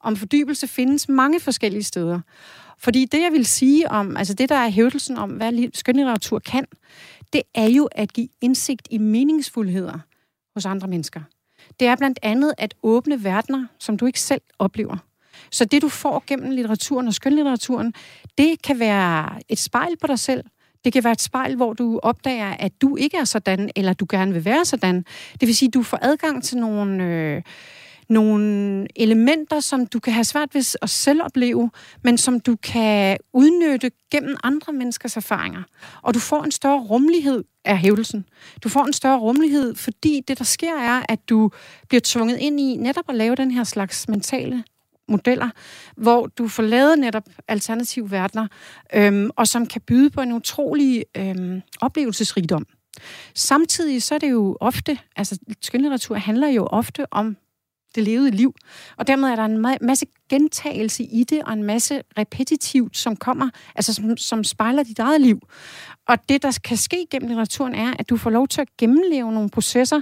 om 0.00 0.16
fordybelse 0.16 0.68
findes 0.68 1.08
mange 1.08 1.40
forskellige 1.40 1.82
steder. 1.82 2.20
Fordi 2.82 3.04
det, 3.04 3.22
jeg 3.22 3.32
vil 3.32 3.46
sige 3.46 3.90
om, 3.90 4.16
altså 4.16 4.34
det, 4.34 4.48
der 4.48 4.54
er 4.54 4.68
hævdelsen 4.68 5.18
om, 5.18 5.30
hvad 5.30 5.70
skønlitteratur 5.74 6.38
kan, 6.38 6.64
det 7.32 7.42
er 7.54 7.66
jo 7.66 7.88
at 7.92 8.12
give 8.12 8.28
indsigt 8.40 8.88
i 8.90 8.98
meningsfuldheder 8.98 9.98
hos 10.54 10.66
andre 10.66 10.88
mennesker. 10.88 11.20
Det 11.80 11.88
er 11.88 11.96
blandt 11.96 12.18
andet 12.22 12.54
at 12.58 12.74
åbne 12.82 13.24
verdener, 13.24 13.66
som 13.78 13.96
du 13.96 14.06
ikke 14.06 14.20
selv 14.20 14.40
oplever. 14.58 14.96
Så 15.50 15.64
det, 15.64 15.82
du 15.82 15.88
får 15.88 16.24
gennem 16.26 16.50
litteraturen 16.50 17.06
og 17.06 17.14
skønlitteraturen, 17.14 17.94
det 18.38 18.62
kan 18.62 18.78
være 18.78 19.40
et 19.48 19.58
spejl 19.58 19.96
på 20.00 20.06
dig 20.06 20.18
selv. 20.18 20.44
Det 20.84 20.92
kan 20.92 21.04
være 21.04 21.12
et 21.12 21.20
spejl, 21.20 21.56
hvor 21.56 21.72
du 21.72 22.00
opdager, 22.02 22.50
at 22.50 22.72
du 22.82 22.96
ikke 22.96 23.16
er 23.16 23.24
sådan, 23.24 23.70
eller 23.76 23.92
du 23.92 24.06
gerne 24.08 24.32
vil 24.32 24.44
være 24.44 24.64
sådan. 24.64 25.04
Det 25.40 25.48
vil 25.48 25.56
sige, 25.56 25.66
at 25.66 25.74
du 25.74 25.82
får 25.82 25.98
adgang 26.02 26.44
til 26.44 26.58
nogle... 26.58 27.04
Øh, 27.04 27.42
nogle 28.10 28.86
elementer, 28.96 29.60
som 29.60 29.86
du 29.86 29.98
kan 29.98 30.12
have 30.12 30.24
svært 30.24 30.54
ved 30.54 30.76
at 30.82 30.90
selv 30.90 31.22
opleve, 31.22 31.70
men 32.02 32.18
som 32.18 32.40
du 32.40 32.56
kan 32.56 33.16
udnytte 33.32 33.90
gennem 34.10 34.36
andre 34.42 34.72
menneskers 34.72 35.16
erfaringer. 35.16 35.62
Og 36.02 36.14
du 36.14 36.18
får 36.18 36.42
en 36.42 36.50
større 36.50 36.80
rummelighed 36.80 37.44
af 37.64 37.78
hævelsen. 37.78 38.24
Du 38.62 38.68
får 38.68 38.84
en 38.84 38.92
større 38.92 39.18
rummelighed, 39.18 39.74
fordi 39.74 40.22
det, 40.28 40.38
der 40.38 40.44
sker, 40.44 40.78
er, 40.78 41.02
at 41.08 41.28
du 41.28 41.50
bliver 41.88 42.00
tvunget 42.04 42.38
ind 42.38 42.60
i 42.60 42.76
netop 42.76 43.04
at 43.08 43.14
lave 43.14 43.34
den 43.34 43.50
her 43.50 43.64
slags 43.64 44.08
mentale 44.08 44.64
modeller, 45.08 45.50
hvor 45.96 46.26
du 46.26 46.48
får 46.48 46.62
lavet 46.62 46.98
netop 46.98 47.24
alternative 47.48 48.10
verdener, 48.10 48.46
øhm, 48.94 49.30
og 49.36 49.48
som 49.48 49.66
kan 49.66 49.80
byde 49.80 50.10
på 50.10 50.20
en 50.20 50.32
utrolig 50.32 51.04
øhm, 51.16 51.62
oplevelsesrigdom. 51.80 52.66
Samtidig 53.34 54.02
så 54.02 54.14
er 54.14 54.18
det 54.18 54.30
jo 54.30 54.56
ofte, 54.60 54.98
altså 55.16 55.38
skønlitteratur 55.62 56.14
handler 56.14 56.48
jo 56.48 56.66
ofte 56.66 57.12
om 57.12 57.36
det 57.94 58.04
levede 58.04 58.30
liv. 58.30 58.54
Og 58.96 59.06
dermed 59.06 59.28
er 59.28 59.36
der 59.36 59.44
en 59.44 59.66
masse 59.80 60.06
gentagelse 60.28 61.04
i 61.04 61.24
det, 61.24 61.42
og 61.42 61.52
en 61.52 61.62
masse 61.62 62.02
repetitivt, 62.18 62.96
som 62.96 63.16
kommer, 63.16 63.50
altså 63.74 63.94
som, 63.94 64.16
som 64.16 64.44
spejler 64.44 64.82
dit 64.82 64.98
eget 64.98 65.20
liv. 65.20 65.40
Og 66.08 66.28
det, 66.28 66.42
der 66.42 66.58
kan 66.64 66.76
ske 66.76 67.06
gennem 67.10 67.28
litteraturen, 67.28 67.74
er, 67.74 67.94
at 67.98 68.10
du 68.10 68.16
får 68.16 68.30
lov 68.30 68.48
til 68.48 68.60
at 68.60 68.68
gennemleve 68.78 69.32
nogle 69.32 69.50
processer, 69.50 70.00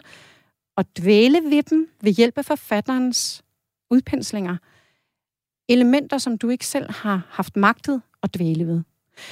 og 0.77 0.85
dvæle 0.99 1.41
ved 1.51 1.63
dem 1.63 1.89
ved 2.03 2.13
hjælp 2.13 2.39
af 2.39 2.45
forfatterens 2.45 3.43
udpenslinger. 3.91 4.57
Elementer, 5.69 6.19
som 6.19 6.39
du 6.39 6.49
ikke 6.49 6.67
selv 6.67 6.91
har 6.91 7.27
haft 7.31 7.57
magtet 7.57 8.03
at 8.23 8.35
dvæle 8.35 8.67
ved. 8.67 8.83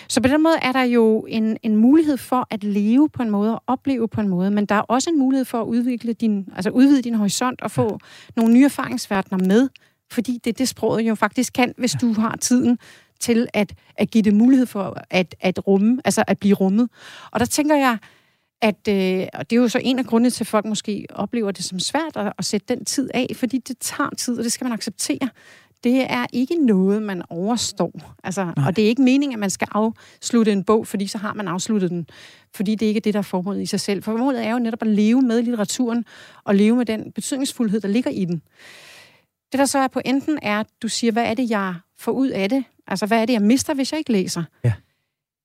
Så 0.09 0.21
på 0.21 0.29
den 0.29 0.43
måde 0.43 0.55
er 0.63 0.73
der 0.73 0.83
jo 0.83 1.27
en, 1.29 1.57
en 1.63 1.77
mulighed 1.77 2.17
for 2.17 2.47
at 2.51 2.65
leve 2.65 3.09
på 3.09 3.23
en 3.23 3.31
måde 3.31 3.55
og 3.55 3.63
opleve 3.67 4.09
på 4.09 4.21
en 4.21 4.29
måde, 4.29 4.51
men 4.51 4.67
der 4.67 4.75
er 4.75 4.81
også 4.81 5.11
en 5.11 5.19
mulighed 5.19 5.45
for 5.45 5.61
at 5.61 5.67
udvikle 5.67 6.13
din, 6.13 6.49
altså 6.57 6.71
udvide 6.71 7.03
din 7.03 7.15
horisont 7.15 7.63
og 7.63 7.71
få 7.71 7.99
nogle 8.37 8.55
nye 8.55 8.65
erfaringsverdener 8.65 9.45
med, 9.47 9.69
fordi 10.13 10.41
det 10.45 10.51
er 10.51 10.55
det, 10.55 10.69
sproget 10.69 11.03
jo 11.03 11.15
faktisk 11.15 11.53
kan, 11.53 11.75
hvis 11.79 11.93
du 12.01 12.13
har 12.13 12.37
tiden 12.37 12.79
til 13.21 13.47
at, 13.55 13.75
at 13.97 14.11
give 14.11 14.23
det 14.23 14.35
mulighed 14.35 14.67
for 14.67 15.03
at, 15.11 15.35
at 15.41 15.67
rumme, 15.67 16.01
altså 16.05 16.25
at 16.27 16.39
blive 16.39 16.55
rummet. 16.55 16.89
Og 17.31 17.41
der 17.41 17.47
tænker 17.47 17.77
jeg, 17.77 17.99
at 18.63 18.89
øh, 18.89 19.27
og 19.35 19.51
det 19.51 19.57
er 19.57 19.61
jo 19.61 19.69
så 19.69 19.81
en 19.83 19.99
af 19.99 20.05
grundene 20.05 20.31
til, 20.31 20.45
at 20.45 20.49
folk 20.49 20.65
måske 20.65 21.07
oplever 21.11 21.51
det 21.51 21.65
som 21.65 21.79
svært 21.79 22.17
at, 22.17 22.33
at 22.39 22.45
sætte 22.45 22.75
den 22.75 22.85
tid 22.85 23.11
af, 23.15 23.27
fordi 23.35 23.59
det 23.59 23.79
tager 23.79 24.11
tid, 24.11 24.39
og 24.39 24.45
det 24.45 24.53
skal 24.53 24.65
man 24.65 24.73
acceptere 24.73 25.29
det 25.87 26.13
er 26.13 26.27
ikke 26.33 26.67
noget, 26.67 27.03
man 27.03 27.23
overstår. 27.31 28.15
Altså, 28.25 28.53
og 28.67 28.77
det 28.77 28.85
er 28.85 28.89
ikke 28.89 29.03
meningen, 29.03 29.33
at 29.33 29.39
man 29.39 29.51
skal 29.51 29.69
afslutte 29.71 30.53
en 30.53 30.65
bog, 30.65 30.87
fordi 30.87 31.07
så 31.07 31.19
har 31.19 31.35
man 31.35 31.49
afsluttet 31.49 31.91
den. 31.91 32.07
Fordi 32.55 32.75
det 32.75 32.87
ikke 32.87 32.99
er 32.99 33.03
det, 33.03 33.15
der 33.15 33.19
er 33.19 33.23
formålet 33.23 33.63
i 33.63 33.67
sig 33.67 33.81
selv. 33.81 34.03
Formålet 34.03 34.47
er 34.47 34.51
jo 34.51 34.59
netop 34.59 34.83
at 34.83 34.89
leve 34.89 35.23
med 35.23 35.43
litteraturen, 35.43 36.05
og 36.45 36.55
leve 36.55 36.77
med 36.77 36.87
den 36.87 37.13
betydningsfuldhed, 37.13 37.81
der 37.81 37.89
ligger 37.89 38.11
i 38.11 38.25
den. 38.25 38.43
Det, 39.53 39.59
der 39.59 39.65
så 39.65 39.79
er 39.79 39.89
på 39.89 40.01
enten 40.05 40.39
er, 40.43 40.61
at 40.61 40.67
du 40.83 40.89
siger, 40.89 41.13
hvad 41.13 41.25
er 41.25 41.35
det, 41.35 41.51
jeg 41.51 41.75
får 41.99 42.13
ud 42.13 42.29
af 42.29 42.49
det? 42.49 42.65
Altså, 42.87 43.07
hvad 43.07 43.23
er 43.23 43.27
det, 43.27 43.33
jeg 43.33 43.43
mister, 43.43 43.75
hvis 43.75 43.93
jeg 43.93 43.99
ikke 43.99 44.13
læser? 44.13 44.45
Ja. 44.65 44.73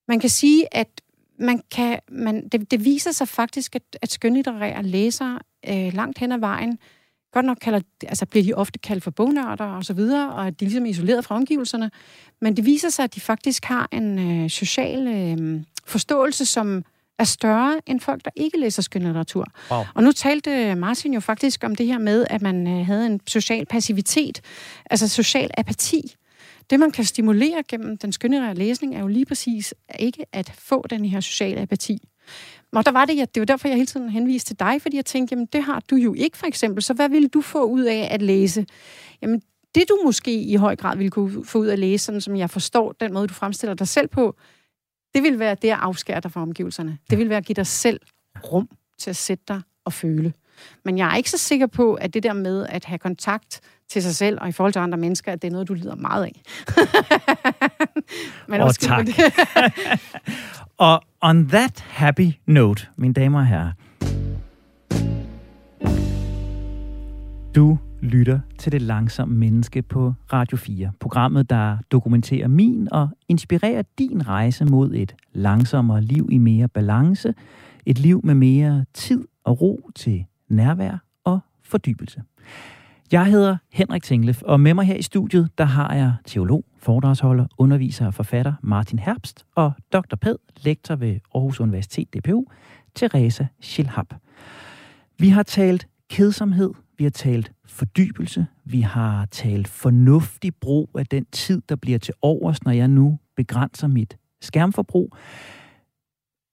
Man 0.07 0.19
kan 0.19 0.29
sige, 0.29 0.75
at 0.75 1.01
man 1.39 1.61
kan, 1.71 1.99
man, 2.09 2.47
det, 2.47 2.71
det 2.71 2.85
viser 2.85 3.11
sig 3.11 3.27
faktisk, 3.27 3.75
at, 3.75 3.83
at 4.01 4.11
skønlitterære 4.11 4.83
læsere 4.83 5.39
øh, 5.69 5.93
langt 5.93 6.17
hen 6.17 6.31
ad 6.31 6.39
vejen 6.39 6.79
godt 7.31 7.45
nok 7.45 7.57
kalder, 7.61 7.79
altså 8.07 8.25
bliver 8.25 8.43
de 8.43 8.53
ofte 8.53 8.79
kaldt 8.79 9.03
for 9.03 9.11
bognørder 9.11 9.65
og 9.65 9.85
så 9.85 9.93
videre, 9.93 10.33
og 10.33 10.47
at 10.47 10.59
de 10.59 10.65
ligesom 10.65 10.85
er 10.85 10.89
isoleret 10.89 11.25
fra 11.25 11.35
omgivelserne. 11.35 11.91
Men 12.41 12.57
det 12.57 12.65
viser 12.65 12.89
sig, 12.89 13.03
at 13.03 13.15
de 13.15 13.19
faktisk 13.19 13.65
har 13.65 13.89
en 13.91 14.19
øh, 14.19 14.49
social 14.49 15.07
øh, 15.07 15.61
forståelse, 15.85 16.45
som 16.45 16.83
er 17.19 17.23
større 17.23 17.81
end 17.87 17.99
folk, 17.99 18.25
der 18.25 18.31
ikke 18.35 18.59
læser 18.59 18.81
skønlitteratur. 18.81 19.45
Wow. 19.71 19.83
Og 19.95 20.03
nu 20.03 20.11
talte 20.11 20.75
Martin 20.75 21.13
jo 21.13 21.19
faktisk 21.19 21.63
om 21.63 21.75
det 21.75 21.87
her 21.87 21.97
med, 21.97 22.25
at 22.29 22.41
man 22.41 22.67
øh, 22.67 22.85
havde 22.85 23.05
en 23.05 23.19
social 23.27 23.65
passivitet, 23.65 24.41
altså 24.89 25.07
social 25.07 25.51
apati. 25.57 26.15
Det, 26.69 26.79
man 26.79 26.91
kan 26.91 27.05
stimulere 27.05 27.63
gennem 27.67 27.97
den 27.97 28.11
skønlitterære 28.11 28.55
læsning, 28.55 28.95
er 28.95 28.99
jo 28.99 29.07
lige 29.07 29.25
præcis 29.25 29.73
ikke 29.99 30.25
at 30.31 30.53
få 30.59 30.85
den 30.89 31.05
her 31.05 31.19
sociale 31.19 31.61
apati. 31.61 32.07
Og 32.75 32.85
der 32.85 32.91
var 32.91 33.05
det, 33.05 33.21
at 33.21 33.35
det 33.35 33.41
var 33.41 33.45
derfor, 33.45 33.67
jeg 33.67 33.77
hele 33.77 33.87
tiden 33.87 34.09
henviste 34.09 34.49
til 34.49 34.59
dig, 34.59 34.81
fordi 34.81 34.95
jeg 34.97 35.05
tænkte, 35.05 35.33
jamen 35.33 35.45
det 35.45 35.63
har 35.63 35.81
du 35.89 35.95
jo 35.95 36.13
ikke 36.13 36.37
for 36.37 36.45
eksempel, 36.45 36.83
så 36.83 36.93
hvad 36.93 37.09
ville 37.09 37.27
du 37.27 37.41
få 37.41 37.63
ud 37.63 37.83
af 37.83 38.07
at 38.11 38.21
læse? 38.21 38.65
Jamen 39.21 39.41
det 39.75 39.83
du 39.89 39.99
måske 40.05 40.41
i 40.41 40.55
høj 40.55 40.75
grad 40.75 40.97
ville 40.97 41.11
kunne 41.11 41.45
få 41.45 41.57
ud 41.59 41.67
af 41.67 41.73
at 41.73 41.79
læse, 41.79 42.05
sådan 42.05 42.21
som 42.21 42.35
jeg 42.35 42.49
forstår 42.49 42.91
den 42.91 43.13
måde, 43.13 43.27
du 43.27 43.33
fremstiller 43.33 43.73
dig 43.73 43.87
selv 43.87 44.07
på, 44.07 44.35
Det 45.13 45.23
vil 45.23 45.39
være 45.39 45.55
det 45.55 45.69
at 45.69 45.77
afskære 45.81 46.19
dig 46.19 46.31
fra 46.31 46.41
omgivelserne. 46.41 46.97
Det 47.09 47.17
vil 47.17 47.29
være 47.29 47.37
at 47.37 47.45
give 47.45 47.53
dig 47.53 47.67
selv 47.67 47.99
rum 48.51 48.69
til 48.99 49.09
at 49.09 49.15
sætte 49.15 49.43
dig 49.47 49.61
og 49.85 49.93
føle. 49.93 50.33
Men 50.85 50.97
jeg 50.97 51.11
er 51.11 51.15
ikke 51.15 51.29
så 51.29 51.37
sikker 51.37 51.67
på, 51.67 51.93
at 51.93 52.13
det 52.13 52.23
der 52.23 52.33
med 52.33 52.65
at 52.69 52.85
have 52.85 52.99
kontakt 52.99 53.61
til 53.89 54.03
sig 54.03 54.15
selv 54.15 54.37
og 54.41 54.49
i 54.49 54.51
forhold 54.51 54.73
til 54.73 54.79
andre 54.79 54.97
mennesker, 54.97 55.31
at 55.31 55.41
det 55.41 55.47
er 55.47 55.51
noget, 55.51 55.67
du 55.67 55.73
lider 55.73 55.95
meget 55.95 56.23
af. 56.23 56.41
Men 58.47 58.61
oh, 58.61 58.71
tak. 58.71 59.05
Det. 59.05 59.15
og 60.81 61.01
on 61.21 61.47
that 61.47 61.79
happy 61.79 62.31
note, 62.45 62.87
mine 62.97 63.13
damer 63.13 63.39
og 63.39 63.47
herrer, 63.47 63.71
du 67.55 67.77
lytter 68.01 68.39
til 68.57 68.71
Det 68.71 68.81
Langsomme 68.81 69.35
Menneske 69.35 69.81
på 69.81 70.13
Radio 70.33 70.57
4. 70.57 70.91
Programmet, 70.99 71.49
der 71.49 71.77
dokumenterer 71.91 72.47
min 72.47 72.87
og 72.91 73.09
inspirerer 73.27 73.83
din 73.97 74.27
rejse 74.27 74.65
mod 74.65 74.93
et 74.93 75.15
langsommere 75.33 76.01
liv 76.01 76.29
i 76.31 76.37
mere 76.37 76.67
balance. 76.67 77.33
Et 77.85 77.99
liv 77.99 78.21
med 78.23 78.35
mere 78.35 78.85
tid 78.93 79.27
og 79.43 79.61
ro 79.61 79.89
til 79.95 80.25
nærvær 80.49 80.97
og 81.23 81.39
fordybelse. 81.63 82.21
Jeg 83.11 83.25
hedder 83.25 83.57
Henrik 83.71 84.03
Tinglef, 84.03 84.41
og 84.41 84.59
med 84.59 84.73
mig 84.73 84.85
her 84.85 84.95
i 84.95 85.01
studiet, 85.01 85.49
der 85.57 85.63
har 85.63 85.93
jeg 85.93 86.13
teolog, 86.25 86.65
foredragsholder, 86.77 87.47
underviser 87.57 88.05
og 88.05 88.13
forfatter 88.13 88.53
Martin 88.63 88.99
Herbst 88.99 89.45
og 89.55 89.71
Dr. 89.93 90.15
Ped, 90.15 90.35
lektor 90.63 90.95
ved 90.95 91.19
Aarhus 91.35 91.59
Universitet 91.59 92.13
DPU, 92.13 92.45
Teresa 92.95 93.45
Schilhab. 93.61 94.05
Vi 95.19 95.29
har 95.29 95.43
talt 95.43 95.87
kedsomhed, 96.09 96.71
vi 96.97 97.03
har 97.03 97.11
talt 97.11 97.51
fordybelse, 97.65 98.45
vi 98.65 98.81
har 98.81 99.25
talt 99.25 99.67
fornuftig 99.67 100.55
brug 100.55 100.89
af 100.99 101.05
den 101.05 101.25
tid, 101.25 101.61
der 101.69 101.75
bliver 101.75 101.99
til 101.99 102.13
overs, 102.21 102.63
når 102.63 102.71
jeg 102.71 102.87
nu 102.87 103.19
begrænser 103.35 103.87
mit 103.87 104.17
skærmforbrug. 104.41 105.15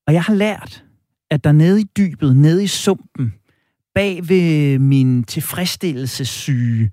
Og 0.07 0.15
jeg 0.15 0.23
har 0.23 0.35
lært, 0.35 0.85
at 1.31 1.45
der 1.45 1.53
nede 1.53 1.81
i 1.81 1.85
dybet, 1.97 2.37
nede 2.37 2.65
i 2.65 2.67
sumpen, 2.67 3.33
bag 3.99 4.29
ved 4.29 4.79
min 4.79 5.25
tilfredsstillelsessyge, 5.25 6.91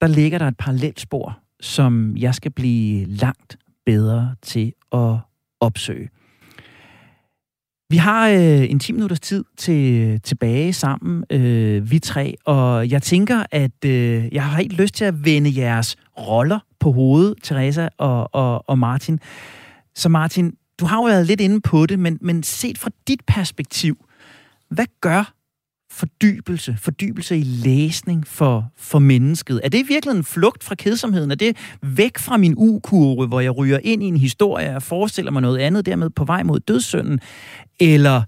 der 0.00 0.06
ligger 0.06 0.38
der 0.38 0.48
et 0.48 0.56
parallelt 0.56 1.00
spor, 1.00 1.38
som 1.60 2.16
jeg 2.16 2.34
skal 2.34 2.50
blive 2.50 3.04
langt 3.04 3.56
bedre 3.86 4.34
til 4.42 4.72
at 4.92 5.16
opsøge. 5.60 6.08
Vi 7.88 7.96
har 7.96 8.28
øh, 8.28 8.70
en 8.70 8.78
10 8.78 8.92
minutters 8.92 9.20
tid 9.20 9.44
til, 9.56 10.20
tilbage 10.20 10.72
sammen, 10.72 11.24
øh, 11.30 11.90
vi 11.90 11.98
tre, 11.98 12.34
og 12.44 12.90
jeg 12.90 13.02
tænker, 13.02 13.44
at 13.50 13.84
øh, 13.84 14.34
jeg 14.34 14.44
har 14.44 14.56
helt 14.56 14.72
lyst 14.72 14.94
til 14.94 15.04
at 15.04 15.24
vende 15.24 15.60
jeres 15.60 15.96
roller 16.18 16.58
på 16.80 16.92
hovedet, 16.92 17.34
Teresa 17.42 17.88
og, 17.98 18.34
og, 18.34 18.68
og 18.68 18.78
Martin. 18.78 19.20
Så 19.94 20.08
Martin, 20.08 20.54
du 20.80 20.84
har 20.84 20.96
jo 20.96 21.02
været 21.02 21.26
lidt 21.26 21.40
inde 21.40 21.60
på 21.60 21.86
det, 21.86 21.98
men, 21.98 22.18
men 22.20 22.42
set 22.42 22.78
fra 22.78 22.90
dit 23.08 23.20
perspektiv, 23.26 24.04
hvad 24.68 24.86
gør 25.00 25.39
fordybelse, 25.90 26.76
fordybelse 26.80 27.38
i 27.38 27.42
læsning 27.42 28.26
for, 28.26 28.72
for 28.76 28.98
mennesket? 28.98 29.60
Er 29.64 29.68
det 29.68 29.88
virkelig 29.88 30.16
en 30.16 30.24
flugt 30.24 30.64
fra 30.64 30.74
kedsomheden? 30.74 31.30
Er 31.30 31.34
det 31.34 31.56
væk 31.82 32.18
fra 32.18 32.36
min 32.36 32.54
ukurve, 32.56 33.26
hvor 33.26 33.40
jeg 33.40 33.56
ryger 33.56 33.78
ind 33.82 34.02
i 34.02 34.06
en 34.06 34.16
historie 34.16 34.76
og 34.76 34.82
forestiller 34.82 35.30
mig 35.30 35.42
noget 35.42 35.58
andet, 35.58 35.86
dermed 35.86 36.10
på 36.10 36.24
vej 36.24 36.42
mod 36.42 36.60
dødssynden? 36.60 37.20
Eller 37.80 38.22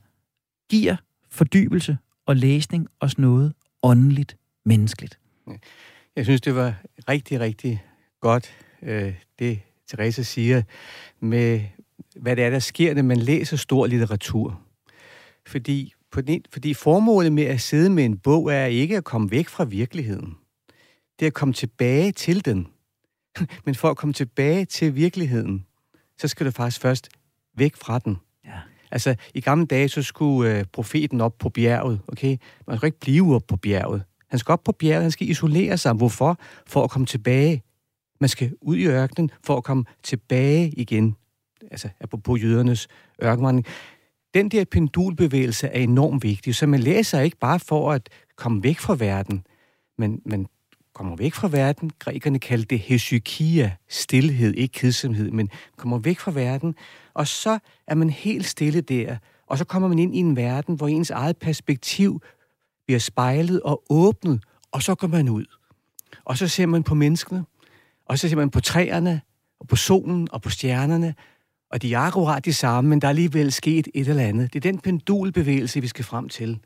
giver 0.71 0.97
fordybelse 1.31 1.99
og 2.27 2.37
læsning 2.37 2.87
os 3.01 3.19
noget 3.19 3.53
åndeligt, 3.83 4.37
menneskeligt? 4.65 5.19
Jeg 6.17 6.25
synes, 6.25 6.41
det 6.41 6.55
var 6.55 6.75
rigtig, 7.09 7.41
rigtig 7.41 7.85
godt, 8.21 8.55
øh, 8.83 9.15
det 9.39 9.61
Therese 9.89 10.25
siger, 10.25 10.63
med 11.21 11.61
hvad 12.17 12.37
det 12.37 12.45
er, 12.45 12.51
der 12.51 12.59
sker, 12.59 12.95
når 12.95 13.03
man 13.03 13.17
læser 13.17 13.57
stor 13.57 13.87
litteratur. 13.87 14.61
Fordi 15.47 15.95
fordi 16.53 16.75
formålet 16.75 17.33
med 17.33 17.45
at 17.45 17.61
sidde 17.61 17.91
med 17.91 18.05
en 18.05 18.19
bog 18.19 18.53
er 18.53 18.67
ikke 18.67 18.97
at 18.97 19.05
komme 19.05 19.31
væk 19.31 19.49
fra 19.49 19.65
virkeligheden. 19.65 20.37
Det 21.19 21.27
er 21.27 21.31
at 21.31 21.35
komme 21.35 21.55
tilbage 21.55 22.13
til 22.13 22.45
den. 22.45 22.67
Men 23.65 23.75
for 23.75 23.91
at 23.91 23.97
komme 23.97 24.13
tilbage 24.13 24.65
til 24.65 24.95
virkeligheden, 24.95 25.67
så 26.19 26.29
skal 26.29 26.47
du 26.47 26.51
faktisk 26.51 26.81
først 26.81 27.09
væk 27.57 27.77
fra 27.77 27.99
den. 27.99 28.17
Ja. 28.45 28.59
Altså, 28.91 29.15
i 29.35 29.41
gamle 29.41 29.67
dage, 29.67 29.89
så 29.89 30.03
skulle 30.03 30.59
øh, 30.59 30.65
profeten 30.73 31.21
op 31.21 31.39
på 31.39 31.49
bjerget, 31.49 32.01
okay? 32.09 32.37
Man 32.67 32.77
skal 32.77 32.87
ikke 32.87 33.01
blive 33.01 33.35
op 33.35 33.43
på 33.49 33.57
bjerget. 33.57 34.03
Han 34.29 34.39
skal 34.39 34.53
op 34.53 34.65
på 34.65 34.73
bjerget, 34.73 35.03
han 35.03 35.11
skal 35.11 35.31
isolere 35.31 35.79
sig. 35.79 35.93
Hvorfor? 35.93 36.39
For 36.67 36.85
at 36.85 36.91
komme 36.91 37.07
tilbage. 37.07 37.63
Man 38.21 38.29
skal 38.29 38.53
ud 38.61 38.77
i 38.77 38.87
ørkenen 38.87 39.31
for 39.45 39.57
at 39.57 39.65
komme 39.65 39.85
tilbage 40.03 40.71
igen. 40.71 41.17
Altså, 41.71 41.89
på 42.25 42.37
jødernes 42.37 42.89
ørkenvandring 43.23 43.67
den 44.35 44.49
der 44.49 44.64
pendulbevægelse 44.64 45.66
er 45.66 45.80
enormt 45.80 46.22
vigtig, 46.22 46.55
så 46.55 46.66
man 46.66 46.80
læser 46.80 47.20
ikke 47.20 47.37
bare 47.37 47.61
for 47.61 47.93
at 47.93 48.09
komme 48.37 48.62
væk 48.62 48.78
fra 48.78 48.97
verden, 48.99 49.47
men 49.99 50.20
man 50.26 50.47
kommer 50.95 51.16
væk 51.16 51.35
fra 51.35 51.49
verden. 51.49 51.91
Grækerne 51.99 52.39
kaldte 52.39 52.66
det 52.66 52.78
hesykia, 52.78 53.76
stillhed, 53.89 54.55
ikke 54.55 54.72
kedsomhed, 54.72 55.30
men 55.30 55.51
kommer 55.76 55.99
væk 55.99 56.18
fra 56.18 56.30
verden, 56.30 56.74
og 57.14 57.26
så 57.26 57.59
er 57.87 57.95
man 57.95 58.11
helt 58.11 58.47
stille 58.47 58.80
der, 58.80 59.16
og 59.47 59.59
så 59.59 59.64
kommer 59.64 59.89
man 59.89 59.99
ind 59.99 60.16
i 60.16 60.18
en 60.18 60.37
verden, 60.37 60.74
hvor 60.74 60.89
ens 60.89 61.11
eget 61.11 61.37
perspektiv 61.37 62.22
bliver 62.87 62.99
spejlet 62.99 63.61
og 63.61 63.83
åbnet, 63.91 64.43
og 64.72 64.83
så 64.83 64.95
går 64.95 65.09
man 65.09 65.28
ud. 65.28 65.45
Og 66.24 66.39
så 66.39 66.49
ser 66.49 66.66
man 66.66 66.83
på 66.83 66.95
menneskene, 66.95 67.45
og 68.07 68.18
så 68.18 68.28
ser 68.28 68.37
man 68.37 68.51
på 68.51 68.61
træerne, 68.61 69.20
og 69.61 69.68
på 69.68 69.76
solen, 69.76 70.28
og 70.33 70.43
på 70.43 70.51
stjernerne, 70.51 71.14
og 71.73 71.83
de 71.83 71.95
er 71.95 71.99
akkurat 71.99 72.45
de 72.45 72.53
samme, 72.53 72.91
men 72.91 73.01
der 73.01 73.07
er 73.07 73.11
alligevel 73.11 73.53
sket 73.53 73.89
et 73.95 74.09
eller 74.09 74.23
andet. 74.23 74.53
Det 74.53 74.64
er 74.64 74.70
den 74.70 74.81
pendulbevægelse, 74.81 75.81
vi 75.81 75.87
skal 75.87 76.05
frem 76.05 76.29
til. 76.29 76.59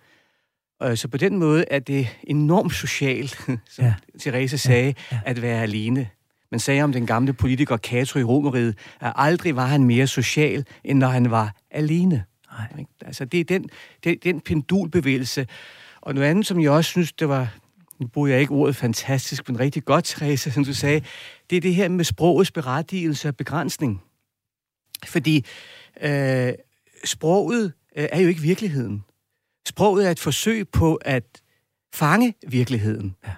Og 0.80 0.98
så 0.98 1.08
på 1.08 1.16
den 1.16 1.38
måde 1.38 1.64
er 1.70 1.78
det 1.78 2.08
enormt 2.24 2.74
socialt, 2.74 3.40
som 3.74 3.84
ja. 3.84 3.94
Therese 4.20 4.58
sagde, 4.58 4.94
ja. 5.12 5.16
Ja. 5.16 5.20
at 5.24 5.42
være 5.42 5.62
alene. 5.62 6.08
Man 6.50 6.60
sagde 6.60 6.82
om 6.82 6.92
den 6.92 7.06
gamle 7.06 7.32
politiker 7.32 7.76
Cato 7.76 8.18
i 8.18 8.24
Romeriet, 8.24 8.78
at 9.00 9.12
aldrig 9.16 9.56
var 9.56 9.66
han 9.66 9.84
mere 9.84 10.06
social, 10.06 10.64
end 10.84 10.98
når 10.98 11.08
han 11.08 11.30
var 11.30 11.54
alene. 11.70 12.24
Nej. 12.52 12.84
Altså, 13.06 13.24
det 13.24 13.40
er 13.40 13.44
den, 13.44 13.68
det 14.04 14.12
er 14.12 14.16
den 14.22 14.40
pendulbevægelse. 14.40 15.46
Og 16.00 16.14
noget 16.14 16.28
andet, 16.28 16.46
som 16.46 16.60
jeg 16.60 16.70
også 16.70 16.90
synes, 16.90 17.12
det 17.12 17.28
var, 17.28 17.54
nu 18.00 18.06
bruger 18.06 18.28
jeg 18.28 18.40
ikke 18.40 18.52
ordet 18.52 18.76
fantastisk, 18.76 19.48
men 19.48 19.60
rigtig 19.60 19.84
godt, 19.84 20.04
Therese, 20.04 20.50
som 20.50 20.64
du 20.64 20.74
sagde, 20.74 21.00
det 21.50 21.56
er 21.56 21.60
det 21.60 21.74
her 21.74 21.88
med 21.88 22.04
sprogets 22.04 22.50
berettigelse 22.50 23.28
og 23.28 23.36
begrænsning. 23.36 24.02
Fordi 25.04 25.44
øh, 26.02 26.52
sproget 27.04 27.72
øh, 27.96 28.08
er 28.12 28.20
jo 28.20 28.28
ikke 28.28 28.40
virkeligheden. 28.40 29.04
Sproget 29.66 30.06
er 30.06 30.10
et 30.10 30.20
forsøg 30.20 30.68
på 30.68 30.94
at 30.94 31.24
fange 31.94 32.34
virkeligheden. 32.48 33.16
Ja. 33.26 33.32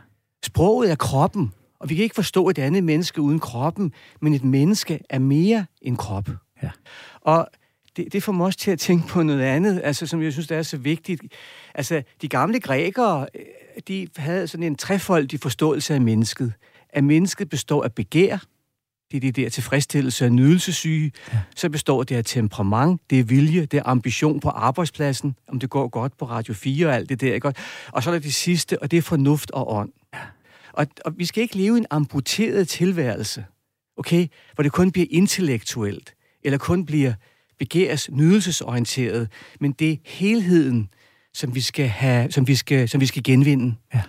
Sproget 0.44 0.90
er 0.90 0.94
kroppen, 0.94 1.52
og 1.80 1.88
vi 1.88 1.94
kan 1.94 2.02
ikke 2.02 2.14
forstå 2.14 2.48
et 2.48 2.58
andet 2.58 2.84
menneske 2.84 3.20
uden 3.20 3.40
kroppen, 3.40 3.92
men 4.20 4.34
et 4.34 4.44
menneske 4.44 5.00
er 5.10 5.18
mere 5.18 5.66
end 5.82 5.96
krop. 5.96 6.28
Ja. 6.62 6.70
Og 7.20 7.48
det, 7.96 8.12
det 8.12 8.22
får 8.22 8.32
mig 8.32 8.46
også 8.46 8.58
til 8.58 8.70
at 8.70 8.78
tænke 8.78 9.08
på 9.08 9.22
noget 9.22 9.42
andet, 9.42 9.80
altså, 9.84 10.06
som 10.06 10.22
jeg 10.22 10.32
synes, 10.32 10.48
der 10.48 10.56
er 10.56 10.62
så 10.62 10.76
vigtigt. 10.76 11.22
Altså, 11.74 12.02
de 12.22 12.28
gamle 12.28 12.60
grækere, 12.60 13.26
øh, 13.34 13.82
de 13.88 14.08
havde 14.16 14.48
sådan 14.48 14.66
en 14.66 14.76
trefoldig 14.76 15.40
forståelse 15.40 15.94
af 15.94 16.00
mennesket. 16.00 16.52
At 16.88 17.04
mennesket 17.04 17.48
består 17.48 17.84
af 17.84 17.92
begær, 17.92 18.38
det 19.10 19.16
er 19.16 19.20
det 19.20 19.36
der 19.36 19.48
tilfredsstillelse 19.48 20.24
af 20.24 20.32
nydelsesyge. 20.32 21.12
Ja. 21.32 21.38
Så 21.56 21.70
består 21.70 22.02
det 22.02 22.14
af 22.16 22.24
temperament, 22.24 23.00
det 23.10 23.20
er 23.20 23.24
vilje, 23.24 23.60
det 23.66 23.78
er 23.78 23.82
ambition 23.86 24.40
på 24.40 24.48
arbejdspladsen, 24.48 25.36
om 25.48 25.58
det 25.58 25.70
går 25.70 25.88
godt 25.88 26.16
på 26.18 26.24
Radio 26.24 26.54
4 26.54 26.86
og 26.86 26.94
alt 26.94 27.08
det 27.08 27.20
der. 27.20 27.34
Ikke? 27.34 27.52
Og 27.92 28.02
så 28.02 28.10
er 28.10 28.14
der 28.14 28.20
det 28.20 28.34
sidste, 28.34 28.82
og 28.82 28.90
det 28.90 28.96
er 28.96 29.02
fornuft 29.02 29.50
og 29.50 29.72
ånd. 29.72 29.92
Ja. 30.14 30.18
Og, 30.72 30.86
og 31.04 31.14
vi 31.16 31.24
skal 31.24 31.42
ikke 31.42 31.56
leve 31.56 31.78
en 31.78 31.86
amputeret 31.90 32.68
tilværelse, 32.68 33.44
okay? 33.96 34.26
Hvor 34.54 34.62
det 34.62 34.72
kun 34.72 34.92
bliver 34.92 35.06
intellektuelt, 35.10 36.14
eller 36.44 36.58
kun 36.58 36.86
bliver 36.86 37.12
begæres 37.58 38.10
nydelsesorienteret, 38.10 39.28
men 39.60 39.72
det 39.72 39.92
er 39.92 39.96
helheden, 40.04 40.88
som 41.34 41.54
vi 41.54 41.60
skal, 41.60 41.88
have, 41.88 42.32
som 42.32 42.48
vi 42.48 42.54
skal, 42.54 42.88
som 42.88 43.00
vi 43.00 43.06
skal 43.06 43.22
genvinde. 43.22 43.74
Ja. 43.94 44.00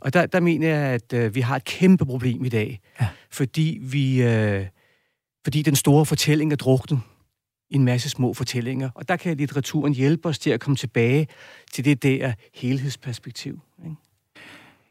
Og 0.00 0.12
der, 0.12 0.26
der 0.26 0.40
mener 0.40 0.68
jeg, 0.68 0.86
at 0.86 1.12
øh, 1.12 1.34
vi 1.34 1.40
har 1.40 1.56
et 1.56 1.64
kæmpe 1.64 2.06
problem 2.06 2.44
i 2.44 2.48
dag, 2.48 2.80
ja. 3.00 3.08
fordi, 3.30 3.78
vi, 3.82 4.22
øh, 4.22 4.66
fordi 5.44 5.62
den 5.62 5.76
store 5.76 6.06
fortælling 6.06 6.52
er 6.52 6.56
druknet 6.56 7.00
i 7.70 7.74
en 7.74 7.84
masse 7.84 8.08
små 8.08 8.34
fortællinger. 8.34 8.90
Og 8.94 9.08
der 9.08 9.16
kan 9.16 9.36
litteraturen 9.36 9.94
hjælpe 9.94 10.28
os 10.28 10.38
til 10.38 10.50
at 10.50 10.60
komme 10.60 10.76
tilbage 10.76 11.26
til 11.72 11.84
det 11.84 12.02
der 12.02 12.32
helhedsperspektiv. 12.54 13.60
Ikke? 13.84 13.96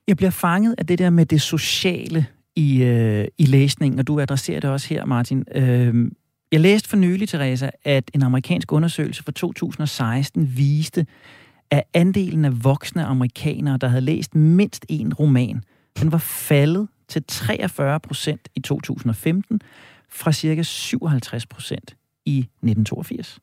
Jeg 0.07 0.17
bliver 0.17 0.29
fanget 0.29 0.75
af 0.77 0.87
det 0.87 0.99
der 0.99 1.09
med 1.09 1.25
det 1.25 1.41
sociale 1.41 2.25
i, 2.55 2.83
øh, 2.83 3.27
i 3.37 3.45
læsningen, 3.45 3.99
og 3.99 4.07
du 4.07 4.19
adresserer 4.19 4.59
det 4.59 4.69
også 4.69 4.89
her, 4.89 5.05
Martin. 5.05 5.45
Øh, 5.55 6.11
jeg 6.51 6.59
læste 6.59 6.89
for 6.89 6.97
nylig, 6.97 7.29
Teresa, 7.29 7.69
at 7.83 8.11
en 8.13 8.23
amerikansk 8.23 8.71
undersøgelse 8.71 9.23
fra 9.23 9.31
2016 9.31 10.57
viste, 10.57 11.05
at 11.71 11.83
andelen 11.93 12.45
af 12.45 12.63
voksne 12.63 13.05
amerikanere, 13.05 13.77
der 13.77 13.87
havde 13.87 14.01
læst 14.01 14.35
mindst 14.35 14.85
en 14.89 15.13
roman, 15.13 15.63
den 16.01 16.11
var 16.11 16.17
faldet 16.17 16.87
til 17.07 17.23
43 17.27 17.99
procent 17.99 18.49
i 18.55 18.59
2015, 18.59 19.61
fra 20.09 20.31
cirka 20.31 20.61
57 20.63 21.45
procent 21.45 21.95
i 22.25 22.39
1982. 22.39 23.39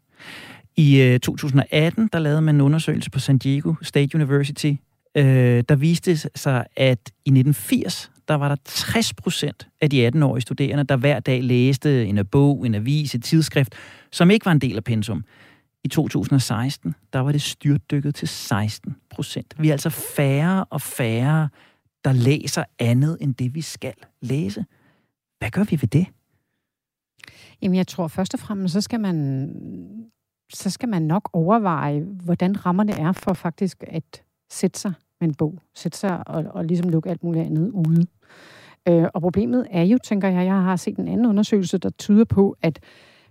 I 0.77 1.01
øh, 1.01 1.21
2018, 1.21 2.09
der 2.13 2.19
lavede 2.19 2.43
man 2.43 2.55
en 2.55 2.61
undersøgelse 2.61 3.11
på 3.11 3.19
San 3.19 3.39
Diego 3.39 3.75
State 3.83 4.15
University, 4.15 4.73
øh, 5.17 5.65
der 5.69 5.75
viste 5.75 6.17
sig, 6.17 6.67
at 6.77 6.99
i 7.25 7.31
1980, 7.31 8.11
der 8.29 8.35
var 8.35 8.49
der 8.49 8.57
60 8.65 9.15
procent 9.15 9.69
af 9.81 9.91
de 9.91 10.09
18-årige 10.09 10.43
studerende, 10.43 10.85
der 10.85 10.97
hver 10.97 11.21
dag 11.21 11.43
læste 11.43 12.07
en 12.07 12.27
bog, 12.27 12.67
en 12.67 12.75
avis, 12.75 13.15
et 13.15 13.25
tidsskrift, 13.25 13.75
som 14.13 14.31
ikke 14.31 14.47
var 14.47 14.53
en 14.53 14.59
del 14.59 14.77
af 14.77 14.85
pensum. 14.85 15.25
I 15.85 15.89
2016, 15.89 16.95
der 17.13 17.19
var 17.19 17.33
det 17.33 17.43
styrtdykket 17.43 18.15
til 18.15 18.29
16 18.29 18.97
procent. 19.11 19.55
Vi 19.59 19.69
er 19.69 19.73
altså 19.73 19.91
færre 19.91 20.65
og 20.65 20.81
færre, 20.81 21.49
der 22.05 22.13
læser 22.13 22.65
andet 22.79 23.19
end 23.21 23.35
det, 23.35 23.55
vi 23.55 23.61
skal 23.61 23.95
læse. 24.21 24.65
Hvad 25.39 25.51
gør 25.51 25.65
vi 25.65 25.79
ved 25.81 25.89
det? 25.89 26.07
Jamen, 27.63 27.77
jeg 27.77 27.87
tror 27.87 28.09
først 28.09 28.35
og 28.35 28.41
fremmest, 28.41 28.73
så 28.73 28.81
skal 28.81 29.01
man, 29.01 29.49
så 30.53 30.71
skal 30.71 30.89
man 30.89 31.03
nok 31.03 31.31
overveje, 31.33 32.01
hvordan 32.01 32.67
rammerne 32.67 32.93
er 32.93 33.13
for 33.13 33.33
faktisk 33.33 33.85
at 33.87 34.23
sætte 34.51 34.81
sig 34.81 34.93
med 35.21 35.29
en 35.29 35.35
bog. 35.35 35.59
Sætte 35.75 35.99
sig 35.99 36.29
og, 36.29 36.45
og 36.51 36.65
ligesom 36.65 36.89
lukke 36.89 37.11
alt 37.11 37.23
muligt 37.23 37.47
andet 37.47 37.71
ude. 37.71 38.07
Øh, 38.89 39.05
og 39.15 39.21
problemet 39.21 39.67
er 39.71 39.83
jo, 39.83 39.99
tænker 40.05 40.29
jeg, 40.29 40.47
jeg 40.47 40.63
har 40.63 40.77
set 40.77 40.97
en 40.97 41.09
anden 41.09 41.27
undersøgelse, 41.27 41.79
der 41.79 41.91
tyder 41.91 42.25
på, 42.25 42.57
at 42.63 42.81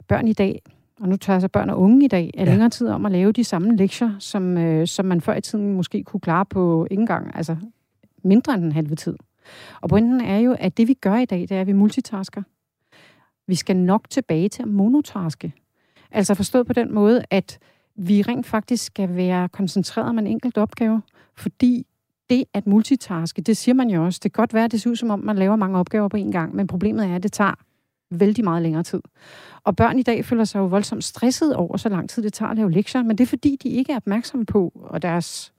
børn 0.08 0.28
i 0.28 0.34
dag, 0.34 0.62
og 1.02 1.10
nu 1.10 1.16
tager 1.16 1.36
jeg 1.36 1.42
så 1.42 1.48
børn 1.48 1.70
og 1.70 1.80
unge 1.80 2.06
i 2.06 2.08
dag, 2.08 2.32
er 2.34 2.44
ja. 2.44 2.50
længere 2.50 2.70
tid 2.70 2.88
om 2.88 3.06
at 3.06 3.12
lave 3.12 3.32
de 3.32 3.44
samme 3.44 3.76
lektier, 3.76 4.16
som, 4.20 4.58
øh, 4.58 4.88
som 4.88 5.06
man 5.06 5.22
før 5.22 5.36
i 5.36 5.42
tiden 5.42 5.74
måske 5.74 6.04
kunne 6.04 6.20
klare 6.20 6.46
på 6.46 6.88
ikke 6.92 7.02
engang, 7.02 7.36
altså 7.36 7.56
mindre 8.24 8.54
end 8.54 8.64
en 8.64 8.72
halve 8.72 8.96
tid. 8.96 9.18
Og 9.82 9.90
pointen 9.90 10.22
er 10.22 10.38
jo, 10.38 10.56
at 10.60 10.78
det 10.78 10.88
vi 10.88 10.94
gør 10.94 11.16
i 11.16 11.26
dag, 11.26 11.40
det 11.42 11.52
er, 11.52 11.62
at 11.62 11.68
vi 11.68 11.74
multitasker. 11.74 12.44
Vi 13.48 13.56
skal 13.56 13.78
nok 13.78 14.10
tilbage 14.10 14.50
til 14.50 14.62
at 14.62 14.68
monotaske. 14.68 15.54
Altså 16.12 16.34
forstået 16.34 16.68
på 16.68 16.74
den 16.74 16.94
måde, 16.94 17.24
at 17.30 17.60
vi 17.96 18.22
rent 18.22 18.46
faktisk 18.46 18.86
skal 18.86 19.16
være 19.16 19.50
koncentreret 19.50 20.10
om 20.10 20.20
en 20.20 20.28
enkelt 20.28 20.58
opgave, 20.58 21.02
fordi 21.36 21.86
det 22.30 22.46
at 22.54 22.68
multitaske, 22.68 23.42
det 23.42 23.58
siger 23.58 23.76
man 23.76 23.90
jo 23.90 24.06
også, 24.06 24.20
det 24.24 24.34
kan 24.34 24.42
godt 24.42 24.54
være, 24.54 24.66
at 24.66 24.72
det 24.72 24.82
ser 24.82 24.90
ud 24.90 24.96
som 24.96 25.10
om, 25.10 25.20
man 25.20 25.36
laver 25.36 25.56
mange 25.56 25.80
opgaver 25.80 26.08
på 26.08 26.18
en 26.18 26.32
gang, 26.32 26.56
men 26.56 26.68
problemet 26.68 27.06
er, 27.06 27.16
at 27.16 27.24
det 27.24 27.32
tager 27.32 27.54
vældig 28.12 28.44
meget 28.44 28.62
længere 28.62 28.84
tid. 28.84 29.02
Og 29.64 29.76
børn 29.76 30.00
i 30.00 30.04
dag 30.04 30.26
føler 30.26 30.44
sig 30.44 30.60
jo 30.60 30.66
voldsomt 30.66 31.04
stresset 31.04 31.56
over, 31.56 31.78
så 31.78 31.90
lang 31.90 32.10
tid 32.10 32.24
det 32.24 32.34
tager 32.34 32.50
at 32.50 32.58
lave 32.58 32.72
lektier, 32.72 33.04
men 33.04 33.18
det 33.18 33.24
er 33.24 33.28
fordi, 33.28 33.58
de 33.64 33.70
ikke 33.70 33.92
er 33.92 33.96
opmærksomme 33.96 34.46
på, 34.46 34.72
og 34.76 35.02
deres 35.02 35.54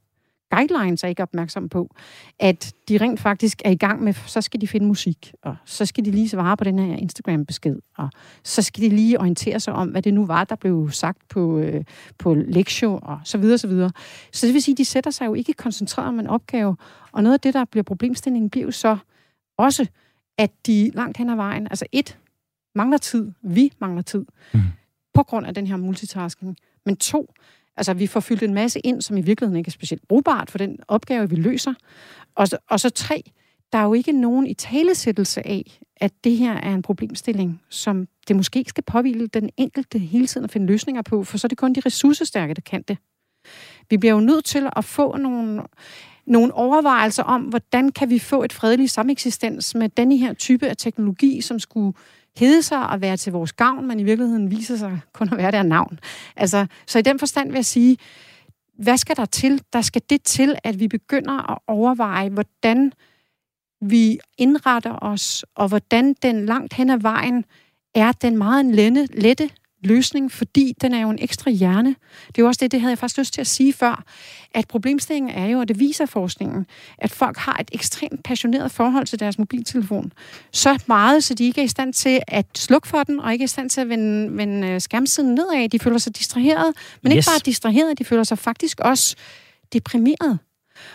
guidelines 0.57 1.05
er 1.05 1.09
ikke 1.09 1.23
opmærksomme 1.23 1.69
på, 1.69 1.95
at 2.39 2.75
de 2.89 2.99
rent 2.99 3.21
faktisk 3.21 3.63
er 3.65 3.71
i 3.71 3.77
gang 3.77 4.03
med, 4.03 4.13
så 4.13 4.41
skal 4.41 4.61
de 4.61 4.69
finde 4.69 4.87
musik, 4.87 5.33
og 5.43 5.57
så 5.65 5.87
skal 5.87 6.05
de 6.05 6.11
lige 6.11 6.29
svare 6.29 6.57
på 6.57 6.65
den 6.65 6.79
her 6.79 6.97
Instagram-besked, 6.97 7.77
og 7.97 8.11
så 8.45 8.63
skal 8.63 8.83
de 8.83 8.89
lige 8.89 9.21
orientere 9.21 9.61
sig 9.61 9.75
om, 9.75 9.89
hvad 9.89 10.03
det 10.03 10.15
nu 10.15 10.27
var, 10.27 10.45
der 10.45 10.57
blev 10.57 10.91
sagt 10.91 11.29
på, 11.29 11.59
øh, 11.59 11.85
på 12.19 12.35
lektion, 12.35 13.01
og 13.03 13.21
så 13.25 13.39
videre, 13.39 13.59
så 13.59 13.69
videre. 13.69 13.91
Så 14.33 14.47
det 14.47 14.55
vil 14.55 14.63
sige, 14.63 14.73
at 14.73 14.79
de 14.79 14.85
sætter 14.85 15.11
sig 15.11 15.27
jo 15.27 15.35
ikke 15.35 15.53
koncentreret 15.53 16.09
om 16.09 16.21
en 16.21 16.27
opgave, 16.27 16.77
og 17.13 17.23
noget 17.23 17.35
af 17.35 17.41
det, 17.41 17.55
der 17.55 17.65
bliver 17.65 17.85
problemstillingen, 17.85 18.51
bliver 18.51 18.65
jo 18.65 18.71
så 18.71 18.97
også, 19.59 19.87
at 20.39 20.51
de 20.67 20.91
langt 20.95 21.17
hen 21.17 21.31
ad 21.31 21.37
vejen, 21.37 21.67
altså 21.71 21.87
et, 21.93 22.19
mangler 22.75 22.99
tid, 22.99 23.33
vi 23.43 23.73
mangler 23.79 24.03
tid, 24.03 24.25
mm. 24.55 24.61
på 25.15 25.23
grund 25.23 25.47
af 25.47 25.55
den 25.55 25.67
her 25.67 25.77
multitasking, 25.77 26.57
men 26.87 26.97
to, 26.97 27.35
Altså, 27.77 27.95
vi 27.95 28.07
får 28.07 28.21
fyldt 28.21 28.43
en 28.43 28.55
masse 28.55 28.81
ind, 28.81 29.03
som 29.03 29.17
i 29.17 29.21
virkeligheden 29.21 29.59
ikke 29.59 29.69
er 29.69 29.73
specielt 29.73 30.09
brugbart 30.09 30.51
for 30.51 30.59
den 30.59 30.79
opgave, 30.89 31.31
vi 31.31 31.37
løser. 31.37 31.75
Og 32.35 32.49
så, 32.49 32.59
og 32.71 32.81
så 32.81 32.91
tre, 32.91 33.23
der 33.73 33.79
er 33.79 33.83
jo 33.83 33.95
ikke 33.95 34.13
nogen 34.13 34.47
i 34.47 34.55
talesættelse 34.55 35.47
af, 35.47 35.81
at 35.97 36.13
det 36.25 36.37
her 36.37 36.53
er 36.53 36.75
en 36.75 36.83
problemstilling, 36.83 37.63
som 37.69 38.09
det 38.29 38.37
måske 38.37 38.59
ikke 38.59 38.69
skal 38.69 38.85
påvile 38.85 39.27
den 39.27 39.51
enkelte 39.57 39.99
hele 39.99 40.27
tiden 40.27 40.45
at 40.45 40.51
finde 40.51 40.67
løsninger 40.67 41.03
på, 41.03 41.25
for 41.25 41.39
så 41.39 41.47
er 41.47 41.49
det 41.49 41.59
kun 41.59 41.73
de 41.73 41.81
ressourcestærke, 41.81 42.55
der 42.55 42.61
kan 42.61 42.83
det. 42.89 42.99
Vi 43.91 43.97
bliver 43.97 44.15
jo 44.15 44.21
nødt 44.21 44.45
til 44.45 44.69
at 44.77 44.85
få 44.85 45.17
nogle, 45.17 45.63
nogle 46.27 46.55
overvejelser 46.55 47.23
om, 47.23 47.43
hvordan 47.43 47.93
kan 47.93 48.11
vi 48.11 48.19
få 48.19 48.43
et 48.43 48.53
fredeligt 48.53 48.91
sameksistens 48.91 49.75
med 49.75 49.89
denne 49.89 50.17
her 50.17 50.33
type 50.33 50.69
af 50.69 50.77
teknologi, 50.77 51.41
som 51.41 51.59
skulle 51.59 51.93
hede 52.37 52.63
sig 52.63 52.79
at 52.79 53.01
være 53.01 53.17
til 53.17 53.33
vores 53.33 53.53
gavn, 53.53 53.89
men 53.89 54.01
i 54.01 54.05
virkeligheden 54.05 54.51
viser 54.51 54.77
sig 54.77 55.01
kun 55.13 55.29
at 55.33 55.39
være 55.39 55.51
der 55.51 55.63
navn. 55.63 55.99
Altså, 56.37 56.67
så 56.87 56.99
i 56.99 57.03
den 57.03 57.19
forstand 57.19 57.49
vil 57.49 57.55
jeg 57.55 57.65
sige, 57.65 57.97
hvad 58.79 58.97
skal 58.97 59.17
der 59.17 59.25
til? 59.25 59.63
Der 59.73 59.81
skal 59.81 60.03
det 60.11 60.23
til, 60.23 60.57
at 60.65 60.81
vi 60.81 60.89
begynder 60.89 61.51
at 61.51 61.59
overveje, 61.67 62.29
hvordan 62.29 62.93
vi 63.81 64.19
indretter 64.39 64.99
os, 65.03 65.45
og 65.55 65.69
hvordan 65.69 66.15
den 66.23 66.47
langt 66.47 66.75
hen 66.75 66.91
ad 66.91 66.99
vejen 66.99 67.45
er 67.95 68.13
den 68.13 68.39
meget 68.39 68.67
lette, 68.67 69.07
lette 69.07 69.51
løsning, 69.83 70.33
fordi 70.33 70.75
den 70.81 70.95
er 70.95 71.01
jo 71.01 71.11
en 71.11 71.19
ekstra 71.21 71.51
hjerne. 71.51 71.89
Det 72.27 72.39
er 72.39 72.43
jo 72.43 72.47
også 72.47 72.59
det, 72.63 72.73
det 72.73 72.81
havde 72.81 72.91
jeg 72.91 72.99
faktisk 72.99 73.19
lyst 73.19 73.35
til 73.35 73.41
at 73.41 73.47
sige 73.47 73.73
før, 73.73 74.05
at 74.55 74.69
problemstillingen 74.69 75.31
er 75.31 75.47
jo, 75.47 75.59
og 75.59 75.69
det 75.69 75.79
viser 75.79 76.07
forskningen, 76.07 76.67
at 76.99 77.11
folk 77.11 77.37
har 77.37 77.57
et 77.61 77.71
ekstremt 77.73 78.25
passioneret 78.25 78.71
forhold 78.71 79.07
til 79.07 79.21
deres 79.21 79.39
mobiltelefon. 79.39 80.13
Så 80.53 80.83
meget, 80.87 81.25
så 81.25 81.35
de 81.35 81.45
ikke 81.45 81.61
er 81.61 81.65
i 81.65 81.69
stand 81.69 81.93
til 81.93 82.21
at 82.29 82.47
slukke 82.55 82.89
for 82.89 83.03
den, 83.03 83.21
og 83.21 83.33
ikke 83.33 83.43
er 83.43 83.47
i 83.47 83.49
stand 83.49 83.71
til 83.71 83.81
at 83.81 83.89
vende, 83.89 84.37
vende 84.37 84.69
øh, 84.69 84.81
skærmsiden 84.81 85.35
nedad. 85.35 85.69
De 85.69 85.79
føler 85.79 85.99
sig 85.99 86.17
distraheret, 86.17 86.77
men 87.03 87.13
yes. 87.13 87.17
ikke 87.17 87.27
bare 87.27 87.41
distraheret, 87.45 87.99
de 87.99 88.05
føler 88.05 88.25
sig 88.25 88.39
faktisk 88.39 88.81
også 88.81 89.17
deprimeret. 89.73 90.39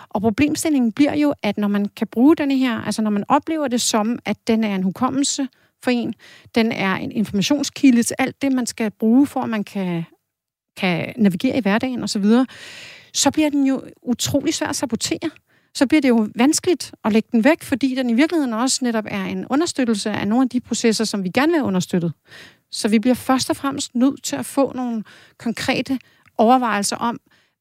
Og 0.09 0.21
problemstillingen 0.21 0.91
bliver 0.91 1.15
jo, 1.15 1.33
at 1.43 1.57
når 1.57 1.67
man 1.67 1.85
kan 1.85 2.07
bruge 2.07 2.35
denne 2.35 2.57
her, 2.57 2.81
altså 2.81 3.01
når 3.01 3.09
man 3.09 3.23
oplever 3.27 3.67
det 3.67 3.81
som, 3.81 4.19
at 4.25 4.37
den 4.47 4.63
er 4.63 4.75
en 4.75 4.83
hukommelse, 4.83 5.47
for 5.87 5.91
en. 5.91 6.13
Den 6.55 6.71
er 6.71 6.95
en 6.95 7.11
informationskilde 7.11 8.03
til 8.03 8.15
alt 8.19 8.41
det, 8.41 8.51
man 8.51 8.65
skal 8.65 8.91
bruge, 8.91 9.27
for 9.27 9.41
at 9.41 9.49
man 9.49 9.63
kan, 9.63 10.03
kan 10.77 11.13
navigere 11.17 11.57
i 11.57 11.61
hverdagen 11.61 12.03
osv. 12.03 12.23
Så, 12.23 12.45
så 13.13 13.31
bliver 13.31 13.49
den 13.49 13.67
jo 13.67 13.81
utrolig 14.01 14.53
svær 14.53 14.67
at 14.67 14.75
sabotere. 14.75 15.29
Så 15.73 15.87
bliver 15.87 16.01
det 16.01 16.09
jo 16.09 16.27
vanskeligt 16.35 16.91
at 17.05 17.13
lægge 17.13 17.29
den 17.31 17.43
væk, 17.43 17.63
fordi 17.63 17.95
den 17.95 18.09
i 18.09 18.13
virkeligheden 18.13 18.53
også 18.53 18.79
netop 18.81 19.05
er 19.07 19.25
en 19.25 19.45
understøttelse 19.49 20.11
af 20.11 20.27
nogle 20.27 20.43
af 20.43 20.49
de 20.49 20.59
processer, 20.59 21.05
som 21.05 21.23
vi 21.23 21.29
gerne 21.29 21.51
vil 21.51 21.59
have 21.59 21.67
understøttet. 21.67 22.13
Så 22.71 22.87
vi 22.87 22.99
bliver 22.99 23.15
først 23.15 23.49
og 23.49 23.55
fremmest 23.55 23.95
nødt 23.95 24.23
til 24.23 24.35
at 24.35 24.45
få 24.45 24.73
nogle 24.75 25.03
konkrete 25.37 25.99
overvejelser 26.37 26.95
om, 26.95 27.19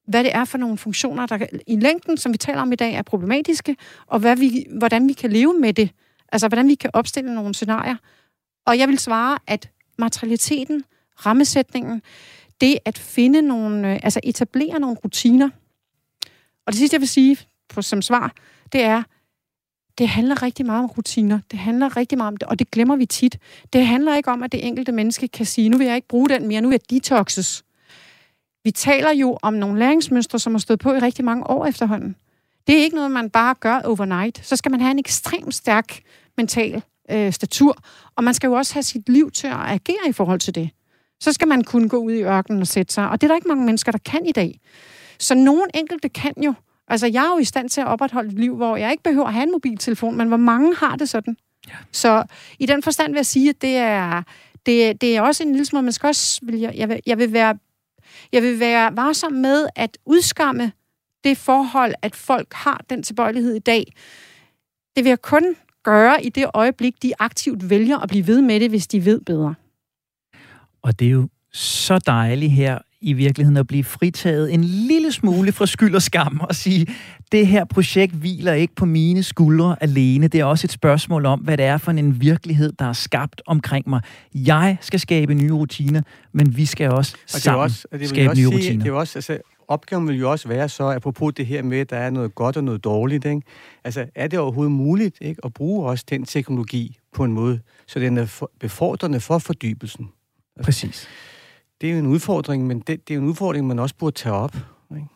hvad 0.09 0.24
det 0.24 0.35
er 0.35 0.45
for 0.45 0.59
nogle 0.59 0.79
funktioner, 0.79 1.27
der 1.27 1.47
i 1.66 1.77
længden, 1.77 2.16
som 2.16 2.33
vi 2.33 2.39
taler 2.39 2.61
om 2.61 2.72
i 2.72 2.77
dag, 2.77 2.95
er 2.95 3.03
problematiske, 3.03 3.77
og 4.07 4.18
hvad 4.18 4.37
vi, 4.37 4.66
hvordan 4.79 5.09
vi 5.09 5.12
kan 5.12 5.31
leve 5.31 5.55
med 5.61 5.72
det 5.72 5.91
Altså, 6.33 6.49
hvordan 6.49 6.68
vi 6.68 6.74
kan 6.74 6.91
opstille 6.93 7.35
nogle 7.35 7.55
scenarier. 7.55 7.97
Og 8.66 8.79
jeg 8.79 8.89
vil 8.89 8.99
svare, 8.99 9.39
at 9.47 9.70
materialiteten, 9.99 10.85
rammesætningen, 11.27 12.03
det 12.61 12.79
at 12.85 12.99
finde 12.99 13.43
nogle, 13.43 13.93
øh, 13.93 14.01
altså 14.03 14.20
etablere 14.24 14.81
nogle 14.81 14.97
rutiner. 15.05 15.51
Og 16.66 16.72
det 16.72 16.77
sidste, 16.77 16.95
jeg 16.95 17.01
vil 17.01 17.09
sige 17.09 17.39
på, 17.68 17.83
som 17.83 18.03
svar, 18.03 18.35
det 18.72 18.83
er, 18.83 19.03
det 19.99 20.09
handler 20.09 20.43
rigtig 20.43 20.66
meget 20.66 20.85
om 20.85 20.87
rutiner. 20.87 21.41
Det 21.51 21.59
handler 21.59 21.97
rigtig 21.97 22.18
meget 22.18 22.29
om 22.29 22.37
det, 22.37 22.49
og 22.49 22.59
det 22.59 22.70
glemmer 22.70 22.97
vi 22.97 23.07
tit. 23.07 23.39
Det 23.72 23.87
handler 23.87 24.16
ikke 24.16 24.31
om, 24.31 24.43
at 24.43 24.53
det 24.53 24.66
enkelte 24.66 24.93
menneske 24.93 25.29
kan 25.29 25.47
sige, 25.47 25.68
nu 25.68 25.79
vil 25.79 25.87
jeg 25.87 25.97
ikke 25.97 26.09
bruge 26.09 26.29
den 26.29 26.49
mere, 26.49 26.61
nu 26.61 26.68
vil 26.68 26.81
jeg 26.83 26.91
detoxes. 26.91 27.64
Vi 28.64 28.70
taler 28.70 29.12
jo 29.12 29.39
om 29.43 29.55
nogle 29.55 29.79
læringsmønstre, 29.79 30.39
som 30.39 30.55
har 30.55 30.59
stået 30.59 30.79
på 30.79 30.93
i 30.93 30.99
rigtig 30.99 31.24
mange 31.24 31.51
år 31.51 31.66
efterhånden. 31.66 32.16
Det 32.67 32.79
er 32.79 32.83
ikke 32.83 32.97
noget, 32.97 33.11
man 33.11 33.31
bare 33.31 33.55
gør 33.55 33.81
overnight. 33.85 34.47
Så 34.47 34.57
skal 34.57 34.71
man 34.71 34.81
have 34.81 34.91
en 34.91 34.99
ekstremt 34.99 35.55
stærk 35.55 36.01
mental 36.37 36.83
øh, 37.11 37.33
statur, 37.33 37.77
og 38.17 38.25
man 38.25 38.35
skal 38.35 38.49
jo 38.49 38.53
også 38.53 38.75
have 38.75 38.83
sit 38.83 39.09
liv 39.09 39.31
til 39.31 39.47
at 39.47 39.57
agere 39.57 40.09
i 40.09 40.12
forhold 40.12 40.41
til 40.41 40.55
det. 40.55 40.71
Så 41.21 41.33
skal 41.33 41.49
man 41.49 41.64
kunne 41.64 41.89
gå 41.89 41.97
ud 41.97 42.12
i 42.12 42.23
ørkenen 42.23 42.61
og 42.61 42.67
sætte 42.67 42.95
sig, 42.95 43.09
og 43.09 43.21
det 43.21 43.27
er 43.27 43.29
der 43.29 43.37
ikke 43.37 43.49
mange 43.49 43.64
mennesker, 43.64 43.93
der 43.93 43.99
kan 43.99 44.27
i 44.27 44.33
dag. 44.33 44.61
Så 45.19 45.35
nogen 45.35 45.71
enkelte 45.75 46.09
kan 46.09 46.33
jo. 46.45 46.55
Altså, 46.89 47.07
jeg 47.07 47.25
er 47.25 47.29
jo 47.29 47.39
i 47.39 47.45
stand 47.45 47.69
til 47.69 47.81
at 47.81 47.87
opretholde 47.87 48.29
et 48.29 48.39
liv, 48.39 48.57
hvor 48.57 48.77
jeg 48.77 48.91
ikke 48.91 49.03
behøver 49.03 49.27
at 49.27 49.33
have 49.33 49.43
en 49.43 49.53
mobiltelefon, 49.53 50.17
men 50.17 50.29
hvor 50.29 50.37
mange 50.37 50.77
har 50.77 50.97
det 50.97 51.09
sådan. 51.09 51.37
Ja. 51.69 51.73
Så 51.93 52.25
i 52.59 52.67
den 52.67 52.83
forstand 52.83 53.12
vil 53.12 53.19
jeg 53.19 53.27
sige, 53.27 53.49
at 53.49 53.62
det 53.62 53.77
er, 53.77 54.23
det, 54.67 55.01
det 55.01 55.17
er 55.17 55.21
også 55.21 55.43
en 55.43 55.53
lille 55.53 55.64
smule, 55.64 55.83
man 55.83 55.93
skal 55.93 56.07
også, 56.07 56.41
vil 56.43 56.61
jeg, 56.61 56.75
jeg, 56.77 56.89
vil, 56.89 57.01
jeg, 57.07 57.19
vil 57.19 57.33
være, 57.33 57.59
jeg 58.33 58.43
vil 58.43 58.61
være 58.61 58.97
varsom 58.97 59.33
med 59.33 59.69
at 59.77 59.99
udskamme 60.07 60.73
det 61.29 61.37
forhold, 61.37 61.95
at 62.03 62.16
folk 62.16 62.53
har 62.53 62.85
den 62.91 63.03
tilbøjelighed 63.03 63.55
i 63.55 63.59
dag. 63.59 63.93
Det 64.97 65.05
vil 65.05 65.11
jeg 65.11 65.22
kun 65.22 65.45
gøre 65.85 66.24
i 66.24 66.29
det 66.29 66.47
øjeblik, 66.55 67.03
de 67.03 67.12
aktivt 67.18 67.70
vælger 67.70 67.99
at 67.99 68.09
blive 68.09 68.27
ved 68.27 68.43
med 68.43 68.61
det, 68.61 68.70
hvis 68.70 68.87
de 68.87 69.05
ved 69.05 69.20
bedre. 69.20 69.55
Og 70.83 70.99
det 70.99 71.07
er 71.07 71.11
jo 71.11 71.29
så 71.53 71.99
dejligt 71.99 72.53
her 72.53 72.79
i 73.01 73.12
virkeligheden 73.12 73.57
at 73.57 73.66
blive 73.66 73.85
fritaget 73.85 74.55
en 74.55 74.64
lille 74.64 75.12
smule 75.12 75.53
fra 75.53 75.66
skyld 75.66 75.95
og 75.95 76.03
skam 76.03 76.41
og 76.41 76.55
sige, 76.55 76.87
det 77.33 77.47
her 77.47 77.64
projekt 77.64 78.14
hviler 78.14 78.53
ikke 78.53 78.74
på 78.74 78.85
mine 78.85 79.22
skuldre 79.22 79.77
alene. 79.83 80.29
Det 80.29 80.41
er 80.41 80.45
også 80.45 80.66
et 80.66 80.72
spørgsmål 80.72 81.27
om, 81.27 81.41
hvad 81.41 81.57
det 81.57 81.64
er 81.64 81.79
for 81.79 81.91
en 81.91 82.20
virkelighed, 82.20 82.72
der 82.79 82.85
er 82.85 82.93
skabt 82.93 83.43
omkring 83.47 83.89
mig. 83.89 84.01
Jeg 84.35 84.77
skal 84.81 85.01
skabe 85.01 85.35
nye 85.35 85.53
rutiner, 85.53 86.03
men 86.33 86.57
vi 86.57 86.66
skal 86.66 86.91
også 86.91 87.16
sammen 87.27 87.62
også, 87.62 87.87
skabe 88.05 88.29
nye 88.29 88.35
sige, 88.35 88.47
rutiner. 88.47 88.85
Det 88.85 88.91
er 88.91 88.95
også, 88.95 89.18
altså, 89.18 89.39
opgaven 89.69 90.09
vil 90.09 90.19
jo 90.19 90.31
også 90.31 90.49
være 90.49 90.69
så, 90.69 90.91
apropos 90.91 91.35
det 91.35 91.47
her 91.47 91.62
med, 91.62 91.79
at 91.79 91.91
der 91.91 91.97
er 91.97 92.11
noget 92.11 92.35
godt 92.35 92.57
og 92.57 92.64
noget 92.64 92.85
dårligt, 92.85 93.25
ikke? 93.25 93.43
Altså, 93.85 94.07
er 94.14 94.29
det 94.29 94.39
overhovedet 94.39 94.73
muligt 94.73 95.19
ikke, 95.21 95.41
at 95.45 95.53
bruge 95.53 95.87
også 95.87 96.05
den 96.09 96.25
teknologi 96.25 96.99
på 97.12 97.25
en 97.25 97.33
måde, 97.33 97.61
så 97.87 97.99
den 97.99 98.19
er 98.19 98.47
befordrende 98.61 99.21
for 99.21 99.39
fordybelsen? 99.39 100.09
Præcis. 100.62 101.09
Det 101.81 101.89
er 101.89 101.93
jo 101.93 101.99
en 101.99 102.07
udfordring, 102.07 102.67
men 102.67 102.81
det, 102.81 103.09
det 103.09 103.14
er 103.14 103.19
en 103.19 103.25
udfordring, 103.25 103.67
man 103.67 103.79
også 103.79 103.95
burde 103.99 104.17
tage 104.17 104.35
op. 104.35 104.57
Ikke? 104.91 105.09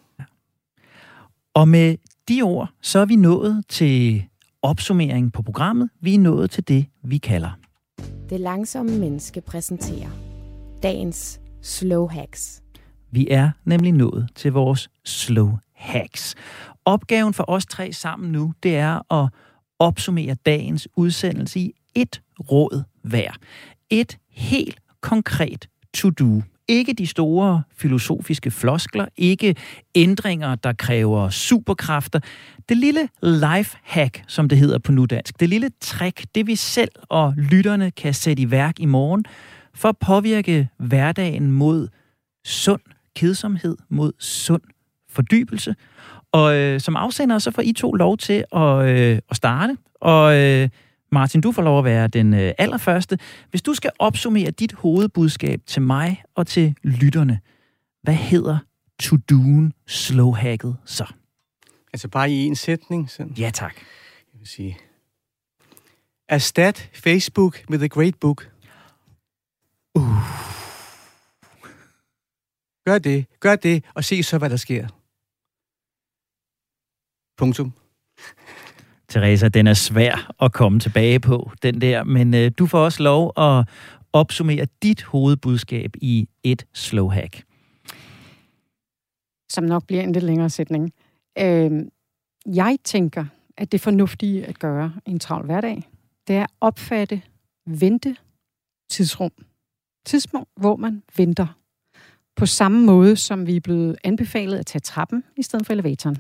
Og 1.55 1.69
med 1.69 1.97
de 2.29 2.43
ord, 2.43 2.71
så 2.81 2.99
er 2.99 3.05
vi 3.05 3.17
nået 3.17 3.65
til 3.69 4.25
opsummering 4.63 5.33
på 5.33 5.43
programmet. 5.43 5.91
Vi 6.01 6.15
er 6.15 6.19
nået 6.19 6.51
til 6.51 6.69
det, 6.69 6.87
vi 7.03 7.19
kalder. 7.19 7.51
Det 8.31 8.41
langsomme 8.41 8.99
menneske 8.99 9.41
præsenterer 9.41 10.11
dagens 10.83 11.41
slow 11.63 12.07
hacks. 12.07 12.63
Vi 13.11 13.27
er 13.31 13.51
nemlig 13.65 13.93
nået 13.93 14.29
til 14.35 14.53
vores 14.53 14.91
slow 15.05 15.59
hacks. 15.75 16.35
Opgaven 16.85 17.35
for 17.35 17.45
os 17.49 17.67
tre 17.67 17.93
sammen 17.93 18.33
nu, 18.33 18.53
det 18.63 18.77
er 18.77 19.13
at 19.15 19.29
opsummere 19.79 20.35
dagens 20.47 20.89
udsendelse 20.97 21.61
i 21.61 21.73
et 21.95 22.23
råd 22.41 22.83
hver. 23.03 23.31
Et 23.91 24.19
helt 24.31 24.81
konkret 25.01 25.69
to-do. 25.95 26.43
Ikke 26.69 26.93
de 26.93 27.07
store 27.07 27.63
filosofiske 27.77 28.51
floskler, 28.51 29.07
ikke 29.17 29.57
ændringer, 29.95 30.55
der 30.55 30.73
kræver 30.73 31.29
superkræfter. 31.29 32.21
Det 32.69 32.77
lille 32.77 33.09
life 33.23 33.79
hack, 33.83 34.25
som 34.27 34.49
det 34.49 34.59
hedder 34.59 34.79
på 34.79 34.93
nudansk, 34.93 35.41
det 35.41 35.49
lille 35.49 35.71
trick, 35.81 36.27
det 36.35 36.47
vi 36.47 36.57
selv 36.57 36.91
og 37.03 37.35
lytterne 37.37 37.91
kan 37.91 38.15
sætte 38.15 38.43
i 38.43 38.51
værk 38.51 38.81
i 38.81 38.87
morgen, 38.87 39.25
for 39.75 39.89
at 39.89 39.99
påvirke 39.99 40.69
hverdagen 40.79 41.53
mod 41.53 41.89
sund 42.45 42.81
kedsomhed, 43.17 43.77
mod 43.89 44.13
sund 44.19 44.63
fordybelse. 45.09 45.75
Og 46.33 46.57
øh, 46.57 46.81
som 46.81 46.97
afsender, 46.97 47.39
så 47.39 47.51
får 47.51 47.63
I 47.63 47.73
to 47.73 47.93
lov 47.93 48.17
til 48.17 48.45
at, 48.53 48.89
øh, 48.89 49.19
at 49.31 49.37
starte. 49.37 49.77
Og 50.01 50.37
øh, 50.37 50.69
Martin, 51.13 51.41
du 51.41 51.53
får 51.53 51.63
lov 51.63 51.79
at 51.79 51.85
være 51.85 52.09
den 52.09 52.35
øh, 52.35 52.53
allerførste. 52.59 53.19
Hvis 53.51 53.63
du 53.63 53.75
skal 53.75 53.91
opsummere 53.99 54.51
dit 54.51 54.73
hovedbudskab 54.73 55.61
til 55.67 55.83
mig 55.83 56.23
og 56.35 56.47
til 56.47 56.75
lytterne, 56.83 57.41
hvad 58.03 58.15
hedder 58.15 58.59
to-doen 59.01 59.73
slowhacket 59.87 60.77
så? 60.85 61.05
Altså 61.93 62.09
bare 62.09 62.31
i 62.31 62.45
en 62.45 62.57
sætning. 62.57 63.11
Sådan. 63.11 63.33
Ja, 63.33 63.51
tak. 63.55 63.75
Jeg 64.33 64.41
vil 64.41 64.49
sige. 64.49 64.79
Erstat 66.29 66.91
Facebook 66.95 67.71
med 67.71 67.79
The 67.79 67.89
Great 67.89 68.15
Book. 68.21 68.51
Uh. 69.95 70.50
Gør 72.91 72.99
det. 72.99 73.27
Gør 73.41 73.57
det, 73.57 73.85
og 73.95 74.05
se 74.05 74.23
så, 74.23 74.39
hvad 74.39 74.51
der 74.51 74.57
sker. 74.57 74.89
Punktum. 77.37 77.73
Teresa, 79.09 79.49
den 79.49 79.67
er 79.67 79.75
svær 79.75 80.33
at 80.43 80.53
komme 80.53 80.81
tilbage 80.81 81.21
på, 81.21 81.51
den 81.63 81.81
der, 81.81 82.05
men 82.05 82.35
øh, 82.35 82.51
du 82.59 82.67
får 82.67 82.85
også 82.85 83.03
lov 83.03 83.33
at 83.37 83.69
opsummere 84.13 84.67
dit 84.83 85.03
hovedbudskab 85.03 85.91
i 85.97 86.29
et 86.43 86.67
slow 86.75 87.09
hack. 87.09 87.43
Som 89.51 89.65
nok 89.65 89.87
bliver 89.87 90.03
en 90.03 90.13
lidt 90.13 90.25
længere 90.25 90.51
sætning. 90.51 90.93
Øh, 91.39 91.71
jeg 92.47 92.79
tænker, 92.85 93.25
at 93.57 93.73
det 93.73 93.81
fornuftige 93.81 94.47
at 94.47 94.59
gøre 94.59 94.93
i 95.07 95.11
en 95.11 95.19
travl 95.19 95.45
hverdag, 95.45 95.89
det 96.29 96.37
er 96.37 96.43
at 96.43 96.51
opfatte 96.61 97.23
vente 97.67 98.17
tidsrum. 98.91 99.33
Tidspunkt, 100.07 100.49
hvor 100.57 100.77
man 100.77 101.03
venter. 101.17 101.60
På 102.41 102.47
samme 102.47 102.87
måde, 102.87 103.17
som 103.17 103.47
vi 103.47 103.57
er 103.57 103.61
blevet 103.61 103.97
anbefalet 104.05 104.59
at 104.59 104.67
tage 104.67 104.81
trappen 104.81 105.25
i 105.37 105.43
stedet 105.43 105.67
for 105.67 105.73
elevatoren. 105.73 106.17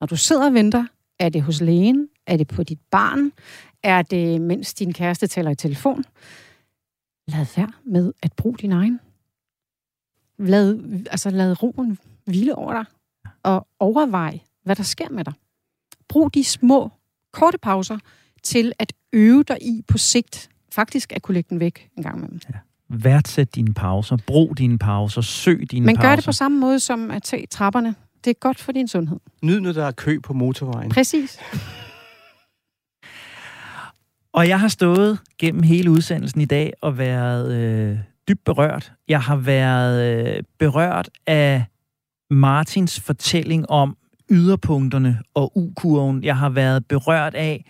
Når 0.00 0.06
du 0.06 0.16
sidder 0.16 0.46
og 0.46 0.54
venter, 0.54 0.86
er 1.18 1.28
det 1.28 1.42
hos 1.42 1.60
lægen? 1.60 2.08
Er 2.26 2.36
det 2.36 2.48
på 2.48 2.62
dit 2.62 2.78
barn? 2.90 3.32
Er 3.82 4.02
det, 4.02 4.40
mens 4.40 4.74
din 4.74 4.92
kæreste 4.92 5.26
taler 5.26 5.50
i 5.50 5.54
telefon? 5.54 6.04
Lad 7.28 7.46
være 7.56 7.72
med 7.84 8.12
at 8.22 8.32
bruge 8.32 8.56
din 8.56 8.72
egen. 8.72 9.00
Lad, 10.38 10.78
altså 11.10 11.30
lad 11.30 11.62
roen 11.62 11.98
hvile 12.24 12.54
over 12.54 12.72
dig, 12.72 12.84
og 13.42 13.66
overvej, 13.78 14.40
hvad 14.62 14.76
der 14.76 14.82
sker 14.82 15.08
med 15.08 15.24
dig. 15.24 15.32
Brug 16.08 16.34
de 16.34 16.44
små, 16.44 16.90
korte 17.32 17.58
pauser 17.58 17.98
til 18.42 18.72
at 18.78 18.92
øve 19.12 19.42
dig 19.42 19.58
i 19.62 19.82
på 19.88 19.98
sigt 19.98 20.50
faktisk 20.72 21.12
at 21.12 21.22
kunne 21.22 21.34
lægge 21.34 21.48
den 21.50 21.60
væk 21.60 21.90
en 21.96 22.02
gang 22.02 22.16
imellem. 22.16 22.40
Ja. 22.54 22.58
Værdsæt 22.94 23.54
dine 23.54 23.74
pauser, 23.74 24.16
brug 24.26 24.58
dine 24.58 24.78
pauser, 24.78 25.20
søg 25.20 25.66
dine 25.70 25.86
Men 25.86 25.96
pauser. 25.96 26.08
gør 26.08 26.16
det 26.16 26.24
på 26.24 26.32
samme 26.32 26.60
måde 26.60 26.80
som 26.80 27.10
at 27.10 27.22
tage 27.22 27.46
trapperne. 27.46 27.94
Det 28.24 28.30
er 28.30 28.34
godt 28.40 28.58
for 28.58 28.72
din 28.72 28.88
sundhed. 28.88 29.16
Nyd, 29.42 29.60
når 29.60 29.72
der 29.72 29.84
er 29.84 29.90
kø 29.90 30.18
på 30.22 30.32
motorvejen. 30.32 30.90
Præcis. 30.90 31.38
Og 34.32 34.48
jeg 34.48 34.60
har 34.60 34.68
stået 34.68 35.18
gennem 35.38 35.62
hele 35.62 35.90
udsendelsen 35.90 36.40
i 36.40 36.44
dag 36.44 36.72
og 36.82 36.98
været 36.98 37.52
øh, 37.52 37.98
dybt 38.28 38.44
berørt. 38.44 38.92
Jeg 39.08 39.20
har 39.22 39.36
været 39.36 40.26
øh, 40.36 40.42
berørt 40.58 41.08
af 41.26 41.64
Martins 42.30 43.00
fortælling 43.00 43.70
om 43.70 43.96
yderpunkterne 44.30 45.18
og 45.34 45.52
U-kurven. 45.58 46.24
Jeg 46.24 46.36
har 46.36 46.48
været 46.48 46.86
berørt 46.86 47.34
af 47.34 47.64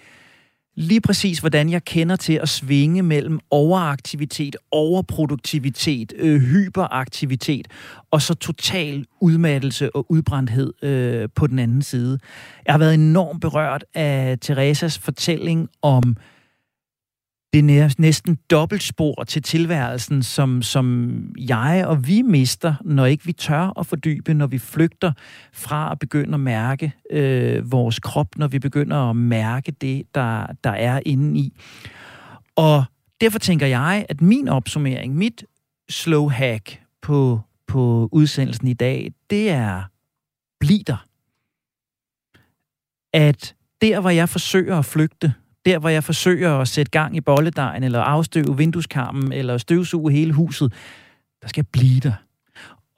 lige 0.75 1.01
præcis, 1.01 1.39
hvordan 1.39 1.71
jeg 1.71 1.85
kender 1.85 2.17
til 2.17 2.33
at 2.33 2.49
svinge 2.49 3.03
mellem 3.03 3.41
overaktivitet, 3.51 4.57
overproduktivitet, 4.71 6.13
øh, 6.17 6.41
hyperaktivitet 6.41 7.69
og 8.11 8.23
så 8.23 8.35
total 8.35 9.07
udmattelse 9.21 9.97
og 9.97 10.07
udbrændthed 10.09 10.85
øh, 10.85 11.29
på 11.35 11.47
den 11.47 11.59
anden 11.59 11.83
side. 11.83 12.19
Jeg 12.67 12.75
har 12.75 12.79
været 12.79 12.95
enormt 12.95 13.41
berørt 13.41 13.85
af 13.95 14.39
Teresas 14.41 14.99
fortælling 14.99 15.69
om 15.83 16.17
det 17.55 17.79
er 17.79 17.95
næsten 17.99 18.39
dobbeltspor 18.51 19.25
til 19.25 19.43
tilværelsen, 19.43 20.23
som, 20.23 20.63
som 20.63 21.19
jeg 21.39 21.85
og 21.87 22.07
vi 22.07 22.23
mister, 22.23 22.75
når 22.85 23.07
ikke 23.07 23.25
vi 23.25 23.33
tør 23.33 23.79
at 23.79 23.87
fordybe, 23.87 24.35
når 24.35 24.47
vi 24.47 24.59
flygter 24.59 25.13
fra 25.53 25.93
at 25.93 25.99
begynde 25.99 26.35
at 26.35 26.41
mærke 26.41 26.93
øh, 27.11 27.73
vores 27.73 27.99
krop, 27.99 28.27
når 28.37 28.49
vi 28.49 28.59
begynder 28.59 29.11
at 29.11 29.17
mærke 29.17 29.73
det, 29.73 30.15
der, 30.15 30.47
der 30.65 30.71
er 30.71 31.01
inde 31.07 31.41
i. 31.41 31.53
Og 32.57 32.85
derfor 33.21 33.39
tænker 33.39 33.67
jeg, 33.67 34.07
at 34.09 34.21
min 34.21 34.49
opsummering, 34.49 35.17
mit 35.17 35.45
slow 35.89 36.29
hack 36.29 36.81
på, 37.03 37.41
på 37.67 38.09
udsendelsen 38.13 38.69
i 38.69 38.75
dag, 38.75 39.13
det 39.31 39.51
er 39.51 39.83
bliv 40.61 40.81
der. 40.87 41.07
At 43.13 43.55
der, 43.81 44.01
hvor 44.01 44.11
jeg 44.11 44.29
forsøger 44.29 44.79
at 44.79 44.85
flygte, 44.85 45.35
der, 45.67 45.79
hvor 45.79 45.89
jeg 45.89 46.05
forsøger 46.05 46.59
at 46.59 46.69
sætte 46.69 46.91
gang 46.91 47.17
i 47.17 47.21
bolledejen, 47.21 47.83
eller 47.83 48.01
afstøve 48.01 48.57
vindueskarmen, 48.57 49.33
eller 49.33 49.59
støvsuge 49.59 50.13
hele 50.13 50.33
huset, 50.33 50.73
der 51.43 51.49
skal 51.49 51.61
jeg 51.61 51.69
blive 51.73 52.01
der. 52.01 52.13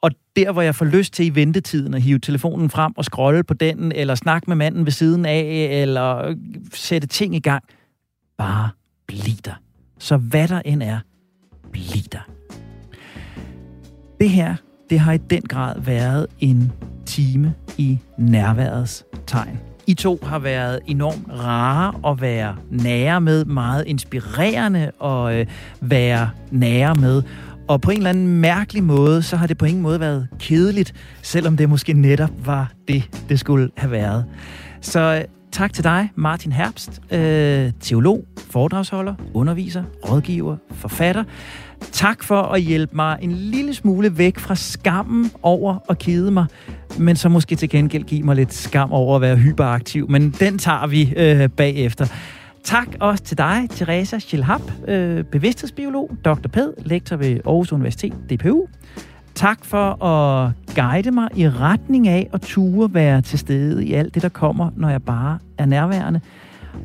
Og 0.01 0.11
der, 0.35 0.51
hvor 0.51 0.61
jeg 0.61 0.75
får 0.75 0.85
lyst 0.85 1.13
til 1.13 1.25
i 1.25 1.35
ventetiden 1.35 1.93
at 1.93 2.01
hive 2.01 2.19
telefonen 2.19 2.69
frem 2.69 2.93
og 2.97 3.05
scrolle 3.05 3.43
på 3.43 3.53
den, 3.53 3.91
eller 3.91 4.15
snakke 4.15 4.49
med 4.49 4.55
manden 4.55 4.85
ved 4.85 4.91
siden 4.91 5.25
af, 5.25 5.69
eller 5.81 6.35
sætte 6.73 7.07
ting 7.07 7.35
i 7.35 7.39
gang, 7.39 7.63
bare 8.37 8.69
bliv 9.07 9.35
der. 9.45 9.61
Så 9.99 10.17
hvad 10.17 10.47
der 10.47 10.61
end 10.65 10.83
er, 10.83 10.99
bliv 11.71 12.03
der. 12.11 12.29
Det 14.19 14.29
her, 14.29 14.55
det 14.89 14.99
har 14.99 15.13
i 15.13 15.17
den 15.17 15.41
grad 15.41 15.81
været 15.81 16.27
en 16.39 16.71
time 17.05 17.53
i 17.77 17.99
nærværets 18.17 19.05
tegn. 19.27 19.59
I 19.87 19.93
to 19.93 20.19
har 20.23 20.39
været 20.39 20.79
enormt 20.87 21.27
rare 21.29 22.11
at 22.11 22.21
være 22.21 22.55
nære 22.71 23.21
med, 23.21 23.45
meget 23.45 23.83
inspirerende 23.87 24.91
at 25.03 25.33
øh, 25.33 25.45
være 25.81 26.29
nære 26.51 26.95
med. 26.95 27.23
Og 27.67 27.81
på 27.81 27.91
en 27.91 27.97
eller 27.97 28.09
anden 28.09 28.27
mærkelig 28.27 28.83
måde, 28.83 29.23
så 29.23 29.35
har 29.35 29.47
det 29.47 29.57
på 29.57 29.65
ingen 29.65 29.83
måde 29.83 29.99
været 29.99 30.27
kedeligt, 30.39 30.93
selvom 31.21 31.57
det 31.57 31.69
måske 31.69 31.93
netop 31.93 32.29
var 32.45 32.71
det, 32.87 33.09
det 33.29 33.39
skulle 33.39 33.69
have 33.77 33.91
været. 33.91 34.25
Så 34.81 34.99
øh, 34.99 35.36
tak 35.51 35.73
til 35.73 35.83
dig, 35.83 36.11
Martin 36.15 36.51
Herbst, 36.51 37.01
øh, 37.11 37.71
teolog, 37.79 38.25
foredragsholder, 38.49 39.15
underviser, 39.33 39.83
rådgiver, 40.09 40.57
forfatter. 40.71 41.23
Tak 41.91 42.23
for 42.23 42.41
at 42.41 42.61
hjælpe 42.61 42.95
mig 42.95 43.17
en 43.21 43.31
lille 43.31 43.73
smule 43.73 44.17
væk 44.17 44.39
fra 44.39 44.55
skammen 44.55 45.31
over 45.41 45.77
at 45.89 45.97
kede 45.97 46.31
mig, 46.31 46.45
men 46.99 47.15
så 47.15 47.29
måske 47.29 47.55
til 47.55 47.69
gengæld 47.69 48.03
give 48.03 48.23
mig 48.23 48.35
lidt 48.35 48.53
skam 48.53 48.91
over 48.91 49.15
at 49.15 49.21
være 49.21 49.35
hyperaktiv. 49.35 50.09
Men 50.09 50.31
den 50.31 50.57
tager 50.57 50.87
vi 50.87 51.13
øh, 51.17 51.49
bagefter. 51.49 52.07
Tak 52.63 52.87
også 52.99 53.23
til 53.23 53.37
dig, 53.37 53.67
Teresa 53.69 54.19
Schilhab, 54.19 54.61
øh, 54.87 55.23
bevidsthedsbiolog, 55.23 56.11
Dr. 56.25 56.47
Ped, 56.53 56.73
lektor 56.85 57.15
ved 57.15 57.39
Aarhus 57.45 57.71
Universitet, 57.71 58.13
DPU. 58.29 58.67
Tak 59.37 59.65
for 59.65 60.03
at 60.03 60.51
guide 60.75 61.11
mig 61.11 61.29
i 61.35 61.49
retning 61.49 62.07
af 62.07 62.29
at 62.33 62.41
ture 62.41 62.93
være 62.93 63.21
til 63.21 63.39
stede 63.39 63.85
i 63.85 63.93
alt 63.93 64.15
det, 64.15 64.23
der 64.23 64.29
kommer, 64.29 64.69
når 64.75 64.89
jeg 64.89 65.03
bare 65.03 65.39
er 65.57 65.65
nærværende. 65.65 66.21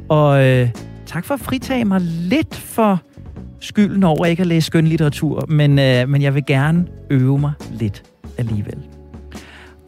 Og 0.08 0.44
øh, 0.44 0.68
tak 1.06 1.24
for 1.24 1.34
at 1.34 1.40
fritage 1.40 1.84
mig 1.84 2.00
lidt 2.00 2.54
for 2.54 3.02
skylden 3.60 4.04
over 4.04 4.26
ikke 4.26 4.40
at 4.40 4.46
læse 4.46 4.66
skønlitteratur, 4.66 5.46
men, 5.48 5.78
øh, 5.78 6.08
men 6.08 6.22
jeg 6.22 6.34
vil 6.34 6.46
gerne 6.46 6.86
øve 7.10 7.38
mig 7.38 7.52
lidt 7.72 8.02
alligevel. 8.38 8.91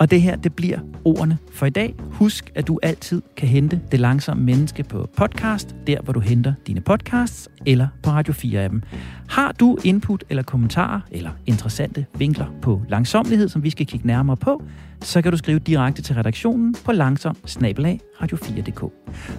Og 0.05 0.11
det 0.11 0.23
her, 0.23 0.37
det 0.37 0.55
bliver 0.55 0.79
ordene 1.05 1.39
for 1.53 1.67
i 1.67 1.71
dag. 1.71 1.95
Husk, 2.11 2.53
at 2.55 2.67
du 2.67 2.79
altid 2.83 3.23
kan 3.37 3.49
hente 3.49 3.81
Det 3.91 4.01
Langsomme 4.01 4.45
Menneske 4.45 4.83
på 4.83 5.09
podcast, 5.17 5.77
der 5.87 6.01
hvor 6.03 6.13
du 6.13 6.21
henter 6.21 6.55
dine 6.67 6.81
podcasts, 6.81 7.49
eller 7.67 7.89
på 8.03 8.11
Radio 8.11 8.35
4-appen. 8.35 8.81
Har 9.29 9.53
du 9.53 9.79
input 9.85 10.25
eller 10.31 10.43
kommentarer, 10.43 11.01
eller 11.11 11.31
interessante 11.47 12.07
vinkler 12.19 12.47
på 12.63 12.83
langsomlighed, 12.89 13.49
som 13.49 13.63
vi 13.63 13.71
skal 13.71 13.87
kigge 13.87 14.07
nærmere 14.07 14.37
på, 14.37 14.63
så 15.01 15.23
kan 15.23 15.33
du 15.33 15.39
skrive 15.39 15.59
direkte 15.59 16.03
til 16.03 16.15
redaktionen 16.15 16.75
på 16.85 16.93
langsom 16.93 17.37
radio4.dk. 17.47 18.93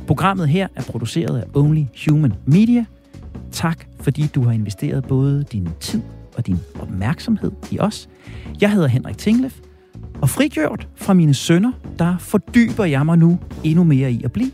Programmet 0.07 0.49
her 0.49 0.68
er 0.76 0.84
produceret 0.84 1.39
af 1.39 1.45
Only 1.53 1.84
Human 2.07 2.34
Media. 2.45 2.86
Tak, 3.51 3.86
fordi 3.99 4.28
du 4.36 4.43
har 4.43 4.51
investeret 4.51 5.05
både 5.05 5.43
din 5.51 5.70
tid 5.80 6.01
og 6.38 6.47
din 6.47 6.57
opmærksomhed 6.80 7.51
i 7.72 7.80
os. 7.80 8.09
Jeg 8.61 8.72
hedder 8.72 8.88
Henrik 8.88 9.18
Tinglef, 9.18 9.59
og 10.22 10.30
frigjort 10.30 10.88
fra 10.95 11.13
mine 11.13 11.34
sønner, 11.34 11.72
der 11.99 12.18
fordyber 12.18 12.86
jeg 12.86 13.05
mig 13.05 13.18
nu 13.18 13.39
endnu 13.63 13.84
mere 13.84 14.11
i 14.11 14.24
at 14.24 14.32
blive 14.32 14.51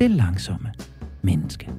det 0.00 0.10
langsomme 0.10 0.72
menneske. 1.22 1.70